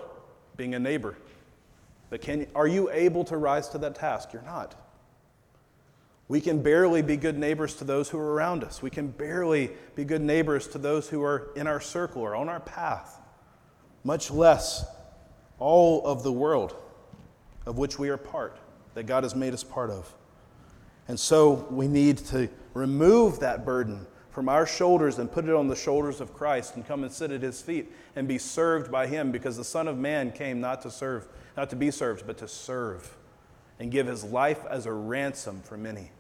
being 0.56 0.74
a 0.74 0.78
neighbor. 0.78 1.16
But 2.08 2.22
can, 2.22 2.46
are 2.54 2.66
you 2.66 2.90
able 2.90 3.24
to 3.24 3.36
rise 3.36 3.68
to 3.70 3.78
that 3.78 3.94
task? 3.94 4.32
You're 4.32 4.42
not. 4.42 4.74
We 6.28 6.40
can 6.40 6.62
barely 6.62 7.02
be 7.02 7.16
good 7.16 7.36
neighbors 7.36 7.74
to 7.76 7.84
those 7.84 8.08
who 8.08 8.18
are 8.18 8.32
around 8.34 8.62
us. 8.62 8.80
We 8.80 8.90
can 8.90 9.08
barely 9.08 9.72
be 9.96 10.04
good 10.04 10.22
neighbors 10.22 10.68
to 10.68 10.78
those 10.78 11.08
who 11.08 11.24
are 11.24 11.50
in 11.56 11.66
our 11.66 11.80
circle 11.80 12.22
or 12.22 12.36
on 12.36 12.48
our 12.48 12.60
path, 12.60 13.20
much 14.04 14.30
less 14.30 14.84
all 15.58 16.06
of 16.06 16.22
the 16.22 16.32
world 16.32 16.76
of 17.66 17.78
which 17.78 17.98
we 17.98 18.08
are 18.10 18.16
part, 18.16 18.56
that 18.94 19.04
God 19.04 19.24
has 19.24 19.34
made 19.34 19.52
us 19.52 19.64
part 19.64 19.90
of. 19.90 20.12
And 21.10 21.18
so 21.18 21.66
we 21.72 21.88
need 21.88 22.18
to 22.28 22.48
remove 22.72 23.40
that 23.40 23.64
burden 23.64 24.06
from 24.30 24.48
our 24.48 24.64
shoulders 24.64 25.18
and 25.18 25.28
put 25.30 25.44
it 25.44 25.52
on 25.52 25.66
the 25.66 25.74
shoulders 25.74 26.20
of 26.20 26.32
Christ 26.32 26.76
and 26.76 26.86
come 26.86 27.02
and 27.02 27.12
sit 27.12 27.32
at 27.32 27.42
his 27.42 27.60
feet 27.60 27.90
and 28.14 28.28
be 28.28 28.38
served 28.38 28.92
by 28.92 29.08
him 29.08 29.32
because 29.32 29.56
the 29.56 29.64
Son 29.64 29.88
of 29.88 29.98
Man 29.98 30.30
came 30.30 30.60
not 30.60 30.82
to 30.82 30.90
serve, 30.92 31.26
not 31.56 31.68
to 31.70 31.74
be 31.74 31.90
served, 31.90 32.28
but 32.28 32.38
to 32.38 32.46
serve 32.46 33.16
and 33.80 33.90
give 33.90 34.06
his 34.06 34.22
life 34.22 34.64
as 34.70 34.86
a 34.86 34.92
ransom 34.92 35.62
for 35.62 35.76
many. 35.76 36.12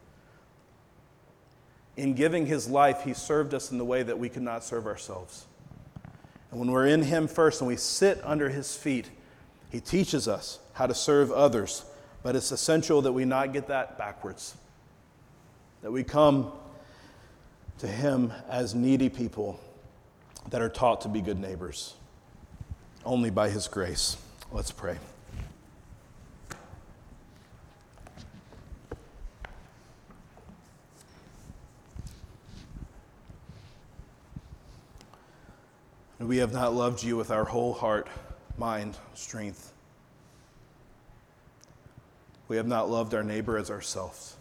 In 1.96 2.14
giving 2.14 2.46
his 2.46 2.68
life, 2.68 3.04
he 3.04 3.14
served 3.14 3.54
us 3.54 3.70
in 3.70 3.78
the 3.78 3.84
way 3.84 4.02
that 4.02 4.18
we 4.18 4.28
could 4.28 4.42
not 4.42 4.64
serve 4.64 4.88
ourselves. 4.88 5.46
And 6.50 6.58
when 6.58 6.72
we're 6.72 6.88
in 6.88 7.02
him 7.02 7.28
first 7.28 7.60
and 7.60 7.68
we 7.68 7.76
sit 7.76 8.20
under 8.24 8.48
his 8.48 8.74
feet, 8.76 9.08
he 9.70 9.78
teaches 9.78 10.26
us 10.26 10.58
how 10.72 10.88
to 10.88 10.94
serve 10.96 11.30
others. 11.30 11.84
But 12.24 12.34
it's 12.34 12.50
essential 12.50 13.02
that 13.02 13.12
we 13.12 13.24
not 13.24 13.52
get 13.52 13.68
that 13.68 13.96
backwards 13.96 14.56
that 15.82 15.90
we 15.90 16.04
come 16.04 16.52
to 17.78 17.86
Him 17.86 18.32
as 18.48 18.74
needy 18.74 19.08
people 19.08 19.58
that 20.50 20.60
are 20.60 20.68
taught 20.68 21.00
to 21.02 21.08
be 21.08 21.20
good 21.20 21.38
neighbors 21.38 21.94
only 23.04 23.30
by 23.30 23.48
His 23.48 23.68
grace. 23.68 24.16
Let's 24.52 24.70
pray. 24.70 24.98
We 36.18 36.36
have 36.36 36.52
not 36.52 36.74
loved 36.74 37.02
you 37.02 37.16
with 37.16 37.30
our 37.30 37.44
whole 37.44 37.72
heart, 37.72 38.06
mind, 38.58 38.96
strength. 39.14 39.72
We 42.46 42.56
have 42.56 42.66
not 42.66 42.90
loved 42.90 43.14
our 43.14 43.24
neighbor 43.24 43.56
as 43.56 43.70
ourselves. 43.70 44.36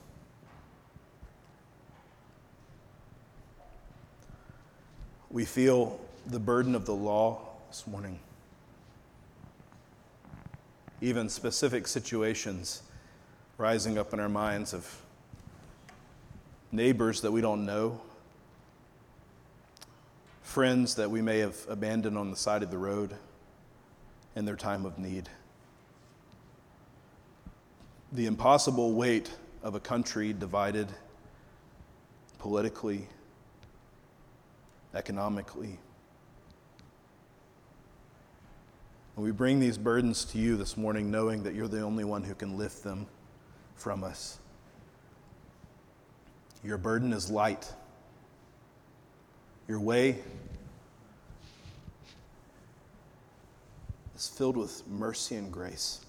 We 5.31 5.45
feel 5.45 5.99
the 6.25 6.39
burden 6.39 6.73
of 6.73 6.85
the 6.87 6.95
law 6.95 7.39
this 7.69 7.85
morning. 7.85 8.19
Even 11.01 11.29
specific 11.29 11.87
situations 11.87 12.81
rising 13.59 13.99
up 13.99 14.11
in 14.11 14.19
our 14.19 14.27
minds 14.27 14.73
of 14.73 15.01
neighbors 16.71 17.21
that 17.21 17.31
we 17.31 17.41
don't 17.41 17.63
know, 17.63 18.01
friends 20.41 20.95
that 20.95 21.11
we 21.11 21.21
may 21.21 21.37
have 21.37 21.57
abandoned 21.69 22.17
on 22.17 22.31
the 22.31 22.37
side 22.37 22.63
of 22.63 22.71
the 22.71 22.77
road 22.79 23.13
in 24.35 24.45
their 24.45 24.55
time 24.55 24.83
of 24.83 24.97
need. 24.97 25.29
The 28.13 28.25
impossible 28.25 28.93
weight 28.93 29.29
of 29.61 29.75
a 29.75 29.79
country 29.79 30.33
divided 30.33 30.87
politically, 32.39 33.07
economically. 34.93 35.77
And 39.15 39.25
we 39.25 39.31
bring 39.31 39.59
these 39.59 39.77
burdens 39.77 40.23
to 40.25 40.37
you 40.37 40.55
this 40.55 40.77
morning, 40.77 41.11
knowing 41.11 41.43
that 41.43 41.53
you're 41.53 41.67
the 41.67 41.81
only 41.81 42.03
one 42.03 42.23
who 42.23 42.33
can 42.33 42.57
lift 42.57 42.83
them 42.83 43.05
from 43.75 44.03
us. 44.03 44.39
Your 46.63 46.77
burden 46.77 47.13
is 47.13 47.29
light. 47.29 47.71
Your 49.67 49.79
way 49.79 50.19
is 54.15 54.27
filled 54.27 54.57
with 54.57 54.87
mercy 54.87 55.35
and 55.35 55.51
grace. 55.51 56.05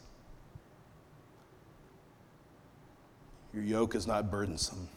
Your 3.52 3.64
yoke 3.64 3.94
is 3.94 4.06
not 4.06 4.30
burdensome. 4.30 4.88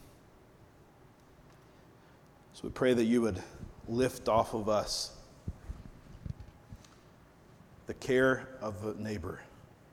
So 2.54 2.62
we 2.64 2.70
pray 2.70 2.94
that 2.94 3.06
you 3.06 3.22
would 3.22 3.42
lift 3.88 4.30
off 4.30 4.54
of 4.54 4.70
us 4.70 5.12
the 7.86 7.94
care 7.94 8.48
of 8.62 8.86
a 8.86 9.02
neighbor, 9.02 9.42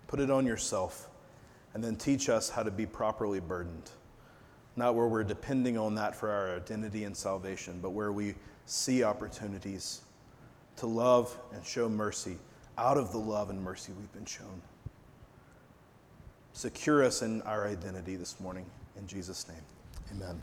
put 0.07 0.21
it 0.21 0.31
on 0.31 0.47
yourself, 0.47 1.09
and 1.75 1.83
then 1.83 1.97
teach 1.97 2.29
us 2.29 2.49
how 2.49 2.63
to 2.63 2.71
be 2.71 2.87
properly 2.87 3.41
burdened. 3.41 3.91
Not 4.77 4.95
where 4.95 5.07
we're 5.07 5.25
depending 5.25 5.77
on 5.77 5.95
that 5.97 6.15
for 6.15 6.31
our 6.31 6.57
identity 6.57 7.05
and 7.05 7.17
salvation, 7.17 7.81
but 7.83 7.91
where 7.91 8.13
we 8.13 8.35
see 8.67 9.03
opportunities 9.03 10.03
to 10.77 10.87
love 10.87 11.37
and 11.53 11.65
show 11.65 11.89
mercy 11.89 12.39
out 12.79 12.97
of 12.97 13.13
the 13.13 13.19
love 13.19 13.51
and 13.51 13.63
mercy 13.63 13.93
we've 13.99 14.13
been 14.13 14.25
shown. 14.25 14.63
Secure 16.53 17.05
us 17.05 17.23
in 17.23 17.43
our 17.43 17.67
identity 17.67 18.17
this 18.17 18.39
morning. 18.41 18.65
In 18.97 19.07
Jesus' 19.07 19.49
name, 19.49 19.63
amen. 20.13 20.41